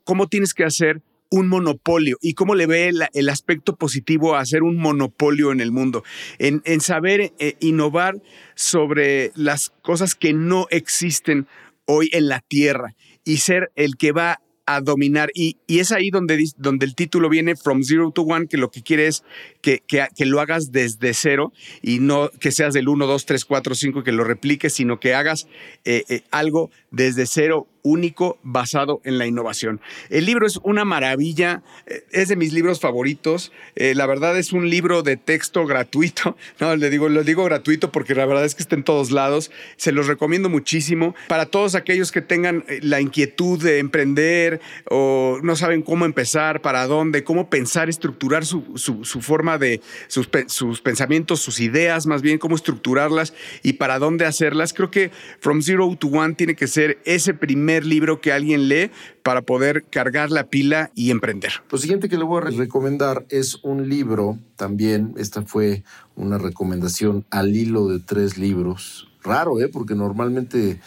cómo 0.04 0.28
tienes 0.28 0.54
que 0.54 0.64
hacer 0.64 1.02
un 1.32 1.48
monopolio 1.48 2.18
y 2.22 2.34
cómo 2.34 2.54
le 2.54 2.68
ve 2.68 2.92
el, 3.14 3.30
aspecto 3.30 3.76
positivo 3.78 4.36
a 4.36 4.42
hacer 4.42 4.62
un 4.62 4.78
monopolio 4.78 5.52
en 5.52 5.62
el 5.62 5.72
mundo, 5.72 6.04
en, 6.38 6.82
saber 6.82 7.34
eh, 7.40 7.56
innovar 7.62 8.22
sobre 8.54 9.32
las 9.36 9.72
cosas 9.82 10.14
que 10.14 10.34
no 10.34 10.68
existen 10.70 11.48
hoy 11.86 12.10
en 12.12 12.28
la 12.28 12.42
Tierra 12.42 12.96
y 13.24 13.38
ser 13.38 13.72
el 13.76 13.96
que 13.96 14.12
va 14.12 14.42
a 14.66 14.82
dominar. 14.82 15.32
Y, 15.34 15.58
es 15.68 15.92
ahí 15.92 16.10
donde, 16.10 16.44
donde 16.58 16.86
el 16.86 16.96
título 16.96 17.30
viene 17.30 17.56
From 17.56 17.84
Zero 17.84 18.12
to 18.12 18.24
One, 18.24 18.48
que 18.48 18.58
lo 18.58 18.70
que 18.70 18.84
quiere 18.84 19.08
es 19.08 19.24
que, 19.62 19.82
que, 19.88 20.26
lo 20.26 20.40
hagas 20.40 20.72
desde 20.72 21.14
cero 21.14 21.52
y 21.82 22.00
no 22.00 22.30
que 22.40 22.52
seas 22.52 22.74
del 22.74 22.88
1, 22.88 23.08
2, 23.08 23.26
3, 23.26 23.46
4, 23.46 23.76
5, 23.76 24.04
que 24.04 24.12
lo 24.12 24.24
repliques, 24.24 24.74
sino 24.74 25.00
que 25.00 25.14
hagas 25.14 25.48
eh, 25.86 26.04
eh, 26.10 26.24
algo 26.32 26.72
desde 26.92 27.26
cero 27.26 27.68
único 27.84 28.38
basado 28.44 29.02
en 29.04 29.18
la 29.18 29.26
innovación. 29.26 29.82
El 30.10 30.26
libro 30.26 30.46
es 30.46 30.60
una 30.64 30.86
maravilla, 30.86 31.64
eh, 31.86 32.04
es 32.12 32.28
de 32.30 32.36
mis 32.36 32.54
libros 32.54 32.80
favoritos. 32.80 33.52
la 33.76 34.06
verdad 34.06 34.38
es 34.38 34.54
un 34.54 34.70
libro 34.70 35.04
de 35.04 35.18
texto 35.18 35.66
gratuito. 35.66 36.36
No, 36.60 36.76
le 36.76 36.90
digo, 36.92 37.10
lo 37.10 37.24
digo 37.24 37.44
gratuito 37.44 37.92
porque 37.92 38.14
la 38.14 38.26
verdad 38.26 38.46
es 38.46 38.54
que 38.54 38.62
está 38.62 38.76
en 38.76 38.84
todos 38.84 39.10
lados. 39.10 39.52
Se 39.78 39.92
los 39.92 40.08
recomiendo 40.08 40.48
muchísimo 40.48 41.16
para 41.28 41.48
todos 41.48 41.74
aquellos 41.74 42.12
que 42.12 42.22
tengan 42.22 42.64
la 42.82 43.02
inquietud 43.02 43.62
de 43.62 43.80
emprender 43.80 44.62
o 44.90 45.40
no 45.42 45.56
saben 45.56 45.82
cómo 45.82 46.06
empezar, 46.06 46.62
para 46.62 46.86
dónde, 46.86 47.24
cómo 47.24 47.50
pensar, 47.50 47.90
estructurar 47.90 48.46
su, 48.46 48.78
su 48.78 49.22
forma 49.22 49.58
de 49.58 49.82
sus, 50.08 50.30
sus, 50.48 50.82
pensamientos, 50.82 51.42
sus 51.42 51.60
ideas, 51.60 52.06
más 52.06 52.22
bien 52.22 52.38
cómo 52.38 52.56
estructurarlas 52.56 53.34
y 53.64 53.74
para 53.74 54.00
dónde 54.00 54.26
hacerlas. 54.26 54.74
Creo 54.74 54.92
que 54.92 55.12
From 55.40 55.62
Zero 55.62 55.96
to 55.98 56.08
One 56.08 56.36
tiene 56.36 56.56
que 56.56 56.68
ser 56.68 57.00
ese 57.06 57.34
primer 57.34 57.71
libro 57.80 58.22
que 58.22 58.32
alguien 58.32 58.68
lee 58.68 58.92
para 59.24 59.42
poder 59.42 59.86
cargar 59.90 60.32
la 60.32 60.50
pila 60.50 60.92
y 60.96 61.12
emprender. 61.12 61.52
Lo 61.72 61.78
siguiente 61.78 62.10
que 62.10 62.18
le 62.18 62.24
voy 62.24 62.42
a 62.42 62.46
recomendar 62.46 63.26
es 63.30 63.60
un 63.64 63.88
libro 63.88 64.38
también. 64.56 65.14
Esta 65.18 65.44
fue 65.44 65.84
una 66.16 66.38
recomendación 66.38 67.26
al 67.30 67.56
hilo 67.56 67.88
de 67.88 68.00
tres 68.00 68.38
libros. 68.38 69.08
Raro, 69.24 69.60
¿eh? 69.60 69.68
Porque 69.68 69.96
normalmente 69.96 70.80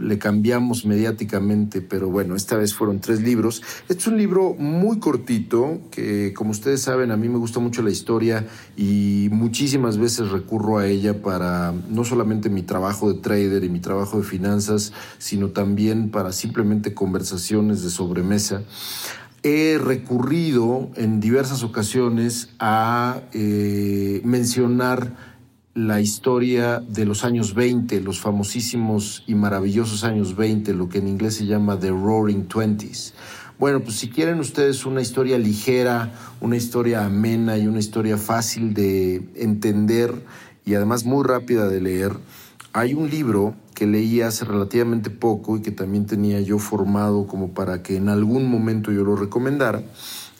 le 0.00 0.18
cambiamos 0.18 0.84
mediáticamente, 0.84 1.80
pero 1.80 2.08
bueno, 2.08 2.34
esta 2.34 2.56
vez 2.56 2.74
fueron 2.74 3.00
tres 3.00 3.22
libros. 3.22 3.62
Este 3.88 4.02
es 4.02 4.06
un 4.06 4.18
libro 4.18 4.54
muy 4.58 4.98
cortito, 4.98 5.80
que 5.90 6.32
como 6.34 6.50
ustedes 6.50 6.82
saben, 6.82 7.10
a 7.10 7.16
mí 7.16 7.28
me 7.28 7.38
gusta 7.38 7.60
mucho 7.60 7.82
la 7.82 7.90
historia 7.90 8.46
y 8.76 9.28
muchísimas 9.30 9.98
veces 9.98 10.30
recurro 10.30 10.78
a 10.78 10.86
ella 10.86 11.22
para 11.22 11.72
no 11.88 12.04
solamente 12.04 12.50
mi 12.50 12.62
trabajo 12.62 13.12
de 13.12 13.20
trader 13.20 13.64
y 13.64 13.68
mi 13.68 13.80
trabajo 13.80 14.18
de 14.18 14.24
finanzas, 14.24 14.92
sino 15.18 15.50
también 15.50 16.10
para 16.10 16.32
simplemente 16.32 16.94
conversaciones 16.94 17.82
de 17.82 17.90
sobremesa 17.90 18.62
he 19.42 19.78
recurrido 19.78 20.90
en 20.96 21.20
diversas 21.20 21.62
ocasiones 21.62 22.50
a 22.58 23.20
eh, 23.32 24.20
mencionar 24.24 25.27
la 25.78 26.00
historia 26.00 26.80
de 26.80 27.04
los 27.04 27.24
años 27.24 27.54
20, 27.54 28.00
los 28.00 28.18
famosísimos 28.18 29.22
y 29.28 29.36
maravillosos 29.36 30.02
años 30.02 30.34
20, 30.34 30.74
lo 30.74 30.88
que 30.88 30.98
en 30.98 31.06
inglés 31.06 31.36
se 31.36 31.46
llama 31.46 31.78
The 31.78 31.90
Roaring 31.90 32.48
Twenties. 32.48 33.14
Bueno, 33.60 33.78
pues 33.78 33.94
si 33.94 34.08
quieren 34.10 34.40
ustedes 34.40 34.84
una 34.86 35.00
historia 35.00 35.38
ligera, 35.38 36.12
una 36.40 36.56
historia 36.56 37.04
amena 37.04 37.58
y 37.58 37.68
una 37.68 37.78
historia 37.78 38.18
fácil 38.18 38.74
de 38.74 39.22
entender 39.36 40.12
y 40.64 40.74
además 40.74 41.04
muy 41.04 41.24
rápida 41.24 41.68
de 41.68 41.80
leer, 41.80 42.12
hay 42.72 42.94
un 42.94 43.08
libro 43.08 43.54
que 43.76 43.86
leí 43.86 44.20
hace 44.20 44.44
relativamente 44.44 45.10
poco 45.10 45.56
y 45.56 45.62
que 45.62 45.70
también 45.70 46.06
tenía 46.06 46.40
yo 46.40 46.58
formado 46.58 47.28
como 47.28 47.50
para 47.50 47.84
que 47.84 47.94
en 47.94 48.08
algún 48.08 48.50
momento 48.50 48.90
yo 48.90 49.04
lo 49.04 49.14
recomendara. 49.14 49.84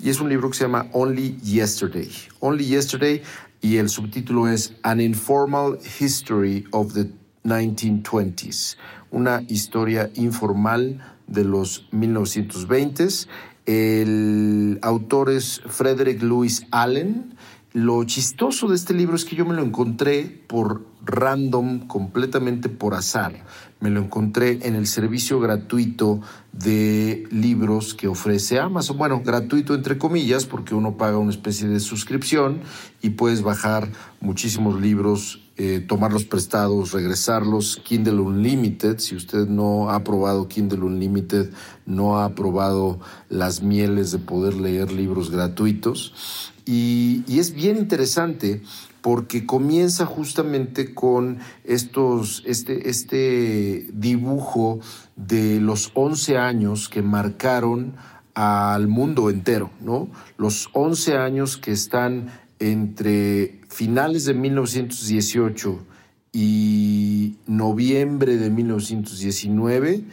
Y 0.01 0.11
es 0.11 0.21
un 0.21 0.29
libro 0.29 0.51
que 0.51 0.57
se 0.57 0.65
llama 0.65 0.87
Only 0.93 1.39
Yesterday. 1.43 2.11
Only 2.41 2.67
Yesterday 2.67 3.23
y 3.61 3.77
el 3.77 3.89
subtítulo 3.89 4.49
es 4.49 4.75
An 4.83 5.01
Informal 5.01 5.79
History 5.99 6.65
of 6.71 6.95
the 6.95 7.11
1920s, 7.45 8.77
una 9.11 9.43
historia 9.49 10.11
informal 10.15 11.01
de 11.27 11.45
los 11.45 11.89
1920s. 11.93 13.27
El 13.67 14.79
autor 14.83 15.31
es 15.31 15.61
Frederick 15.67 16.23
Lewis 16.23 16.67
Allen. 16.71 17.35
Lo 17.73 18.05
chistoso 18.05 18.69
de 18.69 18.77
este 18.77 18.95
libro 18.95 19.17
es 19.17 19.25
que 19.25 19.37
yo 19.37 19.45
me 19.45 19.55
lo 19.55 19.63
encontré 19.63 20.43
por 20.47 20.87
random, 21.05 21.87
completamente 21.87 22.69
por 22.69 22.95
azar. 22.95 23.45
Me 23.81 23.91
lo 23.91 24.01
encontré 24.01 24.59
en 24.67 24.75
el 24.75 24.89
servicio 24.89 25.39
gratuito 25.39 26.21
de 26.53 27.29
libros 27.31 27.95
que 27.95 28.09
ofrece 28.09 28.59
Amazon. 28.59 28.99
Bueno, 28.99 29.23
gratuito 29.25 29.73
entre 29.73 29.99
comillas, 29.99 30.47
porque 30.47 30.75
uno 30.75 30.97
paga 30.97 31.19
una 31.19 31.31
especie 31.31 31.69
de 31.69 31.79
suscripción 31.79 32.61
y 33.03 33.11
puedes 33.11 33.43
bajar 33.43 33.89
muchísimos 34.21 34.81
libros, 34.81 35.43
eh, 35.57 35.85
tomarlos 35.87 36.25
prestados, 36.25 36.91
regresarlos. 36.91 37.81
Kindle 37.85 38.21
Unlimited, 38.21 38.99
si 38.99 39.15
usted 39.15 39.47
no 39.47 39.91
ha 39.91 40.03
probado 40.03 40.49
Kindle 40.49 40.81
Unlimited, 40.81 41.51
no 41.87 42.19
ha 42.19 42.35
probado 42.35 42.99
las 43.29 43.63
mieles 43.63 44.11
de 44.11 44.19
poder 44.19 44.55
leer 44.55 44.91
libros 44.91 45.31
gratuitos. 45.31 46.53
Y, 46.67 47.23
y 47.29 47.39
es 47.39 47.55
bien 47.55 47.77
interesante 47.77 48.61
porque 49.09 49.47
comienza 49.47 50.05
justamente 50.05 50.93
con 50.93 51.39
estos, 51.65 52.43
este, 52.45 52.91
este 52.91 53.89
dibujo 53.95 54.81
de 55.17 55.61
los 55.61 55.93
11 55.95 56.37
años 56.37 56.91
que 56.91 57.01
marcaron 57.01 57.95
al 58.35 58.87
mundo 58.87 59.31
entero, 59.31 59.71
¿no? 59.81 60.11
Los 60.37 60.69
11 60.75 61.17
años 61.17 61.57
que 61.57 61.73
están 61.73 62.39
entre 62.59 63.63
finales 63.71 64.27
de 64.27 64.35
1918 64.35 65.87
y 66.31 67.37
noviembre 67.47 68.37
de 68.37 68.51
1919 68.51 70.05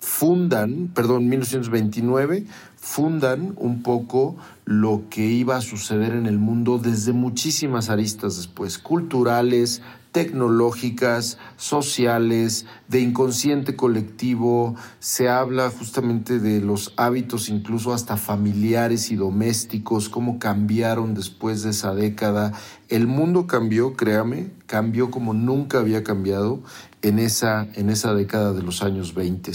fundan, 0.00 0.90
perdón, 0.92 1.28
1929, 1.28 2.46
fundan 2.82 3.54
un 3.58 3.84
poco 3.84 4.34
lo 4.64 5.04
que 5.08 5.24
iba 5.24 5.56
a 5.56 5.60
suceder 5.60 6.14
en 6.14 6.26
el 6.26 6.38
mundo 6.38 6.78
desde 6.78 7.12
muchísimas 7.12 7.88
aristas 7.90 8.36
después, 8.36 8.76
culturales, 8.76 9.82
tecnológicas, 10.10 11.38
sociales, 11.56 12.66
de 12.88 13.00
inconsciente 13.00 13.76
colectivo, 13.76 14.74
se 14.98 15.28
habla 15.28 15.70
justamente 15.70 16.40
de 16.40 16.60
los 16.60 16.92
hábitos 16.96 17.48
incluso 17.48 17.94
hasta 17.94 18.16
familiares 18.16 19.12
y 19.12 19.16
domésticos, 19.16 20.08
cómo 20.08 20.40
cambiaron 20.40 21.14
después 21.14 21.62
de 21.62 21.70
esa 21.70 21.94
década. 21.94 22.52
El 22.88 23.06
mundo 23.06 23.46
cambió, 23.46 23.94
créame, 23.94 24.50
cambió 24.66 25.12
como 25.12 25.34
nunca 25.34 25.78
había 25.78 26.02
cambiado 26.02 26.60
en 27.02 27.18
esa, 27.18 27.68
en 27.74 27.90
esa 27.90 28.14
década 28.14 28.52
de 28.52 28.62
los 28.62 28.82
años 28.82 29.14
20. 29.14 29.52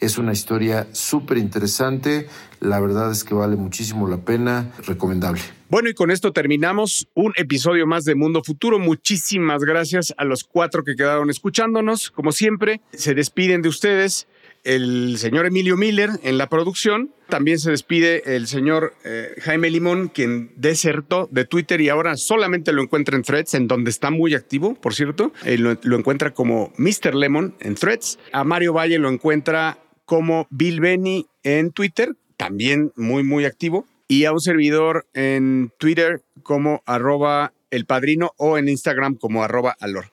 Es 0.00 0.18
una 0.18 0.32
historia 0.32 0.86
súper 0.92 1.38
interesante, 1.38 2.28
la 2.60 2.80
verdad 2.80 3.10
es 3.10 3.24
que 3.24 3.34
vale 3.34 3.56
muchísimo 3.56 4.08
la 4.08 4.18
pena, 4.18 4.70
recomendable. 4.86 5.40
Bueno, 5.68 5.88
y 5.88 5.94
con 5.94 6.10
esto 6.10 6.32
terminamos 6.32 7.08
un 7.14 7.32
episodio 7.36 7.86
más 7.86 8.04
de 8.04 8.14
Mundo 8.14 8.42
Futuro. 8.44 8.78
Muchísimas 8.78 9.64
gracias 9.64 10.12
a 10.18 10.24
los 10.24 10.44
cuatro 10.44 10.84
que 10.84 10.96
quedaron 10.96 11.30
escuchándonos. 11.30 12.10
Como 12.10 12.30
siempre, 12.30 12.82
se 12.92 13.14
despiden 13.14 13.62
de 13.62 13.70
ustedes 13.70 14.26
el 14.64 15.16
señor 15.18 15.46
Emilio 15.46 15.76
Miller 15.76 16.10
en 16.22 16.38
la 16.38 16.48
producción. 16.48 17.14
También 17.28 17.58
se 17.58 17.70
despide 17.70 18.36
el 18.36 18.46
señor 18.46 18.94
eh, 19.04 19.34
Jaime 19.40 19.70
Limón, 19.70 20.08
quien 20.08 20.52
desertó 20.56 21.28
de 21.30 21.44
Twitter 21.44 21.80
y 21.80 21.88
ahora 21.88 22.16
solamente 22.16 22.72
lo 22.72 22.82
encuentra 22.82 23.16
en 23.16 23.22
Threads, 23.22 23.54
en 23.54 23.68
donde 23.68 23.90
está 23.90 24.10
muy 24.10 24.34
activo, 24.34 24.74
por 24.74 24.94
cierto. 24.94 25.32
lo, 25.44 25.96
encuentra 25.96 26.34
como 26.34 26.72
Mr. 26.76 27.14
Lemon 27.14 27.54
en 27.60 27.74
Threads. 27.74 28.18
A 28.32 28.44
Mario 28.44 28.72
Valle 28.72 28.98
lo 28.98 29.08
encuentra 29.08 29.78
como 30.04 30.46
Bill 30.50 30.80
Benny 30.80 31.26
en 31.42 31.70
Twitter, 31.72 32.14
también 32.36 32.92
muy, 32.96 33.22
muy 33.22 33.44
activo 33.44 33.86
y 34.12 34.26
a 34.26 34.32
un 34.32 34.40
servidor 34.40 35.06
en 35.14 35.72
Twitter 35.78 36.22
como 36.42 36.82
arroba 36.84 37.54
el 37.70 37.86
padrino 37.86 38.32
o 38.36 38.58
en 38.58 38.68
Instagram 38.68 39.14
como 39.16 39.42
arroba 39.42 39.74
alor. 39.80 40.10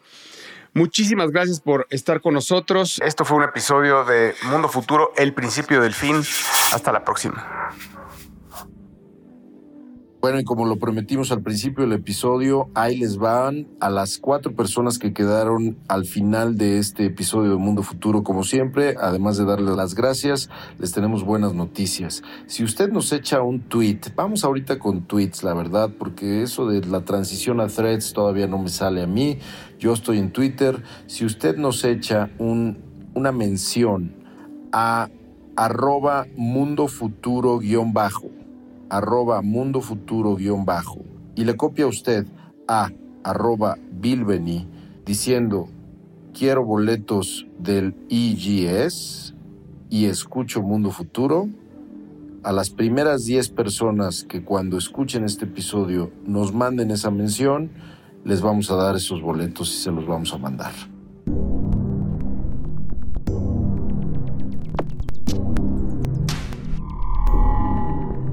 Muchísimas 0.74 1.32
gracias 1.32 1.59
por 1.59 1.88
estar 1.89 2.22
con 2.22 2.34
nosotros. 2.34 3.01
Esto 3.03 3.26
fue 3.26 3.38
un 3.38 3.43
episodio 3.43 4.05
de 4.05 4.36
Mundo 4.43 4.70
Futuro, 4.70 5.11
el 5.17 5.34
principio 5.34 5.82
del 5.82 5.93
fin. 5.93 6.22
Hasta 6.74 6.91
la 6.91 7.03
próxima. 7.03 7.74
Bueno, 10.22 10.38
y 10.38 10.43
como 10.43 10.65
lo 10.65 10.76
prometimos 10.76 11.32
al 11.32 11.41
principio 11.41 11.86
del 11.86 11.93
episodio, 11.93 12.67
ahí 12.74 12.97
les 12.97 13.15
van 13.15 13.67
a 13.80 13.89
las 13.89 14.17
cuatro 14.17 14.53
personas 14.53 14.99
que 14.99 15.13
quedaron 15.13 15.78
al 15.88 16.03
final 16.03 16.57
de 16.57 16.78
este 16.78 17.05
episodio 17.05 17.51
de 17.51 17.55
Mundo 17.55 17.84
Futuro, 17.84 18.22
como 18.22 18.43
siempre. 18.43 18.95
Además 18.99 19.38
de 19.38 19.45
darles 19.45 19.78
las 19.78 19.95
gracias, 19.95 20.49
les 20.78 20.91
tenemos 20.91 21.24
buenas 21.24 21.53
noticias. 21.53 22.22
Si 22.47 22.65
usted 22.65 22.91
nos 22.91 23.13
echa 23.13 23.41
un 23.41 23.61
tweet, 23.61 24.01
vamos 24.13 24.43
ahorita 24.43 24.78
con 24.78 25.03
tweets, 25.03 25.41
la 25.43 25.53
verdad, 25.53 25.89
porque 25.97 26.43
eso 26.43 26.67
de 26.67 26.86
la 26.86 27.05
transición 27.05 27.61
a 27.61 27.67
threads 27.67 28.11
todavía 28.11 28.47
no 28.47 28.57
me 28.57 28.67
sale 28.67 29.01
a 29.01 29.07
mí. 29.07 29.39
Yo 29.80 29.93
estoy 29.93 30.17
en 30.17 30.34
Twitter. 30.34 30.84
Si 31.07 31.24
usted 31.24 31.55
nos 31.55 31.86
echa 31.86 32.30
un, 32.39 32.80
una 33.13 33.32
mención 33.32 34.11
a 34.74 35.07
arroba 35.55 36.28
mundo 36.36 36.89
futuro 36.89 37.59
guion 37.59 37.93
bajo 37.93 38.30
arroba 38.90 39.42
mundo 39.42 39.82
futuro 39.82 40.36
guion 40.36 40.66
bajo 40.66 41.00
y 41.36 41.46
le 41.46 41.56
copia 41.56 41.88
usted 41.88 42.26
a 42.68 42.92
arroba 43.24 43.78
bilbeni 43.92 44.68
diciendo 45.06 45.70
quiero 46.34 46.64
boletos 46.64 47.48
del 47.58 47.96
EGS 48.10 49.36
y 49.90 50.06
escucho 50.06 50.62
Mundo 50.62 50.92
Futuro, 50.92 51.50
a 52.44 52.52
las 52.54 52.70
primeras 52.70 53.26
10 53.26 53.50
personas 53.50 54.24
que 54.24 54.44
cuando 54.44 54.78
escuchen 54.78 55.26
este 55.26 55.46
episodio 55.46 56.12
nos 56.26 56.54
manden 56.54 56.92
esa 56.92 57.12
mención, 57.12 57.72
les 58.24 58.42
vamos 58.42 58.70
a 58.72 58.76
dar 58.76 58.96
esos 58.96 59.22
boletos 59.22 59.74
y 59.74 59.82
se 59.82 59.92
los 59.92 60.06
vamos 60.06 60.34
a 60.34 60.38
mandar. 60.38 60.72